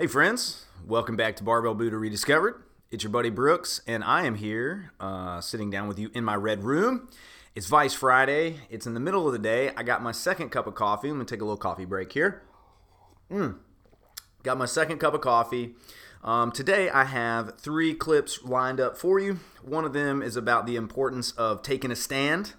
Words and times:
Hey, 0.00 0.06
friends, 0.06 0.64
welcome 0.86 1.16
back 1.16 1.34
to 1.38 1.42
Barbell 1.42 1.74
Buddha 1.74 1.96
Rediscovered. 1.96 2.62
It's 2.92 3.02
your 3.02 3.10
buddy 3.10 3.30
Brooks, 3.30 3.80
and 3.84 4.04
I 4.04 4.26
am 4.26 4.36
here 4.36 4.92
uh, 5.00 5.40
sitting 5.40 5.70
down 5.70 5.88
with 5.88 5.98
you 5.98 6.08
in 6.14 6.22
my 6.22 6.36
red 6.36 6.62
room. 6.62 7.08
It's 7.56 7.66
Vice 7.66 7.94
Friday. 7.94 8.60
It's 8.70 8.86
in 8.86 8.94
the 8.94 9.00
middle 9.00 9.26
of 9.26 9.32
the 9.32 9.40
day. 9.40 9.72
I 9.76 9.82
got 9.82 10.00
my 10.00 10.12
second 10.12 10.50
cup 10.50 10.68
of 10.68 10.76
coffee. 10.76 11.08
I'm 11.08 11.16
going 11.16 11.26
to 11.26 11.34
take 11.34 11.40
a 11.40 11.44
little 11.44 11.56
coffee 11.56 11.84
break 11.84 12.12
here. 12.12 12.42
Mm. 13.28 13.56
Got 14.44 14.56
my 14.56 14.66
second 14.66 14.98
cup 14.98 15.14
of 15.14 15.20
coffee. 15.20 15.74
Um, 16.22 16.52
today, 16.52 16.88
I 16.90 17.02
have 17.02 17.58
three 17.58 17.92
clips 17.92 18.44
lined 18.44 18.78
up 18.78 18.96
for 18.96 19.18
you. 19.18 19.40
One 19.64 19.84
of 19.84 19.94
them 19.94 20.22
is 20.22 20.36
about 20.36 20.64
the 20.64 20.76
importance 20.76 21.32
of 21.32 21.64
taking 21.64 21.90
a 21.90 21.96
stand. 21.96 22.52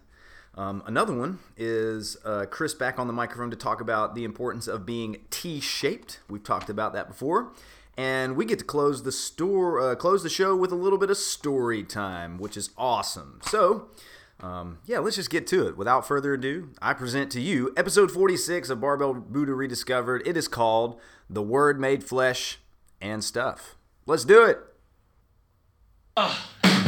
Um, 0.60 0.84
another 0.86 1.14
one 1.14 1.39
is 1.55 2.18
uh, 2.25 2.46
Chris 2.50 2.73
back 2.73 3.00
on 3.00 3.07
the 3.07 3.14
microphone 3.14 3.50
to 3.50 3.55
talk 3.55 3.80
about 3.80 4.14
the 4.14 4.25
importance 4.25 4.68
of 4.68 4.86
being 4.86 5.21
T-shaped. 5.30 6.20
We've 6.30 6.43
talked 6.43 6.70
about 6.70 6.92
that 6.92 7.07
before, 7.07 7.54
and 7.96 8.36
we 8.36 8.43
get 8.43 8.60
to 8.60 8.66
close 8.66 9.04
the 9.04 9.11
store, 9.14 9.80
uh, 9.80 9.96
close 9.96 10.21
the 10.21 10.30
show 10.30 10.57
with 10.57 10.74
a 10.74 10.75
little 10.75 11.00
bit 11.00 11.10
of 11.10 11.16
story 11.16 11.82
time, 11.83 12.38
which 12.39 12.57
is 12.57 12.71
awesome. 12.78 13.39
So, 13.46 13.88
um, 14.42 14.80
yeah, 14.86 15.00
let's 15.00 15.16
just 15.16 15.30
get 15.30 15.47
to 15.47 15.66
it. 15.69 15.78
Without 15.78 16.06
further 16.06 16.33
ado, 16.33 16.71
I 16.82 16.91
present 16.91 17.32
to 17.32 17.39
you 17.39 17.74
episode 17.78 18.11
46 18.11 18.69
of 18.69 18.82
Barbell 18.82 19.14
Buddha 19.14 19.54
Rediscovered. 19.54 20.28
It 20.28 20.36
is 20.36 20.50
called 20.50 21.00
"The 21.30 21.41
Word 21.41 21.80
Made 21.80 22.04
Flesh 22.04 22.60
and 23.00 23.24
Stuff." 23.24 23.78
Let's 24.05 24.25
do 24.25 24.44
it. 24.44 24.60
You 26.18 26.79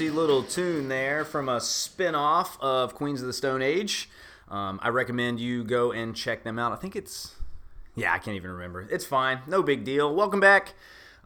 juicy 0.00 0.16
little 0.16 0.42
tune 0.42 0.88
there 0.88 1.26
from 1.26 1.46
a 1.46 1.60
spin 1.60 2.14
off 2.14 2.58
of 2.62 2.94
Queens 2.94 3.20
of 3.20 3.26
the 3.26 3.34
Stone 3.34 3.60
Age. 3.60 4.08
Um, 4.48 4.80
I 4.82 4.88
recommend 4.88 5.40
you 5.40 5.62
go 5.62 5.92
and 5.92 6.16
check 6.16 6.42
them 6.42 6.58
out. 6.58 6.72
I 6.72 6.76
think 6.76 6.96
it's, 6.96 7.34
yeah, 7.94 8.14
I 8.14 8.16
can't 8.16 8.34
even 8.34 8.50
remember. 8.50 8.88
It's 8.90 9.04
fine. 9.04 9.40
No 9.46 9.62
big 9.62 9.84
deal. 9.84 10.14
Welcome 10.14 10.40
back. 10.40 10.72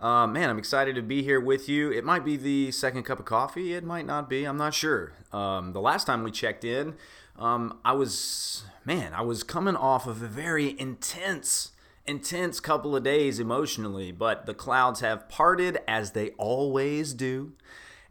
Uh, 0.00 0.26
man, 0.26 0.50
I'm 0.50 0.58
excited 0.58 0.96
to 0.96 1.02
be 1.02 1.22
here 1.22 1.40
with 1.40 1.68
you. 1.68 1.92
It 1.92 2.02
might 2.04 2.24
be 2.24 2.36
the 2.36 2.72
second 2.72 3.04
cup 3.04 3.20
of 3.20 3.26
coffee. 3.26 3.74
It 3.74 3.84
might 3.84 4.06
not 4.06 4.28
be. 4.28 4.44
I'm 4.44 4.56
not 4.56 4.74
sure. 4.74 5.12
Um, 5.32 5.72
the 5.72 5.80
last 5.80 6.08
time 6.08 6.24
we 6.24 6.32
checked 6.32 6.64
in, 6.64 6.94
um, 7.38 7.78
I 7.84 7.92
was, 7.92 8.64
man, 8.84 9.14
I 9.14 9.22
was 9.22 9.44
coming 9.44 9.76
off 9.76 10.08
of 10.08 10.20
a 10.20 10.26
very 10.26 10.74
intense 10.80 11.70
intense 12.06 12.58
couple 12.58 12.96
of 12.96 13.04
days 13.04 13.38
emotionally, 13.38 14.10
but 14.10 14.46
the 14.46 14.52
clouds 14.52 14.98
have 15.00 15.28
parted 15.28 15.78
as 15.86 16.10
they 16.10 16.30
always 16.30 17.14
do. 17.14 17.52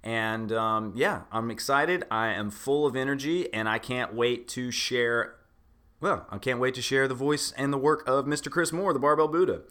And 0.04 0.52
um, 0.52 0.94
yeah, 0.96 1.22
I'm 1.32 1.50
excited. 1.50 2.04
I 2.12 2.28
am 2.28 2.52
full 2.52 2.86
of 2.86 2.96
energy, 2.96 3.52
and 3.54 3.70
I 3.70 3.80
can't 3.80 4.14
wait 4.14 4.48
to 4.50 4.70
share. 4.70 5.36
Well, 6.02 6.28
I 6.30 6.38
can't 6.38 6.60
wait 6.60 6.76
to 6.76 6.82
share 6.82 7.08
the 7.08 7.16
voice 7.16 7.54
and 7.58 7.72
the 7.72 7.78
work 7.78 8.06
of 8.08 8.26
Mr. 8.26 8.52
Chris 8.52 8.74
Moore, 8.74 8.92
the 8.92 9.00
Barbell 9.00 9.30
Buddha. 9.30 9.62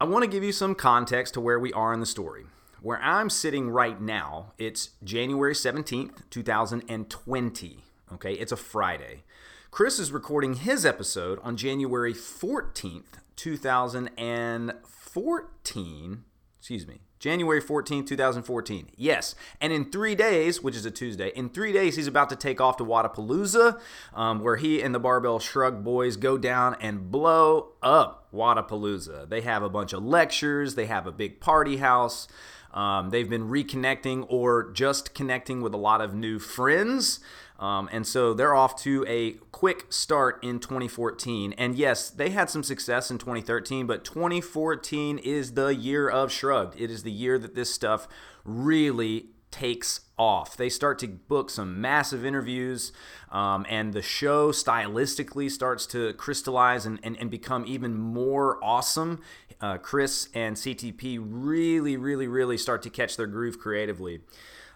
I 0.00 0.04
want 0.04 0.24
to 0.24 0.30
give 0.30 0.42
you 0.42 0.52
some 0.52 0.74
context 0.74 1.34
to 1.34 1.40
where 1.40 1.58
we 1.58 1.72
are 1.74 1.92
in 1.92 2.00
the 2.00 2.06
story. 2.06 2.46
Where 2.80 3.00
I'm 3.00 3.28
sitting 3.30 3.70
right 3.70 4.00
now, 4.00 4.52
it's 4.58 4.90
January 5.02 5.54
17th, 5.54 6.30
2020. 6.30 7.84
Okay, 8.12 8.34
it's 8.34 8.52
a 8.52 8.56
Friday. 8.56 9.24
Chris 9.70 9.98
is 9.98 10.12
recording 10.12 10.54
his 10.54 10.86
episode 10.86 11.40
on 11.42 11.56
January 11.56 12.12
14th, 12.12 13.18
2014. 13.36 16.24
Excuse 16.58 16.86
me. 16.86 17.00
January 17.24 17.62
14th, 17.62 18.06
2014. 18.06 18.90
Yes. 18.98 19.34
And 19.58 19.72
in 19.72 19.90
three 19.90 20.14
days, 20.14 20.62
which 20.62 20.76
is 20.76 20.84
a 20.84 20.90
Tuesday, 20.90 21.32
in 21.34 21.48
three 21.48 21.72
days, 21.72 21.96
he's 21.96 22.06
about 22.06 22.28
to 22.28 22.36
take 22.36 22.60
off 22.60 22.76
to 22.76 22.84
Wodapalooza, 22.84 23.80
um, 24.12 24.40
where 24.40 24.56
he 24.56 24.82
and 24.82 24.94
the 24.94 24.98
Barbell 24.98 25.38
Shrug 25.38 25.82
boys 25.82 26.18
go 26.18 26.36
down 26.36 26.76
and 26.82 27.10
blow 27.10 27.72
up 27.82 28.23
Wodapalooza. 28.34 29.28
They 29.28 29.40
have 29.42 29.62
a 29.62 29.70
bunch 29.70 29.92
of 29.92 30.04
lectures, 30.04 30.74
they 30.74 30.86
have 30.86 31.06
a 31.06 31.12
big 31.12 31.40
party 31.40 31.78
house. 31.78 32.28
Um, 32.72 33.10
they've 33.10 33.30
been 33.30 33.48
reconnecting 33.48 34.26
or 34.28 34.72
just 34.72 35.14
connecting 35.14 35.62
with 35.62 35.72
a 35.74 35.78
lot 35.78 36.00
of 36.00 36.12
new 36.12 36.40
friends. 36.40 37.20
Um, 37.58 37.88
and 37.92 38.04
so 38.04 38.34
they're 38.34 38.54
off 38.54 38.76
to 38.82 39.04
a 39.08 39.32
quick 39.52 39.86
start 39.92 40.42
in 40.42 40.58
2014. 40.58 41.52
And 41.52 41.76
yes, 41.76 42.10
they 42.10 42.30
had 42.30 42.50
some 42.50 42.64
success 42.64 43.12
in 43.12 43.18
2013, 43.18 43.86
but 43.86 44.04
2014 44.04 45.18
is 45.18 45.54
the 45.54 45.68
year 45.68 46.08
of 46.08 46.32
Shrugged. 46.32 46.78
It 46.78 46.90
is 46.90 47.04
the 47.04 47.12
year 47.12 47.38
that 47.38 47.54
this 47.54 47.72
stuff 47.72 48.08
really 48.44 49.26
takes 49.52 50.00
off. 50.18 50.56
They 50.56 50.68
start 50.68 50.98
to 51.00 51.08
book 51.08 51.50
some 51.50 51.80
massive 51.80 52.24
interviews, 52.24 52.92
um, 53.30 53.66
and 53.68 53.92
the 53.92 54.02
show 54.02 54.52
stylistically 54.52 55.50
starts 55.50 55.86
to 55.86 56.12
crystallize 56.14 56.86
and, 56.86 57.00
and, 57.02 57.16
and 57.18 57.30
become 57.30 57.64
even 57.66 57.98
more 57.98 58.62
awesome. 58.62 59.20
Uh, 59.60 59.78
Chris 59.78 60.28
and 60.34 60.56
CTP 60.56 61.18
really, 61.20 61.96
really, 61.96 62.28
really 62.28 62.58
start 62.58 62.82
to 62.82 62.90
catch 62.90 63.16
their 63.16 63.26
groove 63.26 63.58
creatively. 63.58 64.20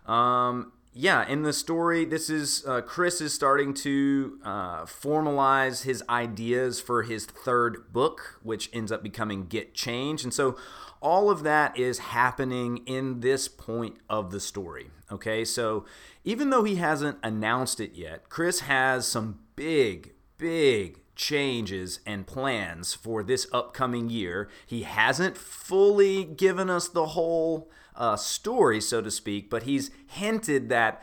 Um, 0.06 0.72
yeah, 1.00 1.28
in 1.28 1.42
the 1.42 1.52
story, 1.52 2.04
this 2.04 2.28
is 2.28 2.64
uh, 2.66 2.80
Chris 2.80 3.20
is 3.20 3.32
starting 3.32 3.72
to 3.74 4.38
uh, 4.42 4.82
formalize 4.82 5.84
his 5.84 6.02
ideas 6.08 6.80
for 6.80 7.04
his 7.04 7.24
third 7.24 7.92
book, 7.92 8.40
which 8.42 8.68
ends 8.72 8.90
up 8.90 9.02
becoming 9.02 9.46
Get 9.46 9.74
Change. 9.74 10.24
And 10.24 10.34
so 10.34 10.56
all 11.00 11.30
of 11.30 11.42
that 11.42 11.78
is 11.78 11.98
happening 11.98 12.78
in 12.86 13.20
this 13.20 13.48
point 13.48 13.96
of 14.08 14.30
the 14.30 14.40
story. 14.40 14.90
Okay, 15.10 15.44
so 15.44 15.86
even 16.24 16.50
though 16.50 16.64
he 16.64 16.76
hasn't 16.76 17.18
announced 17.22 17.80
it 17.80 17.94
yet, 17.94 18.28
Chris 18.28 18.60
has 18.60 19.06
some 19.06 19.38
big, 19.56 20.12
big 20.36 21.00
changes 21.16 22.00
and 22.06 22.26
plans 22.26 22.94
for 22.94 23.22
this 23.22 23.46
upcoming 23.52 24.10
year. 24.10 24.48
He 24.66 24.82
hasn't 24.82 25.36
fully 25.36 26.24
given 26.24 26.68
us 26.70 26.88
the 26.88 27.06
whole 27.06 27.70
uh, 27.96 28.16
story, 28.16 28.80
so 28.80 29.00
to 29.00 29.10
speak, 29.10 29.50
but 29.50 29.64
he's 29.64 29.90
hinted 30.06 30.68
that 30.68 31.02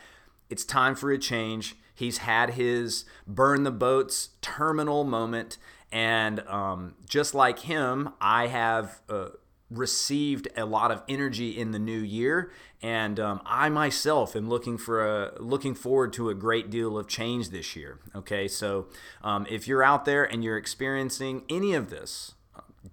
it's 0.50 0.64
time 0.64 0.96
for 0.96 1.12
a 1.12 1.18
change. 1.18 1.76
He's 1.94 2.20
had 2.20 2.52
his 2.52 3.06
burn 3.28 3.64
the 3.64 3.72
boats 3.72 4.30
terminal 4.42 5.04
moment, 5.04 5.58
and 5.92 6.42
um, 6.48 6.96
just 7.08 7.34
like 7.34 7.60
him, 7.60 8.10
I 8.22 8.48
have. 8.48 9.02
Uh, 9.10 9.30
received 9.70 10.48
a 10.56 10.66
lot 10.66 10.92
of 10.92 11.02
energy 11.10 11.58
in 11.58 11.72
the 11.72 11.80
new 11.80 12.00
year. 12.00 12.52
And 12.82 13.20
um, 13.20 13.42
i 13.46 13.68
myself 13.70 14.36
am 14.36 14.48
looking 14.48 14.78
for 14.78 15.06
a 15.06 15.34
looking 15.40 15.74
forward 15.74 16.14
to 16.14 16.30
a 16.30 16.36
great 16.36 16.70
deal 16.70 16.98
of 16.98 17.08
change 17.08 17.50
this 17.50 17.76
year. 17.76 18.00
Okay. 18.16 18.48
So 18.48 18.88
um, 19.24 19.48
if 19.50 19.68
you're 19.68 19.84
out 19.84 20.06
there 20.06 20.24
and 20.24 20.44
you're 20.44 20.58
experiencing 20.58 21.44
any 21.50 21.74
of 21.74 21.90
this 21.90 22.34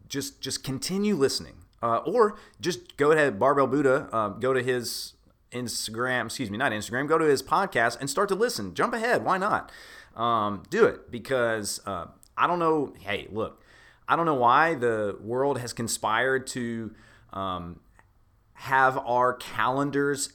just 0.08 0.40
just 0.40 0.64
continue 0.64 1.14
listening. 1.14 1.56
Uh, 1.82 1.98
or 1.98 2.38
just 2.60 2.96
go 2.96 3.10
ahead 3.10 3.40
barbell 3.40 3.66
buddha 3.66 4.08
uh, 4.12 4.28
go 4.28 4.52
to 4.52 4.62
his 4.62 5.14
instagram 5.50 6.26
excuse 6.26 6.48
me 6.48 6.56
not 6.56 6.70
instagram 6.70 7.08
go 7.08 7.18
to 7.18 7.24
his 7.24 7.42
podcast 7.42 7.98
and 8.00 8.08
start 8.08 8.28
to 8.28 8.34
listen. 8.34 8.74
Jump 8.74 8.94
ahead. 8.94 9.24
Why 9.24 9.36
not? 9.36 9.70
Um, 10.16 10.62
do 10.70 10.84
it 10.84 11.10
because 11.10 11.80
uh, 11.86 12.06
i 12.36 12.46
don't 12.46 12.58
know. 12.58 12.94
Hey 13.00 13.26
look 13.30 13.61
I 14.12 14.16
don't 14.16 14.26
know 14.26 14.34
why 14.34 14.74
the 14.74 15.16
world 15.22 15.58
has 15.58 15.72
conspired 15.72 16.46
to 16.48 16.94
um, 17.32 17.80
have 18.52 18.98
our 18.98 19.32
calendars 19.32 20.34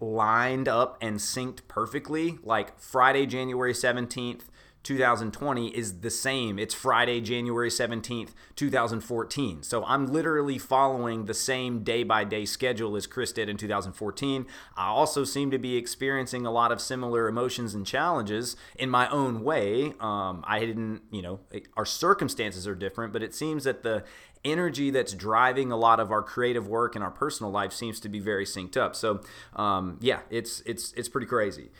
lined 0.00 0.68
up 0.68 0.96
and 1.02 1.18
synced 1.18 1.68
perfectly. 1.68 2.38
Like 2.42 2.80
Friday, 2.80 3.26
January 3.26 3.74
17th 3.74 4.44
2020 4.82 5.68
is 5.76 6.00
the 6.00 6.10
same. 6.10 6.58
It's 6.58 6.72
Friday, 6.74 7.20
January 7.20 7.68
17th, 7.68 8.30
2014. 8.56 9.62
So 9.62 9.84
I'm 9.84 10.06
literally 10.06 10.58
following 10.58 11.26
the 11.26 11.34
same 11.34 11.84
day 11.84 12.02
by 12.02 12.24
day 12.24 12.46
schedule 12.46 12.96
as 12.96 13.06
Chris 13.06 13.32
did 13.32 13.48
in 13.48 13.56
2014. 13.58 14.46
I 14.76 14.86
also 14.86 15.24
seem 15.24 15.50
to 15.50 15.58
be 15.58 15.76
experiencing 15.76 16.46
a 16.46 16.50
lot 16.50 16.72
of 16.72 16.80
similar 16.80 17.28
emotions 17.28 17.74
and 17.74 17.86
challenges 17.86 18.56
in 18.74 18.88
my 18.88 19.08
own 19.10 19.42
way. 19.42 19.92
Um, 20.00 20.42
I 20.46 20.60
didn't, 20.60 21.02
you 21.10 21.20
know, 21.20 21.40
our 21.76 21.86
circumstances 21.86 22.66
are 22.66 22.74
different, 22.74 23.12
but 23.12 23.22
it 23.22 23.34
seems 23.34 23.64
that 23.64 23.82
the 23.82 24.04
energy 24.44 24.88
that's 24.88 25.12
driving 25.12 25.70
a 25.70 25.76
lot 25.76 26.00
of 26.00 26.10
our 26.10 26.22
creative 26.22 26.66
work 26.66 26.94
and 26.94 27.04
our 27.04 27.10
personal 27.10 27.52
life 27.52 27.74
seems 27.74 28.00
to 28.00 28.08
be 28.08 28.18
very 28.18 28.46
synced 28.46 28.78
up. 28.78 28.96
So, 28.96 29.20
um, 29.54 29.98
yeah, 30.00 30.20
it's 30.30 30.60
it's 30.64 30.92
it's 30.94 31.10
pretty 31.10 31.26
crazy. 31.26 31.70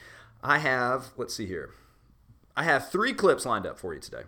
I 0.42 0.58
have, 0.58 1.08
let's 1.16 1.34
see 1.34 1.46
here. 1.46 1.70
I 2.56 2.64
have 2.64 2.90
three 2.90 3.12
clips 3.12 3.46
lined 3.46 3.66
up 3.66 3.78
for 3.78 3.94
you 3.94 4.00
today. 4.00 4.22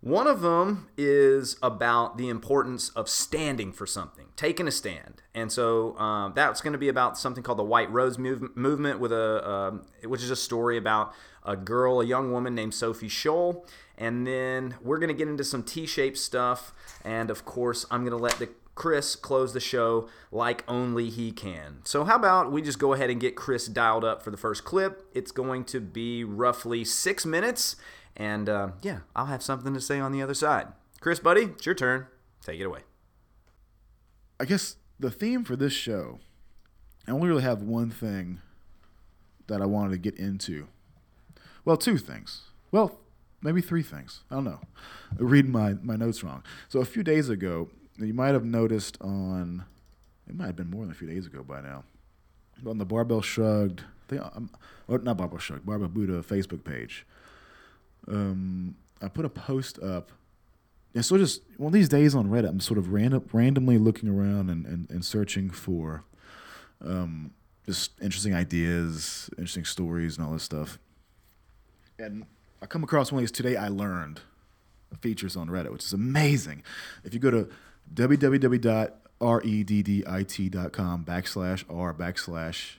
One 0.00 0.26
of 0.26 0.40
them 0.40 0.88
is 0.96 1.56
about 1.62 2.16
the 2.16 2.28
importance 2.28 2.90
of 2.90 3.08
standing 3.08 3.72
for 3.72 3.86
something, 3.86 4.26
taking 4.36 4.68
a 4.68 4.70
stand, 4.70 5.22
and 5.34 5.50
so 5.50 5.98
um, 5.98 6.32
that's 6.34 6.60
going 6.60 6.74
to 6.74 6.78
be 6.78 6.88
about 6.88 7.18
something 7.18 7.42
called 7.42 7.58
the 7.58 7.64
White 7.64 7.90
Rose 7.90 8.18
move- 8.18 8.56
movement, 8.56 9.00
with 9.00 9.10
a 9.10 9.50
um, 9.50 9.86
which 10.04 10.22
is 10.22 10.30
a 10.30 10.36
story 10.36 10.76
about 10.76 11.12
a 11.44 11.56
girl, 11.56 12.00
a 12.00 12.04
young 12.04 12.30
woman 12.30 12.54
named 12.54 12.74
Sophie 12.74 13.08
Scholl, 13.08 13.66
and 13.96 14.26
then 14.26 14.76
we're 14.82 14.98
going 14.98 15.08
to 15.08 15.14
get 15.14 15.28
into 15.28 15.44
some 15.44 15.62
T-shaped 15.62 16.18
stuff, 16.18 16.72
and 17.04 17.30
of 17.30 17.44
course, 17.44 17.86
I'm 17.90 18.02
going 18.02 18.16
to 18.16 18.22
let 18.22 18.38
the 18.38 18.50
Chris 18.76 19.16
close 19.16 19.54
the 19.54 19.60
show 19.60 20.08
like 20.30 20.62
only 20.68 21.10
he 21.10 21.32
can. 21.32 21.78
So, 21.84 22.04
how 22.04 22.14
about 22.14 22.52
we 22.52 22.62
just 22.62 22.78
go 22.78 22.92
ahead 22.92 23.10
and 23.10 23.20
get 23.20 23.34
Chris 23.34 23.66
dialed 23.66 24.04
up 24.04 24.22
for 24.22 24.30
the 24.30 24.36
first 24.36 24.64
clip? 24.64 25.08
It's 25.12 25.32
going 25.32 25.64
to 25.64 25.80
be 25.80 26.22
roughly 26.22 26.84
six 26.84 27.26
minutes, 27.26 27.74
and 28.16 28.48
uh, 28.48 28.68
yeah, 28.82 29.00
I'll 29.16 29.26
have 29.26 29.42
something 29.42 29.74
to 29.74 29.80
say 29.80 29.98
on 29.98 30.12
the 30.12 30.22
other 30.22 30.34
side. 30.34 30.68
Chris, 31.00 31.18
buddy, 31.18 31.42
it's 31.42 31.66
your 31.66 31.74
turn. 31.74 32.06
Take 32.42 32.60
it 32.60 32.64
away. 32.64 32.80
I 34.38 34.44
guess 34.44 34.76
the 35.00 35.10
theme 35.10 35.42
for 35.42 35.56
this 35.56 35.72
show, 35.72 36.20
I 37.08 37.12
only 37.12 37.28
really 37.28 37.42
have 37.42 37.62
one 37.62 37.90
thing 37.90 38.40
that 39.46 39.62
I 39.62 39.66
wanted 39.66 39.92
to 39.92 39.98
get 39.98 40.18
into. 40.18 40.68
Well, 41.64 41.78
two 41.78 41.96
things. 41.96 42.42
Well, 42.70 43.00
maybe 43.40 43.62
three 43.62 43.82
things. 43.82 44.22
I 44.30 44.34
don't 44.34 44.44
know. 44.44 44.60
Reading 45.16 45.52
my, 45.52 45.74
my 45.82 45.96
notes 45.96 46.22
wrong. 46.22 46.42
So 46.68 46.80
a 46.80 46.84
few 46.84 47.02
days 47.02 47.30
ago, 47.30 47.70
you 47.98 48.14
might 48.14 48.34
have 48.34 48.44
noticed 48.44 48.98
on, 49.00 49.64
it 50.28 50.34
might 50.34 50.46
have 50.46 50.56
been 50.56 50.70
more 50.70 50.82
than 50.82 50.92
a 50.92 50.94
few 50.94 51.08
days 51.08 51.26
ago 51.26 51.42
by 51.42 51.60
now, 51.60 51.84
on 52.66 52.78
the 52.78 52.84
Barbell 52.84 53.22
Shrugged, 53.22 53.82
they, 54.08 54.18
um, 54.18 54.50
or 54.88 54.98
not 54.98 55.16
Barbell 55.16 55.38
Shrugged, 55.38 55.66
Barbell 55.66 55.88
Buddha 55.88 56.22
Facebook 56.22 56.64
page, 56.64 57.06
um, 58.08 58.74
I 59.02 59.08
put 59.08 59.24
a 59.24 59.28
post 59.28 59.78
up. 59.82 60.12
And 60.94 61.04
so 61.04 61.18
just 61.18 61.42
one 61.58 61.68
of 61.68 61.72
these 61.74 61.88
days 61.88 62.14
on 62.14 62.28
Reddit, 62.28 62.48
I'm 62.48 62.60
sort 62.60 62.78
of 62.78 62.92
random, 62.92 63.28
randomly 63.32 63.76
looking 63.76 64.08
around 64.08 64.48
and, 64.48 64.64
and, 64.64 64.90
and 64.90 65.04
searching 65.04 65.50
for 65.50 66.04
um, 66.82 67.32
just 67.66 67.92
interesting 68.00 68.34
ideas, 68.34 69.28
interesting 69.36 69.64
stories, 69.64 70.16
and 70.16 70.26
all 70.26 70.32
this 70.32 70.42
stuff. 70.42 70.78
And 71.98 72.24
I 72.62 72.66
come 72.66 72.82
across 72.82 73.12
one 73.12 73.18
of 73.18 73.22
these 73.22 73.32
today. 73.32 73.56
I 73.56 73.68
learned 73.68 74.20
features 75.00 75.36
on 75.36 75.48
Reddit, 75.48 75.72
which 75.72 75.84
is 75.84 75.92
amazing. 75.92 76.62
If 77.04 77.12
you 77.12 77.20
go 77.20 77.30
to 77.30 77.48
www.reddit.com 77.92 79.04
backslash 81.04 81.64
r 81.68 81.94
backslash 81.94 82.76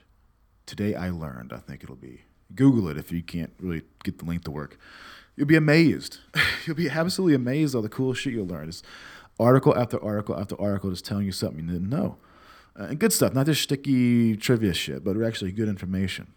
today 0.66 0.94
I 0.94 1.10
learned, 1.10 1.52
I 1.52 1.58
think 1.58 1.82
it'll 1.82 1.96
be. 1.96 2.22
Google 2.54 2.88
it 2.88 2.96
if 2.96 3.10
you 3.12 3.22
can't 3.22 3.52
really 3.58 3.82
get 4.04 4.18
the 4.18 4.24
link 4.24 4.44
to 4.44 4.50
work. 4.50 4.78
You'll 5.36 5.46
be 5.46 5.56
amazed. 5.56 6.18
you'll 6.66 6.76
be 6.76 6.88
absolutely 6.88 7.34
amazed 7.34 7.74
all 7.74 7.82
the 7.82 7.88
cool 7.88 8.14
shit 8.14 8.32
you'll 8.32 8.46
learn. 8.46 8.68
It's 8.68 8.82
article 9.40 9.76
after 9.76 10.02
article 10.02 10.38
after 10.38 10.60
article 10.60 10.90
just 10.90 11.04
telling 11.04 11.26
you 11.26 11.32
something 11.32 11.64
you 11.64 11.72
didn't 11.72 11.88
know. 11.88 12.16
Uh, 12.78 12.84
and 12.84 12.98
good 12.98 13.12
stuff, 13.12 13.34
not 13.34 13.46
just 13.46 13.62
sticky 13.62 14.36
trivia 14.36 14.72
shit, 14.72 15.04
but 15.04 15.20
actually 15.22 15.52
good 15.52 15.68
information. 15.68 16.28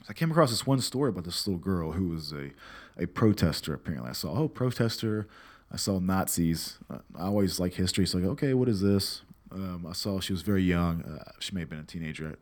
So 0.00 0.06
I 0.10 0.12
came 0.14 0.30
across 0.30 0.50
this 0.50 0.66
one 0.66 0.80
story 0.80 1.10
about 1.10 1.24
this 1.24 1.46
little 1.46 1.60
girl 1.60 1.92
who 1.92 2.08
was 2.08 2.32
a, 2.32 2.50
a 2.96 3.06
protester, 3.06 3.74
apparently. 3.74 4.10
I 4.10 4.14
saw, 4.14 4.32
oh, 4.32 4.48
protester. 4.48 5.28
I 5.72 5.76
saw 5.76 5.98
Nazis. 5.98 6.78
I 6.90 7.22
always 7.22 7.60
like 7.60 7.74
history, 7.74 8.06
so 8.06 8.18
I 8.18 8.22
go, 8.22 8.30
okay, 8.30 8.54
what 8.54 8.68
is 8.68 8.80
this? 8.80 9.22
Um, 9.52 9.86
I 9.88 9.92
saw 9.92 10.20
she 10.20 10.32
was 10.32 10.42
very 10.42 10.62
young. 10.62 11.02
Uh, 11.02 11.30
she 11.38 11.54
may 11.54 11.60
have 11.60 11.70
been 11.70 11.78
a 11.78 11.84
teenager, 11.84 12.30
at 12.30 12.38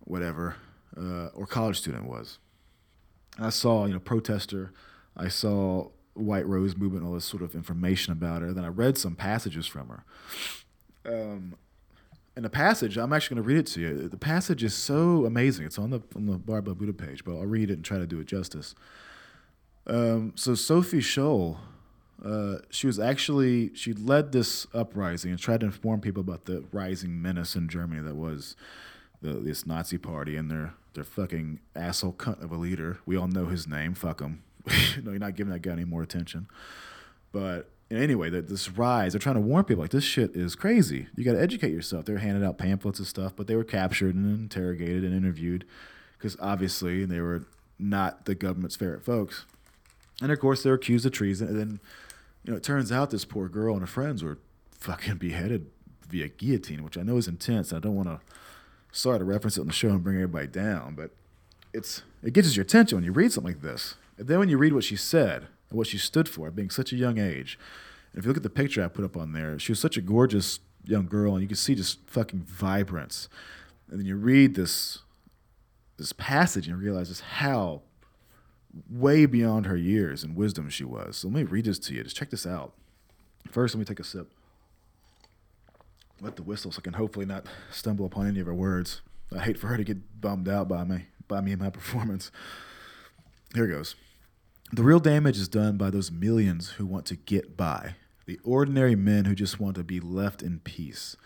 whatever, 0.00 0.56
uh, 0.96 1.26
or 1.28 1.46
college 1.46 1.78
student 1.78 2.04
was. 2.04 2.38
I 3.38 3.50
saw, 3.50 3.86
you 3.86 3.92
know, 3.92 4.00
protester. 4.00 4.72
I 5.16 5.28
saw 5.28 5.88
White 6.14 6.46
Rose 6.46 6.76
movement, 6.76 7.04
all 7.04 7.14
this 7.14 7.24
sort 7.24 7.42
of 7.42 7.54
information 7.54 8.12
about 8.12 8.42
her. 8.42 8.52
Then 8.52 8.64
I 8.64 8.68
read 8.68 8.98
some 8.98 9.14
passages 9.14 9.66
from 9.66 9.88
her. 9.88 10.04
Um, 11.04 11.54
and 12.36 12.44
the 12.44 12.50
passage, 12.50 12.96
I'm 12.96 13.12
actually 13.12 13.36
going 13.36 13.44
to 13.44 13.48
read 13.48 13.58
it 13.58 13.66
to 13.72 13.80
you. 13.80 14.08
The 14.08 14.16
passage 14.16 14.62
is 14.62 14.74
so 14.74 15.24
amazing. 15.26 15.66
It's 15.66 15.78
on 15.78 15.90
the 15.90 16.00
on 16.14 16.26
the 16.26 16.38
Barbell 16.38 16.74
Buddha 16.74 16.92
page, 16.92 17.24
but 17.24 17.32
I'll 17.32 17.46
read 17.46 17.70
it 17.70 17.74
and 17.74 17.84
try 17.84 17.98
to 17.98 18.06
do 18.06 18.20
it 18.20 18.26
justice. 18.26 18.74
Um, 19.86 20.32
so 20.36 20.54
Sophie 20.54 21.00
Scholl, 21.00 21.58
uh, 22.24 22.58
she 22.70 22.86
was 22.86 22.98
actually 22.98 23.74
she 23.74 23.92
led 23.92 24.32
this 24.32 24.66
uprising 24.74 25.30
and 25.30 25.40
tried 25.40 25.60
to 25.60 25.66
inform 25.66 26.00
people 26.00 26.20
about 26.20 26.44
the 26.44 26.64
rising 26.72 27.20
menace 27.20 27.56
in 27.56 27.68
Germany 27.68 28.02
that 28.02 28.16
was 28.16 28.56
the, 29.22 29.32
this 29.34 29.66
Nazi 29.66 29.98
party 29.98 30.36
and 30.36 30.50
their 30.50 30.74
their 30.94 31.04
fucking 31.04 31.60
asshole 31.74 32.12
cunt 32.14 32.42
of 32.42 32.50
a 32.50 32.56
leader. 32.56 32.98
We 33.06 33.16
all 33.16 33.28
know 33.28 33.46
his 33.46 33.66
name. 33.66 33.94
Fuck 33.94 34.20
him. 34.20 34.42
no, 35.02 35.12
you're 35.12 35.18
not 35.18 35.36
giving 35.36 35.52
that 35.52 35.60
guy 35.62 35.72
any 35.72 35.84
more 35.84 36.02
attention. 36.02 36.48
But 37.32 37.70
anyway, 37.90 38.28
that 38.30 38.48
this 38.48 38.68
rise, 38.70 39.12
they're 39.12 39.20
trying 39.20 39.36
to 39.36 39.40
warn 39.40 39.64
people 39.64 39.82
like 39.82 39.92
this 39.92 40.04
shit 40.04 40.34
is 40.34 40.54
crazy. 40.54 41.06
You 41.16 41.24
got 41.24 41.32
to 41.32 41.40
educate 41.40 41.72
yourself. 41.72 42.04
They're 42.04 42.18
handing 42.18 42.44
out 42.44 42.58
pamphlets 42.58 42.98
and 42.98 43.06
stuff, 43.06 43.34
but 43.36 43.46
they 43.46 43.56
were 43.56 43.64
captured 43.64 44.14
and 44.14 44.26
interrogated 44.26 45.04
and 45.04 45.14
interviewed 45.14 45.64
because 46.18 46.36
obviously 46.40 47.04
they 47.04 47.20
were 47.20 47.44
not 47.78 48.26
the 48.26 48.34
government's 48.34 48.76
favorite 48.76 49.04
folks. 49.04 49.46
And 50.20 50.30
of 50.30 50.38
course, 50.38 50.62
they're 50.62 50.74
accused 50.74 51.06
of 51.06 51.12
treason. 51.12 51.48
And 51.48 51.58
then, 51.58 51.80
you 52.44 52.50
know, 52.50 52.56
it 52.56 52.62
turns 52.62 52.90
out 52.90 53.10
this 53.10 53.24
poor 53.24 53.48
girl 53.48 53.74
and 53.74 53.82
her 53.82 53.86
friends 53.86 54.22
were 54.22 54.38
fucking 54.78 55.16
beheaded 55.18 55.66
via 56.08 56.28
guillotine, 56.28 56.82
which 56.82 56.98
I 56.98 57.02
know 57.02 57.16
is 57.16 57.28
intense. 57.28 57.72
I 57.72 57.78
don't 57.78 57.94
want 57.94 58.08
to, 58.08 58.20
sorry 58.92 59.18
to 59.18 59.24
reference 59.24 59.56
it 59.56 59.60
on 59.60 59.66
the 59.66 59.72
show 59.72 59.90
and 59.90 60.02
bring 60.02 60.16
everybody 60.16 60.46
down, 60.46 60.94
but 60.94 61.10
it's 61.72 62.02
it 62.22 62.32
gets 62.32 62.56
your 62.56 62.64
attention 62.64 62.96
when 62.96 63.04
you 63.04 63.12
read 63.12 63.32
something 63.32 63.52
like 63.52 63.62
this. 63.62 63.94
And 64.18 64.28
then 64.28 64.38
when 64.38 64.48
you 64.48 64.58
read 64.58 64.72
what 64.72 64.84
she 64.84 64.96
said 64.96 65.46
and 65.68 65.78
what 65.78 65.86
she 65.86 65.98
stood 65.98 66.28
for, 66.28 66.48
at 66.48 66.56
being 66.56 66.70
such 66.70 66.92
a 66.92 66.96
young 66.96 67.18
age. 67.18 67.58
And 68.12 68.18
if 68.18 68.24
you 68.24 68.28
look 68.28 68.36
at 68.36 68.42
the 68.42 68.50
picture 68.50 68.84
I 68.84 68.88
put 68.88 69.04
up 69.04 69.16
on 69.16 69.32
there, 69.32 69.58
she 69.58 69.72
was 69.72 69.78
such 69.78 69.96
a 69.96 70.02
gorgeous 70.02 70.58
young 70.84 71.06
girl, 71.06 71.34
and 71.34 71.42
you 71.42 71.48
can 71.48 71.56
see 71.56 71.74
just 71.74 72.00
fucking 72.06 72.40
vibrance. 72.40 73.28
And 73.88 73.98
then 73.98 74.06
you 74.06 74.16
read 74.16 74.54
this 74.54 75.00
this 75.96 76.12
passage 76.14 76.66
and 76.66 76.80
realize 76.80 77.08
just 77.08 77.20
how 77.20 77.82
way 78.88 79.26
beyond 79.26 79.66
her 79.66 79.76
years 79.76 80.22
and 80.22 80.36
wisdom 80.36 80.68
she 80.68 80.84
was. 80.84 81.18
So 81.18 81.28
let 81.28 81.34
me 81.34 81.42
read 81.44 81.64
this 81.64 81.78
to 81.80 81.94
you. 81.94 82.02
Just 82.02 82.16
check 82.16 82.30
this 82.30 82.46
out. 82.46 82.74
First, 83.50 83.74
let 83.74 83.80
me 83.80 83.84
take 83.84 84.00
a 84.00 84.04
sip. 84.04 84.30
Let 86.20 86.36
the 86.36 86.42
whistle 86.42 86.70
so 86.70 86.78
I 86.78 86.82
can 86.82 86.92
hopefully 86.92 87.26
not 87.26 87.46
stumble 87.70 88.06
upon 88.06 88.26
any 88.26 88.40
of 88.40 88.46
her 88.46 88.54
words. 88.54 89.00
I 89.34 89.40
hate 89.40 89.58
for 89.58 89.68
her 89.68 89.76
to 89.76 89.84
get 89.84 90.20
bummed 90.20 90.48
out 90.48 90.68
by 90.68 90.84
me, 90.84 91.06
by 91.28 91.40
me 91.40 91.52
and 91.52 91.60
my 91.60 91.70
performance. 91.70 92.30
Here 93.54 93.64
it 93.64 93.74
goes. 93.74 93.96
The 94.72 94.82
real 94.84 95.00
damage 95.00 95.38
is 95.38 95.48
done 95.48 95.76
by 95.76 95.90
those 95.90 96.12
millions 96.12 96.70
who 96.70 96.86
want 96.86 97.06
to 97.06 97.16
get 97.16 97.56
by, 97.56 97.96
the 98.26 98.38
ordinary 98.44 98.94
men 98.94 99.24
who 99.24 99.34
just 99.34 99.58
want 99.58 99.74
to 99.76 99.82
be 99.82 99.98
left 99.98 100.42
in 100.42 100.60
peace, 100.60 101.16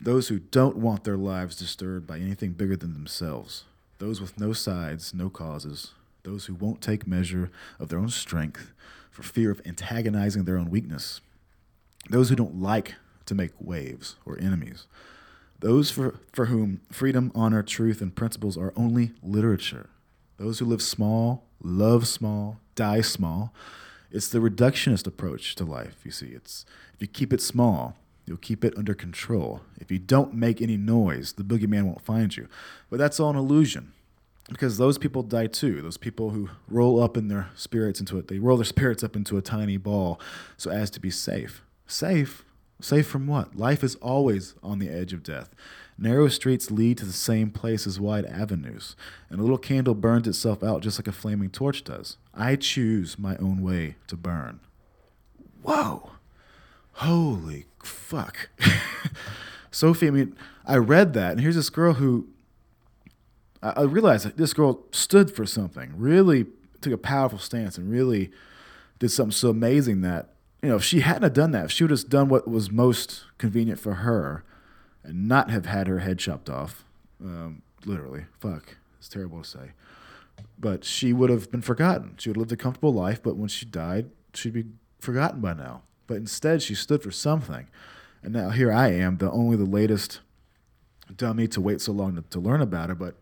those 0.00 0.28
who 0.28 0.38
don't 0.38 0.78
want 0.78 1.04
their 1.04 1.18
lives 1.18 1.56
disturbed 1.56 2.06
by 2.06 2.18
anything 2.18 2.52
bigger 2.52 2.76
than 2.76 2.94
themselves, 2.94 3.64
those 3.98 4.22
with 4.22 4.40
no 4.40 4.54
sides, 4.54 5.12
no 5.12 5.28
causes, 5.28 5.92
those 6.22 6.46
who 6.46 6.54
won't 6.54 6.80
take 6.80 7.06
measure 7.06 7.50
of 7.78 7.88
their 7.88 7.98
own 7.98 8.08
strength 8.08 8.72
for 9.10 9.22
fear 9.22 9.50
of 9.50 9.60
antagonizing 9.66 10.44
their 10.44 10.56
own 10.56 10.70
weakness, 10.70 11.20
those 12.10 12.28
who 12.28 12.36
don't 12.36 12.60
like 12.60 12.94
to 13.26 13.34
make 13.34 13.52
waves 13.60 14.16
or 14.24 14.38
enemies, 14.40 14.86
those 15.60 15.90
for, 15.90 16.18
for 16.32 16.46
whom 16.46 16.80
freedom, 16.90 17.30
honor, 17.34 17.62
truth, 17.62 18.00
and 18.00 18.14
principles 18.14 18.56
are 18.56 18.72
only 18.76 19.12
literature, 19.22 19.90
those 20.38 20.58
who 20.58 20.64
live 20.64 20.82
small, 20.82 21.44
love 21.62 22.08
small, 22.08 22.58
die 22.74 23.00
small. 23.00 23.52
It's 24.10 24.28
the 24.28 24.40
reductionist 24.40 25.06
approach 25.06 25.54
to 25.56 25.64
life, 25.64 25.96
you 26.04 26.10
see. 26.10 26.26
It's 26.26 26.66
if 26.94 27.00
you 27.00 27.06
keep 27.06 27.32
it 27.32 27.40
small, 27.40 27.96
you'll 28.26 28.36
keep 28.38 28.64
it 28.64 28.76
under 28.76 28.94
control. 28.94 29.60
If 29.80 29.90
you 29.90 29.98
don't 29.98 30.34
make 30.34 30.60
any 30.60 30.76
noise, 30.76 31.34
the 31.34 31.44
boogeyman 31.44 31.84
won't 31.84 32.04
find 32.04 32.36
you. 32.36 32.48
But 32.90 32.98
that's 32.98 33.20
all 33.20 33.30
an 33.30 33.36
illusion. 33.36 33.92
Because 34.48 34.76
those 34.76 34.98
people 34.98 35.22
die 35.22 35.46
too. 35.46 35.80
Those 35.82 35.96
people 35.96 36.30
who 36.30 36.50
roll 36.68 37.02
up 37.02 37.16
in 37.16 37.28
their 37.28 37.50
spirits 37.54 38.00
into 38.00 38.18
it, 38.18 38.28
they 38.28 38.38
roll 38.38 38.56
their 38.56 38.64
spirits 38.64 39.04
up 39.04 39.16
into 39.16 39.36
a 39.36 39.42
tiny 39.42 39.76
ball 39.76 40.20
so 40.56 40.70
as 40.70 40.90
to 40.90 41.00
be 41.00 41.10
safe. 41.10 41.62
Safe? 41.86 42.44
Safe 42.80 43.06
from 43.06 43.26
what? 43.28 43.54
Life 43.54 43.84
is 43.84 43.94
always 43.96 44.54
on 44.62 44.78
the 44.80 44.88
edge 44.88 45.12
of 45.12 45.22
death. 45.22 45.54
Narrow 45.96 46.26
streets 46.26 46.70
lead 46.70 46.98
to 46.98 47.04
the 47.04 47.12
same 47.12 47.50
place 47.50 47.86
as 47.86 48.00
wide 48.00 48.24
avenues, 48.26 48.96
and 49.30 49.38
a 49.38 49.42
little 49.42 49.58
candle 49.58 49.94
burns 49.94 50.26
itself 50.26 50.64
out 50.64 50.82
just 50.82 50.98
like 50.98 51.06
a 51.06 51.12
flaming 51.12 51.50
torch 51.50 51.84
does. 51.84 52.16
I 52.34 52.56
choose 52.56 53.18
my 53.18 53.36
own 53.36 53.62
way 53.62 53.96
to 54.08 54.16
burn. 54.16 54.58
Whoa. 55.62 56.10
Holy 56.94 57.66
fuck. 57.84 58.50
Sophie, 59.70 60.08
I 60.08 60.10
mean, 60.10 60.36
I 60.66 60.76
read 60.76 61.12
that, 61.12 61.32
and 61.32 61.40
here's 61.40 61.56
this 61.56 61.70
girl 61.70 61.94
who 61.94 62.28
I, 63.62 63.82
realized 63.82 64.26
that 64.26 64.36
this 64.36 64.52
girl 64.52 64.84
stood 64.90 65.30
for 65.30 65.46
something, 65.46 65.92
really 65.96 66.46
took 66.80 66.92
a 66.92 66.98
powerful 66.98 67.38
stance, 67.38 67.78
and 67.78 67.90
really 67.90 68.30
did 68.98 69.10
something 69.10 69.32
so 69.32 69.50
amazing 69.50 70.00
that, 70.00 70.34
you 70.62 70.68
know, 70.68 70.76
if 70.76 70.84
she 70.84 71.00
hadn't 71.00 71.22
have 71.22 71.32
done 71.32 71.52
that, 71.52 71.66
if 71.66 71.70
she 71.70 71.84
would 71.84 71.90
have 71.90 72.08
done 72.08 72.28
what 72.28 72.48
was 72.48 72.70
most 72.70 73.24
convenient 73.38 73.78
for 73.78 73.94
her 73.94 74.44
and 75.04 75.28
not 75.28 75.50
have 75.50 75.66
had 75.66 75.86
her 75.86 76.00
head 76.00 76.18
chopped 76.18 76.50
off, 76.50 76.84
um, 77.22 77.62
literally, 77.84 78.26
fuck, 78.40 78.76
it's 78.98 79.08
terrible 79.08 79.42
to 79.42 79.48
say. 79.48 79.72
But 80.58 80.84
she 80.84 81.12
would 81.12 81.30
have 81.30 81.50
been 81.50 81.62
forgotten. 81.62 82.14
She 82.18 82.28
would 82.28 82.36
have 82.36 82.42
lived 82.42 82.52
a 82.52 82.56
comfortable 82.56 82.92
life, 82.92 83.22
but 83.22 83.36
when 83.36 83.48
she 83.48 83.64
died, 83.64 84.10
she'd 84.34 84.52
be 84.52 84.66
forgotten 84.98 85.40
by 85.40 85.54
now. 85.54 85.82
But 86.06 86.16
instead, 86.16 86.62
she 86.62 86.74
stood 86.74 87.02
for 87.02 87.10
something. 87.10 87.68
And 88.22 88.32
now 88.32 88.50
here 88.50 88.72
I 88.72 88.88
am, 88.88 89.18
the 89.18 89.30
only 89.30 89.56
the 89.56 89.64
latest 89.64 90.20
dummy 91.16 91.48
to 91.48 91.60
wait 91.60 91.80
so 91.80 91.92
long 91.92 92.16
to, 92.16 92.22
to 92.22 92.40
learn 92.40 92.60
about 92.60 92.88
her. 92.88 92.94
But 92.94 93.16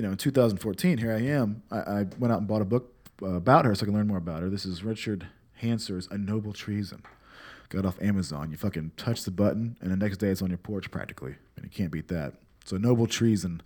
you 0.00 0.06
know, 0.06 0.12
in 0.12 0.16
2014, 0.16 0.96
here 0.96 1.12
I 1.12 1.20
am. 1.20 1.62
I, 1.70 1.76
I 1.76 2.06
went 2.18 2.32
out 2.32 2.38
and 2.38 2.48
bought 2.48 2.62
a 2.62 2.64
book 2.64 2.90
uh, 3.22 3.34
about 3.34 3.66
her 3.66 3.74
so 3.74 3.82
I 3.82 3.84
can 3.84 3.92
learn 3.92 4.06
more 4.06 4.16
about 4.16 4.40
her. 4.40 4.48
This 4.48 4.64
is 4.64 4.82
Richard 4.82 5.26
Hanser's 5.56 6.08
A 6.10 6.16
Noble 6.16 6.54
Treason. 6.54 7.02
Got 7.68 7.84
off 7.84 8.00
Amazon. 8.00 8.50
You 8.50 8.56
fucking 8.56 8.92
touch 8.96 9.24
the 9.24 9.30
button, 9.30 9.76
and 9.82 9.92
the 9.92 9.96
next 9.98 10.16
day 10.16 10.28
it's 10.28 10.40
on 10.40 10.48
your 10.48 10.56
porch 10.56 10.90
practically, 10.90 11.34
and 11.54 11.66
you 11.66 11.70
can't 11.70 11.92
beat 11.92 12.08
that. 12.08 12.32
So, 12.64 12.78
Noble 12.78 13.06
Treason, 13.06 13.60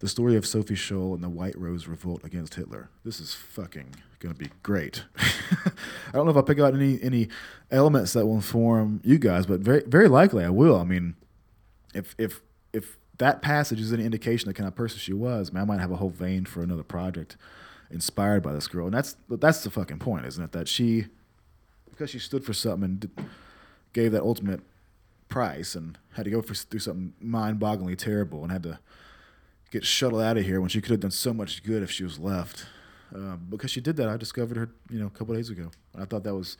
the 0.00 0.08
story 0.08 0.36
of 0.36 0.44
Sophie 0.44 0.74
Scholl 0.74 1.14
and 1.14 1.24
the 1.24 1.30
White 1.30 1.58
Rose 1.58 1.88
Revolt 1.88 2.22
against 2.22 2.56
Hitler. 2.56 2.90
This 3.02 3.18
is 3.18 3.32
fucking 3.32 3.94
gonna 4.18 4.34
be 4.34 4.50
great. 4.62 5.04
I 5.18 6.12
don't 6.12 6.26
know 6.26 6.32
if 6.32 6.36
I'll 6.36 6.42
pick 6.42 6.60
out 6.60 6.74
any 6.74 7.02
any 7.02 7.28
elements 7.70 8.12
that 8.12 8.26
will 8.26 8.34
inform 8.34 9.00
you 9.04 9.18
guys, 9.18 9.46
but 9.46 9.60
very 9.60 9.84
very 9.86 10.08
likely 10.08 10.44
I 10.44 10.50
will. 10.50 10.78
I 10.78 10.84
mean, 10.84 11.14
if 11.94 12.14
if 12.18 12.42
if 12.74 12.98
that 13.18 13.42
passage 13.42 13.80
is 13.80 13.92
an 13.92 14.00
indication 14.00 14.48
of 14.48 14.54
the 14.54 14.58
kind 14.58 14.68
of 14.68 14.74
person 14.74 14.98
she 14.98 15.12
was, 15.12 15.52
man, 15.52 15.62
I 15.62 15.66
might 15.66 15.80
have 15.80 15.90
a 15.90 15.96
whole 15.96 16.10
vein 16.10 16.44
for 16.44 16.62
another 16.62 16.82
project 16.82 17.36
inspired 17.90 18.42
by 18.42 18.52
this 18.52 18.68
girl. 18.68 18.86
And 18.86 18.94
that's 18.94 19.16
that's 19.28 19.62
the 19.62 19.70
fucking 19.70 19.98
point, 19.98 20.26
isn't 20.26 20.42
it? 20.42 20.52
That 20.52 20.68
she 20.68 21.06
because 21.90 22.10
she 22.10 22.18
stood 22.18 22.44
for 22.44 22.52
something 22.52 22.84
and 22.84 23.00
did, 23.00 23.10
gave 23.92 24.12
that 24.12 24.22
ultimate 24.22 24.60
price 25.28 25.74
and 25.74 25.98
had 26.12 26.24
to 26.24 26.30
go 26.30 26.40
for, 26.40 26.54
through 26.54 26.80
something 26.80 27.12
mind-bogglingly 27.20 27.98
terrible 27.98 28.42
and 28.42 28.52
had 28.52 28.62
to 28.62 28.78
get 29.70 29.84
shuttled 29.84 30.22
out 30.22 30.36
of 30.36 30.44
here 30.44 30.60
when 30.60 30.68
she 30.68 30.80
could 30.80 30.92
have 30.92 31.00
done 31.00 31.10
so 31.10 31.34
much 31.34 31.62
good 31.62 31.82
if 31.82 31.90
she 31.90 32.04
was 32.04 32.18
left. 32.18 32.66
Uh, 33.14 33.36
because 33.36 33.70
she 33.70 33.80
did 33.80 33.96
that, 33.96 34.08
I 34.08 34.16
discovered 34.16 34.56
her, 34.56 34.70
you 34.90 34.98
know, 34.98 35.06
a 35.06 35.10
couple 35.10 35.34
days 35.34 35.50
ago. 35.50 35.70
And 35.92 36.02
I 36.02 36.06
thought 36.06 36.24
that 36.24 36.34
was 36.34 36.56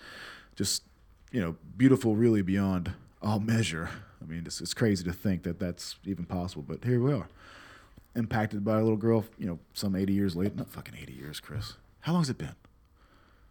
just, 0.56 0.82
you 1.30 1.40
know, 1.40 1.56
beautiful, 1.76 2.16
really 2.16 2.42
beyond 2.42 2.92
all 3.22 3.38
measure. 3.38 3.90
I 4.22 4.26
mean, 4.26 4.42
it's, 4.46 4.60
it's 4.60 4.74
crazy 4.74 5.04
to 5.04 5.12
think 5.12 5.42
that 5.44 5.58
that's 5.58 5.96
even 6.04 6.24
possible, 6.24 6.64
but 6.66 6.84
here 6.84 7.00
we 7.00 7.12
are, 7.12 7.28
impacted 8.14 8.64
by 8.64 8.78
a 8.78 8.82
little 8.82 8.96
girl, 8.96 9.24
you 9.38 9.46
know, 9.46 9.58
some 9.74 9.94
80 9.94 10.12
years 10.12 10.36
later. 10.36 10.54
Not 10.56 10.70
fucking 10.70 10.94
80 11.00 11.12
years, 11.12 11.40
Chris. 11.40 11.74
How 12.00 12.12
long 12.12 12.22
has 12.22 12.30
it 12.30 12.38
been? 12.38 12.56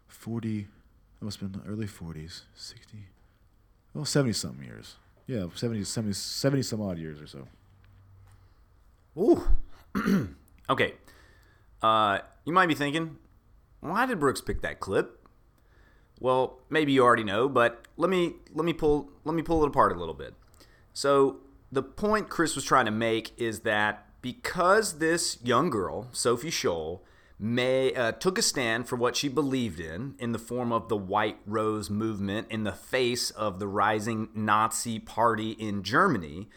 40, 0.07 0.59
it 0.59 0.67
must 1.21 1.39
have 1.39 1.51
been 1.51 1.61
the 1.61 1.67
early 1.67 1.87
40s, 1.87 2.41
60, 2.55 2.97
well, 3.93 4.05
70 4.05 4.33
something 4.33 4.63
years. 4.63 4.95
Yeah, 5.25 5.47
70, 5.53 5.83
70, 5.83 6.13
70 6.13 6.61
some 6.61 6.81
odd 6.81 6.97
years 6.97 7.21
or 7.21 7.27
so. 7.27 7.47
Ooh. 9.17 10.35
okay. 10.69 10.93
Uh, 11.81 12.19
you 12.45 12.53
might 12.53 12.67
be 12.67 12.75
thinking, 12.75 13.17
why 13.79 14.05
did 14.05 14.19
Brooks 14.19 14.41
pick 14.41 14.61
that 14.61 14.79
clip? 14.79 15.27
Well, 16.19 16.59
maybe 16.69 16.91
you 16.91 17.03
already 17.03 17.23
know, 17.23 17.47
but 17.49 17.85
let 17.97 18.09
me 18.09 18.33
let 18.53 18.65
me 18.65 18.73
pull 18.73 19.09
let 19.23 19.35
me 19.35 19.43
pull 19.43 19.63
it 19.63 19.67
apart 19.67 19.91
a 19.95 19.99
little 19.99 20.13
bit. 20.15 20.33
So 20.97 21.41
the 21.71 21.83
point 21.83 22.27
Chris 22.27 22.55
was 22.55 22.63
trying 22.63 22.85
to 22.85 22.91
make 22.91 23.39
is 23.39 23.59
that 23.59 24.07
because 24.23 24.97
this 24.97 25.37
young 25.43 25.69
girl, 25.69 26.07
Sophie 26.11 26.49
Scholl, 26.49 27.01
may 27.37 27.93
uh, 27.93 28.13
took 28.13 28.39
a 28.39 28.41
stand 28.41 28.87
for 28.87 28.95
what 28.95 29.15
she 29.15 29.29
believed 29.29 29.79
in 29.79 30.15
in 30.17 30.31
the 30.31 30.39
form 30.39 30.71
of 30.71 30.89
the 30.89 30.97
White 30.97 31.37
Rose 31.45 31.91
movement 31.91 32.47
in 32.49 32.63
the 32.63 32.71
face 32.71 33.29
of 33.29 33.59
the 33.59 33.67
rising 33.67 34.29
Nazi 34.33 34.97
party 34.97 35.51
in 35.51 35.83
Germany, 35.83 36.49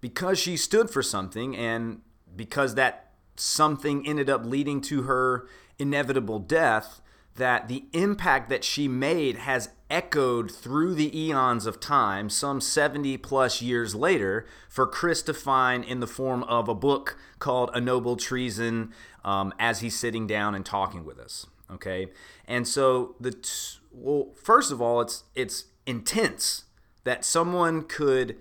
because 0.00 0.40
she 0.40 0.56
stood 0.56 0.90
for 0.90 1.00
something 1.00 1.56
and 1.56 2.00
because 2.34 2.74
that 2.74 3.12
something 3.36 4.04
ended 4.08 4.28
up 4.28 4.44
leading 4.44 4.80
to 4.80 5.02
her 5.02 5.46
inevitable 5.78 6.40
death, 6.40 7.00
that 7.36 7.68
the 7.68 7.84
impact 7.92 8.48
that 8.50 8.64
she 8.64 8.88
made 8.88 9.36
has 9.36 9.68
echoed 9.94 10.50
through 10.50 10.92
the 10.92 11.16
eons 11.16 11.66
of 11.66 11.78
time, 11.78 12.28
some 12.28 12.60
70 12.60 13.16
plus 13.18 13.62
years 13.62 13.94
later, 13.94 14.44
for 14.68 14.88
Chris 14.88 15.22
to 15.22 15.32
find 15.32 15.84
in 15.84 16.00
the 16.00 16.06
form 16.08 16.42
of 16.44 16.68
a 16.68 16.74
book 16.74 17.16
called 17.38 17.70
A 17.72 17.80
Noble 17.80 18.16
Treason 18.16 18.92
um, 19.24 19.54
as 19.56 19.80
he's 19.80 19.96
sitting 19.96 20.26
down 20.26 20.56
and 20.56 20.66
talking 20.66 21.04
with 21.04 21.20
us. 21.20 21.46
Okay. 21.70 22.08
And 22.44 22.66
so, 22.66 23.14
the 23.20 23.30
t- 23.30 23.78
well, 23.92 24.32
first 24.34 24.72
of 24.72 24.82
all, 24.82 25.00
it's, 25.00 25.22
it's 25.36 25.66
intense 25.86 26.64
that 27.04 27.24
someone 27.24 27.84
could 27.84 28.36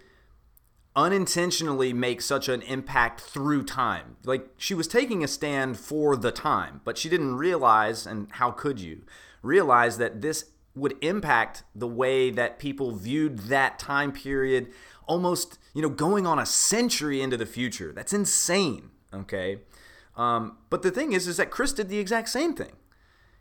unintentionally 0.96 1.94
make 1.94 2.22
such 2.22 2.50
an 2.50 2.64
impact 2.64 3.22
through 3.22 3.64
time. 3.64 4.18
Like 4.26 4.50
she 4.58 4.74
was 4.74 4.88
taking 4.88 5.24
a 5.24 5.28
stand 5.28 5.78
for 5.78 6.16
the 6.16 6.32
time, 6.32 6.82
but 6.84 6.98
she 6.98 7.10
didn't 7.10 7.36
realize, 7.36 8.08
and 8.08 8.28
how 8.32 8.50
could 8.50 8.80
you 8.80 9.04
realize 9.44 9.98
that 9.98 10.22
this 10.22 10.46
would 10.76 10.96
impact 11.02 11.64
the 11.76 11.88
way 11.88 12.32
that 12.32 12.60
people 12.60 12.92
viewed 12.92 13.40
that 13.40 13.78
time 13.78 14.12
period 14.12 14.72
almost, 15.06 15.60
you 15.74 15.82
know, 15.82 15.90
going 15.90 16.26
on 16.26 16.40
a 16.40 16.46
century 16.46 17.22
into 17.22 17.38
the 17.38 17.46
future. 17.46 17.92
That's 17.92 18.14
insane. 18.14 18.92
Okay. 19.14 19.60
Um, 20.16 20.58
but 20.70 20.82
the 20.82 20.92
thing 20.92 21.14
is, 21.14 21.28
is 21.28 21.38
that 21.38 21.52
Chris 21.52 21.74
did 21.74 21.90
the 21.90 22.00
exact 22.00 22.30
same 22.30 22.54
thing. 22.54 22.74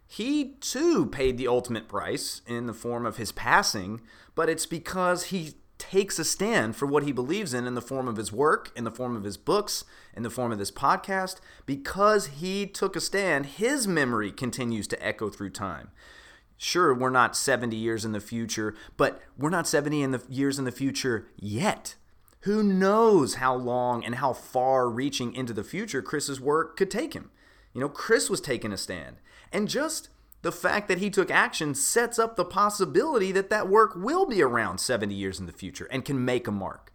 He 0.07 0.57
too 0.61 1.07
paid 1.07 1.39
the 1.39 1.49
ultimate 1.49 1.89
price 1.89 2.43
in 2.47 2.67
the 2.67 2.75
form 2.75 3.07
of 3.07 3.17
his 3.17 3.33
passing, 3.33 4.03
but 4.35 4.51
it's 4.51 4.67
because 4.67 5.25
he 5.25 5.55
takes 5.79 6.19
a 6.19 6.25
stand 6.25 6.77
for 6.77 6.87
what 6.87 7.03
he 7.03 7.13
believes 7.13 7.55
in 7.55 7.67
in 7.67 7.75
the 7.75 7.81
form 7.81 8.07
of 8.07 8.17
his 8.17 8.31
work, 8.31 8.71
in 8.77 8.85
the 8.85 8.91
form 8.91 9.17
of 9.17 9.25
his 9.25 9.37
books, 9.37 9.85
in 10.15 10.23
the 10.23 10.31
form 10.31 10.53
of 10.53 10.59
this 10.59 10.71
podcast. 10.71 11.41
Because 11.67 12.27
he 12.27 12.67
took 12.67 12.95
a 12.95 13.01
stand, 13.01 13.47
his 13.47 13.89
memory 13.89 14.31
continues 14.31 14.87
to 14.89 15.07
echo 15.07 15.31
through 15.31 15.51
time. 15.51 15.91
Sure, 16.65 16.95
we're 16.95 17.11
not 17.11 17.37
70 17.37 17.75
years 17.75 18.05
in 18.05 18.13
the 18.13 18.21
future, 18.21 18.73
but 18.97 19.21
we're 19.37 19.51
not 19.51 19.67
70 19.67 20.01
in 20.01 20.13
the 20.13 20.23
years 20.29 20.61
in 20.61 20.65
the 20.65 20.71
future 20.71 21.27
yet. 21.37 21.97
Who 22.43 22.63
knows 22.63 23.35
how 23.35 23.57
long 23.57 24.05
and 24.05 24.15
how 24.15 24.33
far 24.33 24.89
reaching 24.89 25.35
into 25.35 25.53
the 25.53 25.65
future 25.65 26.03
Chris's 26.03 26.41
work 26.41 26.77
could 26.77 26.89
take 26.89 27.15
him? 27.15 27.33
You 27.75 27.81
know, 27.81 27.89
Chris 27.89 28.31
was 28.31 28.41
taking 28.41 28.73
a 28.73 28.77
stand. 28.77 29.17
And 29.53 29.69
just 29.69 30.11
the 30.43 30.53
fact 30.53 30.87
that 30.87 30.99
he 30.99 31.11
took 31.11 31.33
action 31.33 31.75
sets 31.75 32.17
up 32.17 32.37
the 32.37 32.45
possibility 32.45 33.33
that 33.33 33.51
that 33.51 33.67
work 33.67 33.97
will 33.97 34.25
be 34.25 34.41
around 34.41 34.79
70 34.79 35.13
years 35.13 35.41
in 35.41 35.47
the 35.47 35.53
future 35.53 35.89
and 35.91 36.05
can 36.05 36.25
make 36.25 36.47
a 36.47 36.53
mark. 36.53 36.92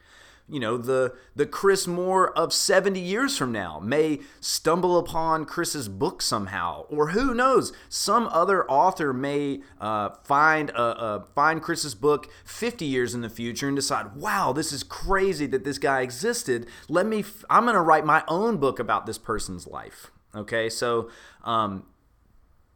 You 0.49 0.61
know, 0.61 0.77
the 0.77 1.13
the 1.35 1.45
Chris 1.45 1.87
Moore 1.87 2.31
of 2.37 2.53
70 2.53 3.01
years 3.01 3.37
from 3.37 3.51
now 3.51 3.79
may 3.79 4.19
stumble 4.39 4.97
upon 4.97 5.43
Chris's 5.43 5.89
book 5.89 6.21
somehow, 6.21 6.83
or 6.83 7.09
who 7.09 7.33
knows, 7.33 7.73
some 7.89 8.27
other 8.27 8.69
author 8.69 9.11
may 9.11 9.59
uh, 9.81 10.11
find 10.23 10.71
uh, 10.71 10.73
uh, 10.73 11.23
find 11.35 11.61
Chris's 11.61 11.95
book 11.95 12.31
50 12.45 12.85
years 12.85 13.13
in 13.13 13.19
the 13.19 13.29
future 13.29 13.67
and 13.67 13.75
decide, 13.75 14.15
wow, 14.15 14.53
this 14.53 14.71
is 14.71 14.83
crazy 14.83 15.47
that 15.47 15.65
this 15.65 15.77
guy 15.77 15.99
existed. 15.99 16.65
Let 16.87 17.05
me, 17.05 17.25
I'm 17.49 17.63
going 17.63 17.75
to 17.75 17.81
write 17.81 18.05
my 18.05 18.23
own 18.29 18.55
book 18.55 18.79
about 18.79 19.05
this 19.05 19.17
person's 19.17 19.67
life. 19.67 20.11
Okay, 20.33 20.69
so 20.69 21.09
um, 21.43 21.87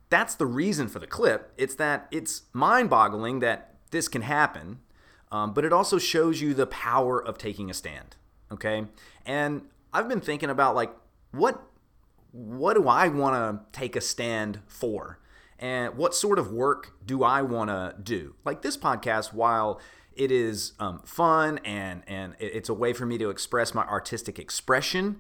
that's 0.09 0.35
the 0.35 0.45
reason 0.45 0.89
for 0.89 0.99
the 0.99 1.07
clip. 1.07 1.53
It's 1.57 1.75
that 1.75 2.07
it's 2.11 2.43
mind 2.51 2.89
boggling 2.89 3.39
that 3.39 3.75
this 3.91 4.07
can 4.07 4.23
happen, 4.23 4.79
um, 5.31 5.53
but 5.53 5.65
it 5.65 5.73
also 5.73 5.97
shows 5.97 6.41
you 6.41 6.53
the 6.53 6.67
power 6.67 7.23
of 7.23 7.37
taking 7.37 7.69
a 7.69 7.73
stand. 7.73 8.17
Okay. 8.51 8.85
And 9.25 9.63
I've 9.93 10.09
been 10.09 10.21
thinking 10.21 10.49
about 10.49 10.75
like, 10.75 10.91
what, 11.31 11.61
what 12.31 12.75
do 12.75 12.87
I 12.87 13.07
want 13.07 13.35
to 13.35 13.79
take 13.79 13.95
a 13.95 14.01
stand 14.01 14.59
for? 14.67 15.19
And 15.57 15.95
what 15.95 16.15
sort 16.15 16.39
of 16.39 16.51
work 16.51 16.93
do 17.05 17.23
I 17.23 17.41
want 17.43 17.69
to 17.69 17.95
do? 18.01 18.35
Like 18.43 18.61
this 18.61 18.75
podcast, 18.75 19.31
while 19.31 19.79
it 20.13 20.31
is 20.31 20.73
um, 20.79 20.99
fun 21.05 21.59
and, 21.63 22.03
and 22.07 22.35
it's 22.39 22.67
a 22.67 22.73
way 22.73 22.93
for 22.93 23.05
me 23.05 23.17
to 23.19 23.29
express 23.29 23.73
my 23.73 23.83
artistic 23.83 24.39
expression, 24.39 25.17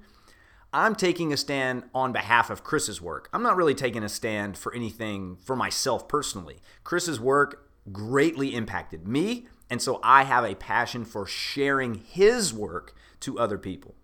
I'm 0.73 0.95
taking 0.95 1.31
a 1.31 1.37
stand 1.37 1.83
on 1.93 2.11
behalf 2.11 2.49
of 2.49 2.63
Chris's 2.63 3.01
work. 3.01 3.29
I'm 3.33 3.43
not 3.43 3.55
really 3.55 3.75
taking 3.75 4.03
a 4.03 4.09
stand 4.09 4.57
for 4.57 4.73
anything 4.73 5.37
for 5.37 5.55
myself 5.55 6.07
personally. 6.07 6.59
Chris's 6.83 7.19
work 7.19 7.69
greatly 7.91 8.55
impacted 8.55 9.07
me, 9.07 9.47
and 9.71 9.81
so 9.81 10.01
I 10.03 10.25
have 10.25 10.43
a 10.43 10.53
passion 10.53 11.05
for 11.05 11.25
sharing 11.25 11.95
his 11.95 12.53
work 12.53 12.93
to 13.21 13.39
other 13.39 13.57
people. 13.57 13.95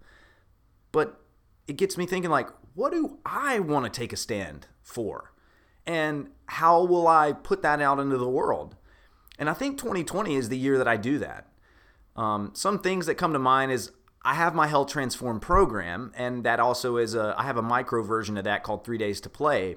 but 0.92 1.22
it 1.68 1.76
gets 1.76 1.98
me 1.98 2.06
thinking 2.06 2.32
like, 2.32 2.48
what 2.74 2.94
do 2.94 3.20
I 3.26 3.60
want 3.60 3.84
to 3.84 3.92
take 3.92 4.14
a 4.14 4.16
stand 4.16 4.68
for? 4.82 5.34
And 5.86 6.30
how 6.46 6.84
will 6.86 7.08
I 7.08 7.34
put 7.34 7.62
that 7.62 7.82
out 7.82 8.00
into 8.00 8.18
the 8.18 8.30
world? 8.30 8.78
And 9.38 9.50
I 9.50 9.54
think 9.54 9.78
2020 9.78 10.36
is 10.36 10.48
the 10.48 10.58
year 10.58 10.78
that 10.78 10.88
I 10.88 10.96
do 10.96 11.20
that. 11.20 11.48
Um, 12.16 12.52
some 12.54 12.80
things 12.80 13.06
that 13.06 13.16
come 13.16 13.34
to 13.34 13.40
mind 13.40 13.74
is 13.74 13.92
I 14.24 14.34
have 14.36 14.56
my 14.56 14.68
Health 14.68 14.90
Transform 14.90 15.40
program, 15.42 16.14
and 16.16 16.44
that 16.46 16.62
also 16.62 16.96
is 16.98 17.14
a 17.16 17.36
I 17.38 17.44
have 17.44 17.58
a 17.58 17.62
micro 17.62 18.02
version 18.02 18.38
of 18.38 18.46
that 18.46 18.64
called 18.64 18.86
Three 18.86 18.98
Days 18.98 19.20
to 19.22 19.30
Play. 19.30 19.76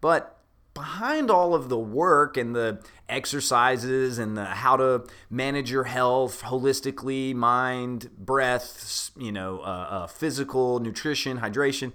But 0.00 0.35
behind 0.76 1.30
all 1.30 1.54
of 1.54 1.70
the 1.70 1.78
work 1.78 2.36
and 2.36 2.54
the 2.54 2.78
exercises 3.08 4.18
and 4.18 4.36
the 4.36 4.44
how 4.44 4.76
to 4.76 5.06
manage 5.30 5.70
your 5.70 5.84
health 5.84 6.42
holistically, 6.42 7.34
mind, 7.34 8.10
breath, 8.18 9.10
you 9.16 9.32
know, 9.32 9.60
uh, 9.60 9.86
uh, 9.90 10.06
physical, 10.06 10.78
nutrition, 10.78 11.38
hydration, 11.38 11.92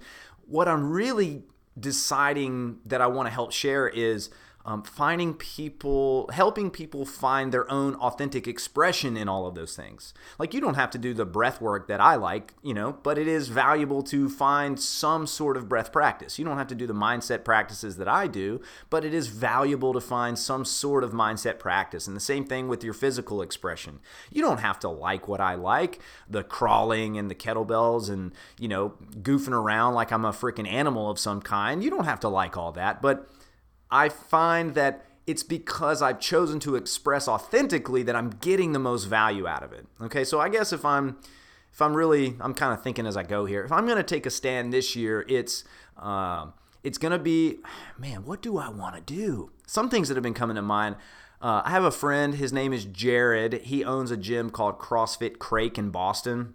what 0.48 0.66
I'm 0.66 0.90
really 0.90 1.44
deciding 1.78 2.80
that 2.84 3.00
I 3.00 3.06
want 3.06 3.28
to 3.28 3.30
help 3.32 3.52
share 3.52 3.88
is 3.88 4.30
um, 4.64 4.82
finding 4.82 5.34
people, 5.34 6.30
helping 6.32 6.70
people 6.70 7.04
find 7.04 7.52
their 7.52 7.70
own 7.70 7.94
authentic 7.96 8.46
expression 8.46 9.16
in 9.16 9.28
all 9.28 9.46
of 9.46 9.54
those 9.54 9.74
things. 9.74 10.14
Like 10.38 10.54
you 10.54 10.60
don't 10.60 10.74
have 10.74 10.90
to 10.90 10.98
do 10.98 11.14
the 11.14 11.24
breath 11.24 11.60
work 11.60 11.88
that 11.88 12.00
I 12.00 12.14
like, 12.14 12.54
you 12.62 12.72
know, 12.72 12.92
but 13.02 13.18
it 13.18 13.26
is 13.26 13.48
valuable 13.48 14.02
to 14.04 14.28
find 14.28 14.78
some 14.78 15.26
sort 15.26 15.56
of 15.56 15.68
breath 15.68 15.92
practice. 15.92 16.38
You 16.38 16.44
don't 16.44 16.58
have 16.58 16.68
to 16.68 16.74
do 16.74 16.86
the 16.86 16.94
mindset 16.94 17.44
practices 17.44 17.96
that 17.96 18.08
I 18.08 18.28
do, 18.28 18.60
but 18.88 19.04
it 19.04 19.12
is 19.12 19.26
valuable 19.28 19.92
to 19.92 20.00
find 20.00 20.38
some 20.38 20.64
sort 20.64 21.02
of 21.02 21.12
mindset 21.12 21.58
practice. 21.58 22.06
And 22.06 22.16
the 22.16 22.20
same 22.20 22.44
thing 22.44 22.68
with 22.68 22.84
your 22.84 22.94
physical 22.94 23.42
expression. 23.42 23.98
You 24.30 24.42
don't 24.42 24.60
have 24.60 24.78
to 24.80 24.88
like 24.88 25.26
what 25.26 25.40
I 25.40 25.56
like, 25.56 26.00
the 26.28 26.44
crawling 26.44 27.18
and 27.18 27.30
the 27.30 27.34
kettlebells 27.34 28.08
and, 28.08 28.32
you 28.58 28.68
know, 28.68 28.94
goofing 29.22 29.52
around 29.52 29.94
like 29.94 30.12
I'm 30.12 30.24
a 30.24 30.32
freaking 30.32 30.70
animal 30.70 31.10
of 31.10 31.18
some 31.18 31.42
kind. 31.42 31.82
You 31.82 31.90
don't 31.90 32.04
have 32.04 32.20
to 32.20 32.28
like 32.28 32.56
all 32.56 32.72
that, 32.72 33.02
but 33.02 33.28
I 33.92 34.08
find 34.08 34.74
that 34.74 35.04
it's 35.26 35.42
because 35.42 36.02
I've 36.02 36.18
chosen 36.18 36.58
to 36.60 36.74
express 36.74 37.28
authentically 37.28 38.02
that 38.04 38.16
I'm 38.16 38.30
getting 38.30 38.72
the 38.72 38.78
most 38.78 39.04
value 39.04 39.46
out 39.46 39.62
of 39.62 39.72
it. 39.72 39.86
Okay, 40.00 40.24
so 40.24 40.40
I 40.40 40.48
guess 40.48 40.72
if 40.72 40.84
I'm 40.84 41.18
if 41.72 41.80
I'm 41.80 41.94
really 41.94 42.34
I'm 42.40 42.54
kind 42.54 42.72
of 42.72 42.82
thinking 42.82 43.06
as 43.06 43.16
I 43.16 43.22
go 43.22 43.44
here. 43.44 43.62
If 43.62 43.70
I'm 43.70 43.84
going 43.84 43.98
to 43.98 44.02
take 44.02 44.26
a 44.26 44.30
stand 44.30 44.72
this 44.72 44.96
year, 44.96 45.24
it's 45.28 45.62
um, 45.98 46.54
it's 46.82 46.98
going 46.98 47.12
to 47.12 47.18
be 47.18 47.58
man, 47.98 48.24
what 48.24 48.40
do 48.40 48.56
I 48.58 48.70
want 48.70 48.96
to 48.96 49.02
do? 49.02 49.52
Some 49.66 49.90
things 49.90 50.08
that 50.08 50.14
have 50.14 50.24
been 50.24 50.34
coming 50.34 50.56
to 50.56 50.62
mind. 50.62 50.96
Uh, 51.40 51.60
I 51.64 51.70
have 51.70 51.84
a 51.84 51.90
friend. 51.90 52.34
His 52.34 52.52
name 52.52 52.72
is 52.72 52.84
Jared. 52.86 53.52
He 53.64 53.84
owns 53.84 54.10
a 54.10 54.16
gym 54.16 54.48
called 54.50 54.78
CrossFit 54.78 55.38
Crake 55.38 55.76
in 55.76 55.90
Boston, 55.90 56.54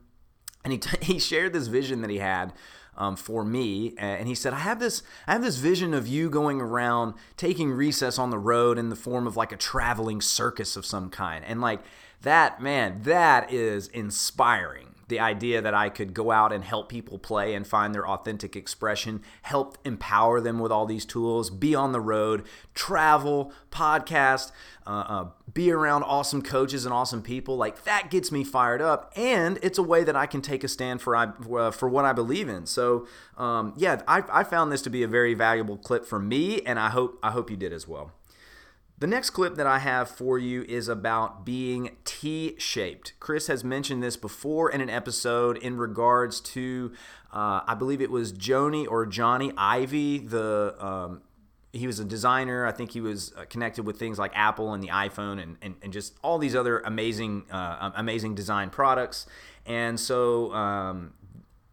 and 0.64 0.74
he 0.74 0.80
t- 0.80 0.98
he 1.14 1.20
shared 1.20 1.54
this 1.54 1.68
vision 1.68 2.02
that 2.02 2.10
he 2.10 2.18
had 2.18 2.52
um, 2.98 3.16
for 3.16 3.44
me. 3.44 3.94
And 3.98 4.28
he 4.28 4.36
said, 4.36 4.54
I 4.54 4.60
have 4.60 4.80
this, 4.80 5.04
I 5.28 5.34
have 5.34 5.44
this 5.44 5.58
vision 5.58 5.94
of 5.94 6.08
you 6.08 6.30
going 6.30 6.60
around 6.62 7.14
taking 7.36 7.72
recess 7.72 8.18
on 8.18 8.30
the 8.30 8.38
road 8.38 8.78
in 8.78 8.90
the 8.90 8.96
form 8.96 9.28
of 9.28 9.38
like 9.38 9.52
a 9.52 9.58
traveling 9.58 10.22
circus 10.22 10.76
of 10.76 10.86
some 10.86 11.10
kind. 11.10 11.46
And 11.46 11.62
like 11.62 11.82
that, 12.22 12.62
man, 12.62 13.02
that 13.04 13.52
is 13.54 13.88
inspiring. 13.90 14.87
The 15.08 15.20
idea 15.20 15.62
that 15.62 15.74
I 15.74 15.90
could 15.90 16.14
go 16.14 16.32
out 16.32 16.52
and 16.52 16.64
help 16.64 16.90
people 16.90 17.18
play 17.18 17.54
and 17.54 17.66
find 17.66 17.96
their 17.96 18.08
authentic 18.08 18.56
expression, 18.56 19.22
help 19.44 19.78
empower 19.86 20.42
them 20.42 20.60
with 20.60 20.72
all 20.72 20.86
these 20.86 21.06
tools, 21.06 21.50
be 21.50 21.74
on 21.74 21.92
the 21.92 22.02
road, 22.02 22.44
travel, 22.74 23.54
podcast, 23.72 24.52
uh, 24.86 24.90
uh, 24.90 25.30
be 25.54 25.72
around 25.72 26.04
awesome 26.04 26.42
coaches 26.42 26.86
and 26.86 26.94
awesome 26.94 27.22
people. 27.22 27.58
Like 27.58 27.84
that 27.84 28.10
gets 28.10 28.32
me 28.32 28.44
fired 28.44 28.82
up, 28.82 29.12
and 29.16 29.60
it's 29.62 29.78
a 29.78 29.84
way 29.84 30.04
that 30.04 30.16
I 30.16 30.26
can 30.26 30.42
take 30.42 30.64
a 30.64 30.68
stand 30.68 31.02
for 31.02 31.16
I 31.16 31.32
uh, 31.52 31.72
for 31.72 31.90
what 31.90 32.06
I 32.06 32.14
believe 32.14 32.50
in. 32.50 32.66
So 32.66 33.08
um, 33.38 33.74
yeah, 33.78 34.02
I, 34.08 34.24
I 34.30 34.44
found 34.44 34.72
this 34.72 34.82
to 34.84 34.90
be 34.90 35.04
a 35.04 35.08
very 35.08 35.34
valuable 35.34 35.78
clip 35.78 36.06
for 36.06 36.20
me, 36.20 36.62
and 36.62 36.80
I 36.80 36.90
hope 36.90 37.20
I 37.24 37.32
hope 37.32 37.50
you 37.50 37.58
did 37.58 37.74
as 37.74 37.88
well. 37.88 38.12
The 39.00 39.08
next 39.08 39.30
clip 39.30 39.56
that 39.56 39.68
I 39.68 39.78
have 39.78 40.10
for 40.10 40.40
you 40.40 40.64
is 40.64 40.88
about 40.88 41.46
being 41.46 41.98
T 42.04 42.56
shaped. 42.58 43.14
Chris 43.20 43.46
has 43.46 43.64
mentioned 43.64 44.02
this 44.02 44.18
before 44.18 44.72
in 44.72 44.82
an 44.82 44.90
episode 44.90 45.58
in 45.58 45.78
regards 45.78 46.42
to, 46.42 46.92
uh, 47.32 47.62
I 47.68 47.76
believe 47.76 48.02
it 48.02 48.10
was 48.10 48.34
Joni 48.34 48.88
or 48.90 49.06
Johnny 49.06 49.54
Ivy, 49.56 50.20
the. 50.20 50.76
Um, 50.80 51.22
he 51.74 51.86
was 51.86 52.00
a 52.00 52.06
designer. 52.06 52.66
I 52.66 52.72
think 52.72 52.92
he 52.92 53.02
was 53.02 53.34
uh, 53.38 53.46
connected 53.46 53.86
with 53.86 54.00
things 54.00 54.18
like 54.18 54.32
Apple 54.34 54.74
and 54.74 54.82
the 54.82 54.88
iPhone 54.88 55.40
and, 55.40 55.58
and, 55.62 55.76
and 55.84 55.94
just 55.94 56.18
all 56.24 56.40
these 56.40 56.56
other 56.56 56.80
amazing, 56.80 57.44
uh, 57.52 57.92
amazing 57.96 58.34
design 58.34 58.72
products. 58.72 59.28
And 59.66 60.00
so 60.00 60.52
um, 60.54 61.14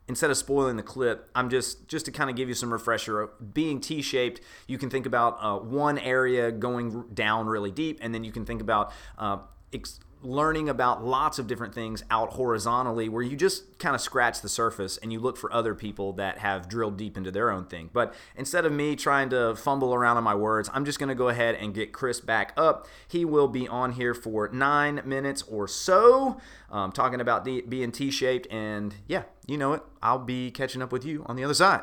instead 0.08 0.30
of 0.30 0.36
spoiling 0.36 0.76
the 0.76 0.82
clip, 0.82 1.30
I'm 1.34 1.50
just 1.50 1.88
just 1.88 2.04
to 2.06 2.12
kind 2.12 2.30
of 2.30 2.36
give 2.36 2.48
you 2.48 2.54
some 2.54 2.72
refresher. 2.72 3.30
Being 3.52 3.80
T-shaped, 3.80 4.40
you 4.66 4.78
can 4.78 4.90
think 4.90 5.06
about 5.06 5.38
uh, 5.40 5.58
one 5.58 5.98
area 5.98 6.52
going 6.52 7.04
down 7.14 7.46
really 7.46 7.70
deep, 7.70 7.98
and 8.02 8.14
then 8.14 8.24
you 8.24 8.32
can 8.32 8.44
think 8.44 8.60
about 8.60 8.92
uh, 9.18 9.38
ex- 9.74 10.00
learning 10.22 10.70
about 10.70 11.04
lots 11.04 11.38
of 11.38 11.46
different 11.46 11.74
things 11.74 12.02
out 12.10 12.32
horizontally, 12.32 13.10
where 13.10 13.22
you 13.22 13.37
just 13.37 13.78
kind 13.78 13.94
of 13.94 14.00
scratch 14.00 14.40
the 14.40 14.48
surface 14.48 14.96
and 14.96 15.12
you 15.12 15.20
look 15.20 15.37
for 15.37 15.52
other 15.52 15.74
people 15.74 16.14
that 16.14 16.38
have 16.38 16.66
drilled 16.66 16.96
deep 16.96 17.18
into 17.18 17.30
their 17.30 17.50
own 17.50 17.66
thing. 17.66 17.90
But 17.92 18.14
instead 18.34 18.64
of 18.64 18.72
me 18.72 18.96
trying 18.96 19.28
to 19.30 19.54
fumble 19.54 19.92
around 19.92 20.16
on 20.16 20.24
my 20.24 20.34
words, 20.34 20.70
I'm 20.72 20.87
just 20.87 20.98
going 20.98 21.10
to 21.10 21.14
go 21.14 21.28
ahead 21.28 21.56
and 21.56 21.74
get 21.74 21.92
Chris 21.92 22.20
back 22.20 22.54
up. 22.56 22.87
He 23.06 23.26
will 23.26 23.48
be 23.48 23.68
on 23.68 23.92
here 23.92 24.14
for 24.14 24.48
nine 24.48 25.02
minutes 25.04 25.42
or 25.42 25.68
so, 25.68 26.40
um, 26.70 26.90
talking 26.90 27.20
about 27.20 27.44
being 27.44 27.92
T-shaped, 27.92 28.46
and 28.50 28.94
yeah, 29.06 29.24
you 29.46 29.58
know 29.58 29.74
it. 29.74 29.82
I'll 30.02 30.18
be 30.18 30.50
catching 30.50 30.80
up 30.80 30.90
with 30.90 31.04
you 31.04 31.22
on 31.26 31.37
the 31.37 31.44
other 31.44 31.52
side. 31.52 31.82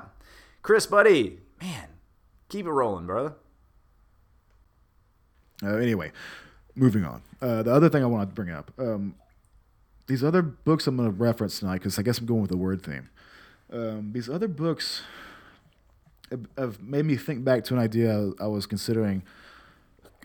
Chris, 0.64 0.88
buddy, 0.88 1.42
man, 1.62 1.90
keep 2.50 2.66
it 2.66 2.72
rolling, 2.72 3.06
brother. 3.06 3.36
Uh, 5.64 5.76
anyway, 5.76 6.12
moving 6.76 7.06
on. 7.06 7.22
Uh, 7.42 7.64
the 7.64 7.74
other 7.74 7.90
thing 7.90 8.04
I 8.04 8.08
wanted 8.08 8.30
to 8.30 8.36
bring 8.36 8.50
up 8.50 8.72
um, 8.78 9.16
these 10.08 10.24
other 10.24 10.42
books 10.42 10.88
I'm 10.88 10.98
going 10.98 11.10
to 11.10 11.16
reference 11.16 11.60
tonight, 11.60 11.76
because 11.76 11.98
I 11.98 12.02
guess 12.02 12.20
I'm 12.20 12.26
going 12.26 12.42
with 12.42 12.52
the 12.52 12.58
word 12.58 12.84
theme. 12.84 13.10
Um, 13.72 14.12
these 14.12 14.30
other 14.30 14.48
books 14.48 15.04
have, 16.58 16.82
made 16.82 17.06
me 17.06 17.16
think 17.16 17.44
back 17.44 17.64
to 17.66 17.74
an 17.74 17.80
idea 17.80 18.32
I, 18.40 18.44
I 18.44 18.48
was 18.48 18.66
considering 18.66 19.24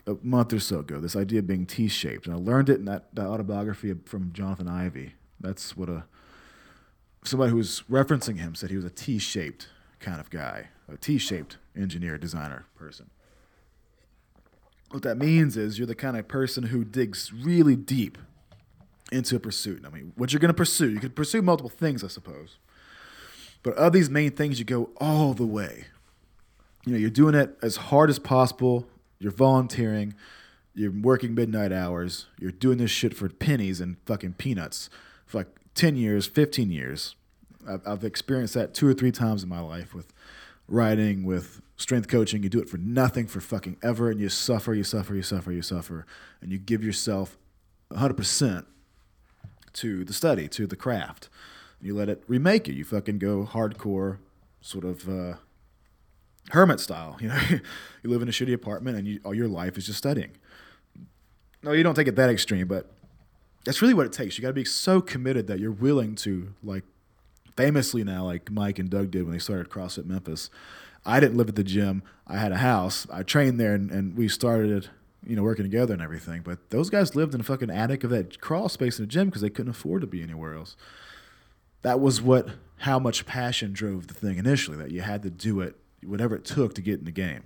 a 0.05 0.15
month 0.21 0.53
or 0.53 0.59
so 0.59 0.79
ago. 0.79 0.99
This 0.99 1.15
idea 1.15 1.39
of 1.39 1.47
being 1.47 1.65
T-shaped, 1.65 2.27
and 2.27 2.35
I 2.35 2.37
learned 2.37 2.69
it 2.69 2.79
in 2.79 2.85
that, 2.85 3.13
that 3.13 3.27
autobiography 3.27 3.93
from 4.05 4.33
Jonathan 4.33 4.67
Ivey. 4.67 5.13
That's 5.39 5.77
what 5.77 5.89
a 5.89 6.05
somebody 7.23 7.51
who 7.51 7.57
was 7.57 7.83
referencing 7.89 8.39
him 8.39 8.55
said 8.55 8.69
he 8.69 8.75
was 8.75 8.85
a 8.85 8.89
T-shaped 8.89 9.67
kind 9.99 10.19
of 10.19 10.29
guy, 10.29 10.67
a 10.91 10.97
T-shaped 10.97 11.57
engineer, 11.75 12.17
designer 12.17 12.65
person. 12.75 13.09
What 14.89 15.03
that 15.03 15.17
means 15.17 15.57
is 15.57 15.77
you're 15.77 15.87
the 15.87 15.95
kind 15.95 16.17
of 16.17 16.27
person 16.27 16.63
who 16.63 16.83
digs 16.83 17.33
really 17.33 17.75
deep 17.75 18.17
into 19.11 19.35
a 19.35 19.39
pursuit. 19.39 19.83
I 19.85 19.89
mean, 19.89 20.13
what 20.15 20.31
you're 20.31 20.39
going 20.39 20.49
to 20.49 20.53
pursue, 20.53 20.89
you 20.89 20.99
could 20.99 21.15
pursue 21.15 21.41
multiple 21.41 21.69
things, 21.69 22.03
I 22.03 22.07
suppose. 22.07 22.57
But 23.63 23.75
of 23.75 23.93
these 23.93 24.09
main 24.09 24.31
things, 24.31 24.59
you 24.59 24.65
go 24.65 24.89
all 24.97 25.33
the 25.33 25.45
way. 25.45 25.85
You 26.85 26.93
know, 26.93 26.97
you're 26.97 27.09
doing 27.09 27.35
it 27.35 27.57
as 27.61 27.77
hard 27.77 28.09
as 28.09 28.19
possible. 28.19 28.87
You're 29.19 29.31
volunteering. 29.31 30.13
You're 30.73 30.91
working 30.91 31.35
midnight 31.35 31.73
hours. 31.73 32.27
You're 32.39 32.51
doing 32.51 32.77
this 32.77 32.91
shit 32.91 33.15
for 33.15 33.27
pennies 33.27 33.81
and 33.81 33.97
fucking 34.05 34.33
peanuts 34.33 34.89
for 35.25 35.39
like 35.39 35.47
10 35.75 35.95
years, 35.97 36.27
15 36.27 36.71
years. 36.71 37.15
I've, 37.67 37.81
I've 37.85 38.03
experienced 38.03 38.53
that 38.53 38.73
two 38.73 38.87
or 38.87 38.93
three 38.93 39.11
times 39.11 39.43
in 39.43 39.49
my 39.49 39.59
life 39.59 39.93
with 39.93 40.13
writing, 40.67 41.25
with 41.25 41.61
strength 41.77 42.07
coaching. 42.07 42.43
You 42.43 42.49
do 42.49 42.59
it 42.59 42.69
for 42.69 42.77
nothing 42.77 43.27
for 43.27 43.39
fucking 43.39 43.77
ever, 43.81 44.09
and 44.09 44.19
you 44.19 44.29
suffer, 44.29 44.73
you 44.73 44.83
suffer, 44.83 45.15
you 45.15 45.21
suffer, 45.21 45.51
you 45.51 45.61
suffer, 45.61 46.05
and 46.41 46.51
you 46.51 46.57
give 46.57 46.83
yourself 46.83 47.37
100% 47.91 48.65
to 49.73 50.03
the 50.03 50.13
study, 50.13 50.47
to 50.49 50.67
the 50.67 50.75
craft. 50.75 51.29
You 51.79 51.95
let 51.95 52.09
it 52.09 52.23
remake 52.27 52.67
you. 52.67 52.73
You 52.73 52.83
fucking 52.83 53.19
go 53.19 53.45
hardcore, 53.49 54.17
sort 54.61 54.83
of 54.83 55.07
uh, 55.07 55.35
hermit 56.49 56.79
style. 56.79 57.17
You 57.21 57.29
know, 57.29 57.39
you 58.03 58.09
live 58.09 58.21
in 58.21 58.27
a 58.27 58.31
shitty 58.31 58.53
apartment, 58.53 58.97
and 58.97 59.07
you, 59.07 59.19
all 59.23 59.33
your 59.33 59.47
life 59.47 59.77
is 59.77 59.85
just 59.85 59.99
studying. 59.99 60.31
No, 61.63 61.71
you 61.71 61.83
don't 61.83 61.95
take 61.95 62.07
it 62.07 62.15
that 62.15 62.29
extreme, 62.29 62.67
but 62.67 62.91
that's 63.65 63.81
really 63.81 63.93
what 63.93 64.05
it 64.05 64.13
takes. 64.13 64.37
You 64.37 64.41
got 64.41 64.49
to 64.49 64.53
be 64.53 64.65
so 64.65 65.01
committed 65.01 65.47
that 65.47 65.59
you're 65.59 65.71
willing 65.71 66.15
to, 66.15 66.53
like, 66.63 66.83
famously 67.55 68.03
now, 68.03 68.23
like 68.23 68.49
Mike 68.49 68.79
and 68.79 68.89
Doug 68.89 69.11
did 69.11 69.23
when 69.23 69.33
they 69.33 69.39
started 69.39 69.69
CrossFit 69.69 70.05
Memphis. 70.05 70.49
I 71.07 71.21
didn't 71.21 71.37
live 71.37 71.47
at 71.47 71.55
the 71.55 71.63
gym. 71.63 72.03
I 72.27 72.37
had 72.37 72.51
a 72.51 72.57
house. 72.57 73.07
I 73.09 73.23
trained 73.23 73.59
there, 73.59 73.73
and, 73.73 73.89
and 73.89 74.17
we 74.17 74.27
started, 74.27 74.89
you 75.25 75.37
know, 75.37 75.43
working 75.43 75.63
together 75.63 75.93
and 75.93 76.01
everything. 76.03 76.41
But 76.41 76.69
those 76.69 76.89
guys 76.89 77.15
lived 77.15 77.33
in 77.33 77.39
a 77.39 77.45
fucking 77.45 77.69
attic 77.69 78.03
of 78.03 78.09
that 78.09 78.41
crawl 78.41 78.67
space 78.67 78.99
in 78.99 79.03
the 79.03 79.07
gym 79.09 79.27
because 79.27 79.41
they 79.41 79.49
couldn't 79.49 79.71
afford 79.71 80.01
to 80.01 80.07
be 80.07 80.21
anywhere 80.21 80.53
else. 80.53 80.75
That 81.81 82.01
was 82.01 82.21
what 82.21 82.49
how 82.79 82.99
much 82.99 83.25
passion 83.25 83.71
drove 83.71 84.07
the 84.07 84.13
thing 84.13 84.37
initially. 84.37 84.75
That 84.77 84.91
you 84.91 85.01
had 85.01 85.23
to 85.23 85.29
do 85.29 85.61
it, 85.61 85.77
whatever 86.03 86.35
it 86.35 86.43
took 86.43 86.73
to 86.75 86.81
get 86.81 86.99
in 86.99 87.05
the 87.05 87.11
game. 87.11 87.43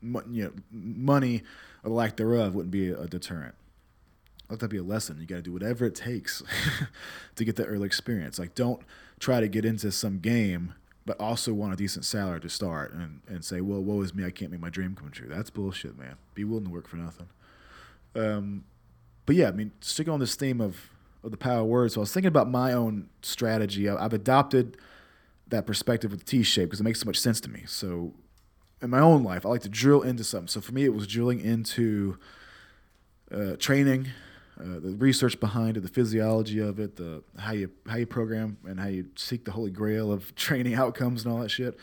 You 0.00 0.44
know, 0.44 0.52
money 0.70 1.42
or 1.82 1.90
lack 1.90 2.16
thereof 2.16 2.54
wouldn't 2.54 2.70
be 2.70 2.90
a 2.90 3.06
deterrent. 3.06 3.56
let 4.48 4.60
that 4.60 4.68
be 4.68 4.76
a 4.76 4.82
lesson. 4.82 5.18
You 5.20 5.26
got 5.26 5.36
to 5.36 5.42
do 5.42 5.52
whatever 5.52 5.86
it 5.86 5.94
takes 5.96 6.42
to 7.34 7.44
get 7.44 7.56
that 7.56 7.66
early 7.66 7.86
experience. 7.86 8.38
Like, 8.38 8.54
don't 8.54 8.80
try 9.18 9.40
to 9.40 9.48
get 9.48 9.64
into 9.64 9.90
some 9.90 10.18
game, 10.20 10.74
but 11.06 11.20
also 11.20 11.52
want 11.52 11.72
a 11.72 11.76
decent 11.76 12.04
salary 12.04 12.40
to 12.40 12.48
start 12.48 12.92
and, 12.92 13.20
and 13.26 13.44
say, 13.44 13.60
well, 13.60 13.82
woe 13.82 14.00
is 14.00 14.14
me, 14.14 14.24
I 14.24 14.30
can't 14.30 14.50
make 14.50 14.60
my 14.60 14.70
dream 14.70 14.94
come 14.94 15.10
true. 15.10 15.28
That's 15.28 15.50
bullshit, 15.50 15.98
man. 15.98 16.16
Be 16.34 16.44
willing 16.44 16.64
to 16.64 16.70
work 16.70 16.88
for 16.88 16.96
nothing. 16.96 17.28
Um, 18.14 18.64
but 19.26 19.36
yeah, 19.36 19.48
I 19.48 19.52
mean, 19.52 19.72
sticking 19.80 20.12
on 20.12 20.20
this 20.20 20.34
theme 20.34 20.60
of, 20.60 20.90
of 21.22 21.30
the 21.30 21.36
power 21.36 21.60
of 21.60 21.66
words, 21.66 21.94
so 21.94 22.00
I 22.00 22.02
was 22.02 22.12
thinking 22.12 22.28
about 22.28 22.50
my 22.50 22.72
own 22.72 23.08
strategy. 23.22 23.88
I've 23.88 24.12
adopted 24.12 24.76
that 25.48 25.66
perspective 25.66 26.10
with 26.10 26.20
the 26.20 26.26
T 26.26 26.42
shape 26.42 26.68
because 26.68 26.80
it 26.80 26.84
makes 26.84 27.00
so 27.00 27.06
much 27.06 27.18
sense 27.18 27.40
to 27.42 27.50
me. 27.50 27.64
So 27.66 28.14
in 28.80 28.90
my 28.90 29.00
own 29.00 29.22
life, 29.22 29.44
I 29.44 29.48
like 29.48 29.62
to 29.62 29.68
drill 29.68 30.02
into 30.02 30.24
something. 30.24 30.48
So 30.48 30.60
for 30.60 30.72
me, 30.72 30.84
it 30.84 30.94
was 30.94 31.06
drilling 31.06 31.40
into 31.40 32.18
uh, 33.30 33.56
training, 33.58 34.08
uh, 34.60 34.78
the 34.80 34.94
research 34.98 35.40
behind 35.40 35.76
it, 35.76 35.80
the 35.80 35.88
physiology 35.88 36.60
of 36.60 36.78
it, 36.78 36.96
the 36.96 37.22
how 37.38 37.52
you 37.52 37.70
how 37.88 37.96
you 37.96 38.06
program 38.06 38.56
and 38.64 38.78
how 38.78 38.86
you 38.86 39.06
seek 39.16 39.44
the 39.44 39.50
holy 39.50 39.70
grail 39.70 40.12
of 40.12 40.34
training 40.36 40.74
outcomes 40.74 41.24
and 41.24 41.32
all 41.32 41.40
that 41.40 41.50
shit. 41.50 41.76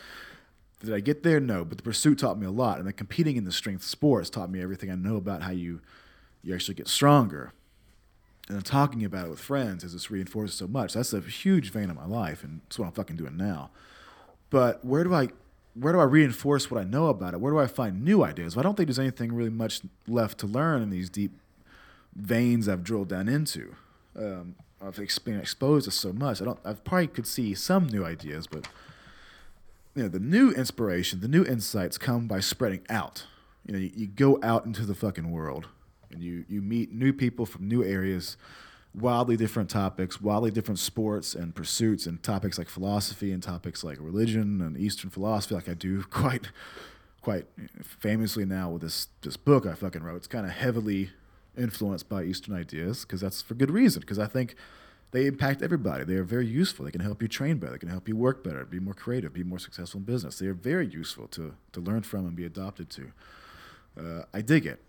Did 0.80 0.94
I 0.94 1.00
get 1.00 1.22
there? 1.22 1.38
No, 1.38 1.64
but 1.64 1.78
the 1.78 1.84
pursuit 1.84 2.18
taught 2.18 2.38
me 2.38 2.46
a 2.46 2.50
lot, 2.50 2.78
and 2.78 2.86
then 2.86 2.94
competing 2.94 3.36
in 3.36 3.44
the 3.44 3.52
strength 3.52 3.84
sports 3.84 4.30
taught 4.30 4.50
me 4.50 4.60
everything 4.60 4.90
I 4.90 4.94
know 4.94 5.16
about 5.16 5.42
how 5.42 5.52
you 5.52 5.80
you 6.42 6.54
actually 6.54 6.74
get 6.74 6.88
stronger. 6.88 7.52
And 8.48 8.56
then 8.56 8.64
talking 8.64 9.04
about 9.04 9.26
it 9.26 9.30
with 9.30 9.38
friends 9.38 9.84
has 9.84 9.92
just 9.92 10.10
reinforced 10.10 10.58
so 10.58 10.66
much. 10.66 10.94
That's 10.94 11.12
a 11.12 11.20
huge 11.20 11.70
vein 11.70 11.90
of 11.90 11.96
my 11.96 12.06
life, 12.06 12.42
and 12.42 12.62
it's 12.66 12.78
what 12.78 12.86
I'm 12.86 12.92
fucking 12.92 13.16
doing 13.16 13.36
now. 13.36 13.70
But 14.50 14.84
where 14.84 15.04
do 15.04 15.14
I 15.14 15.28
where 15.74 15.92
do 15.92 16.00
I 16.00 16.04
reinforce 16.04 16.70
what 16.70 16.80
I 16.80 16.84
know 16.84 17.06
about 17.06 17.34
it? 17.34 17.40
Where 17.40 17.52
do 17.52 17.58
I 17.58 17.66
find 17.66 18.02
new 18.04 18.24
ideas? 18.24 18.56
Well, 18.56 18.62
I 18.62 18.64
don't 18.64 18.76
think 18.76 18.88
there's 18.88 18.98
anything 18.98 19.32
really 19.32 19.50
much 19.50 19.80
left 20.06 20.38
to 20.38 20.46
learn 20.46 20.82
in 20.82 20.90
these 20.90 21.08
deep 21.08 21.32
veins 22.14 22.68
I've 22.68 22.84
drilled 22.84 23.08
down 23.08 23.28
into. 23.28 23.74
Um, 24.16 24.56
I've 24.80 24.96
been 25.24 25.38
exposed 25.38 25.84
to 25.84 25.90
so 25.90 26.12
much. 26.12 26.42
I 26.42 26.44
don't. 26.44 26.58
I 26.64 26.72
probably 26.72 27.06
could 27.06 27.26
see 27.26 27.54
some 27.54 27.86
new 27.86 28.04
ideas, 28.04 28.46
but 28.46 28.68
you 29.94 30.02
know, 30.02 30.08
the 30.08 30.20
new 30.20 30.50
inspiration, 30.50 31.20
the 31.20 31.28
new 31.28 31.44
insights 31.44 31.98
come 31.98 32.26
by 32.26 32.40
spreading 32.40 32.84
out. 32.90 33.26
You 33.66 33.74
know, 33.74 33.78
you, 33.78 33.90
you 33.94 34.06
go 34.06 34.40
out 34.42 34.64
into 34.64 34.84
the 34.84 34.94
fucking 34.94 35.30
world, 35.30 35.68
and 36.10 36.22
you 36.22 36.44
you 36.48 36.60
meet 36.60 36.92
new 36.92 37.12
people 37.12 37.46
from 37.46 37.68
new 37.68 37.84
areas, 37.84 38.36
wildly 38.94 39.36
different 39.36 39.70
topics, 39.70 40.20
wildly 40.20 40.50
different 40.50 40.80
sports 40.80 41.34
and 41.34 41.54
pursuits, 41.54 42.06
and 42.06 42.22
topics 42.22 42.58
like 42.58 42.68
philosophy 42.68 43.32
and 43.32 43.42
topics 43.42 43.84
like 43.84 43.98
religion 44.00 44.60
and 44.60 44.76
Eastern 44.76 45.10
philosophy, 45.10 45.54
like 45.54 45.68
I 45.68 45.74
do 45.74 46.02
quite 46.10 46.48
quite 47.20 47.46
famously 48.00 48.44
now 48.44 48.68
with 48.68 48.82
this 48.82 49.08
this 49.22 49.36
book 49.36 49.64
I 49.64 49.74
fucking 49.74 50.02
wrote. 50.02 50.16
It's 50.16 50.26
kind 50.26 50.44
of 50.44 50.52
heavily 50.52 51.10
influenced 51.56 52.08
by 52.08 52.24
Eastern 52.24 52.54
ideas 52.54 53.04
because 53.04 53.20
that's 53.20 53.42
for 53.42 53.54
good 53.54 53.70
reason. 53.70 54.00
Because 54.00 54.18
I 54.18 54.26
think 54.26 54.54
they 55.12 55.26
impact 55.26 55.62
everybody. 55.62 56.04
They 56.04 56.14
are 56.14 56.24
very 56.24 56.46
useful. 56.46 56.84
They 56.84 56.90
can 56.90 57.00
help 57.00 57.20
you 57.20 57.28
train 57.28 57.58
better. 57.58 57.72
They 57.72 57.78
can 57.78 57.90
help 57.90 58.08
you 58.08 58.16
work 58.16 58.42
better, 58.42 58.64
be 58.64 58.80
more 58.80 58.94
creative, 58.94 59.32
be 59.32 59.44
more 59.44 59.58
successful 59.58 59.98
in 59.98 60.04
business. 60.04 60.38
They 60.38 60.46
are 60.46 60.54
very 60.54 60.86
useful 60.86 61.28
to 61.28 61.54
to 61.72 61.80
learn 61.80 62.02
from 62.02 62.26
and 62.26 62.34
be 62.34 62.46
adopted 62.46 62.90
to. 62.90 63.12
Uh, 63.98 64.22
I 64.32 64.40
dig 64.40 64.66
it. 64.66 64.82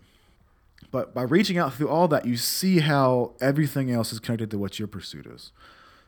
But 0.90 1.14
by 1.14 1.22
reaching 1.22 1.58
out 1.58 1.74
through 1.74 1.88
all 1.88 2.08
that, 2.08 2.26
you 2.26 2.36
see 2.36 2.80
how 2.80 3.32
everything 3.40 3.90
else 3.90 4.12
is 4.12 4.20
connected 4.20 4.50
to 4.50 4.58
what 4.58 4.78
your 4.78 4.88
pursuit 4.88 5.26
is. 5.26 5.52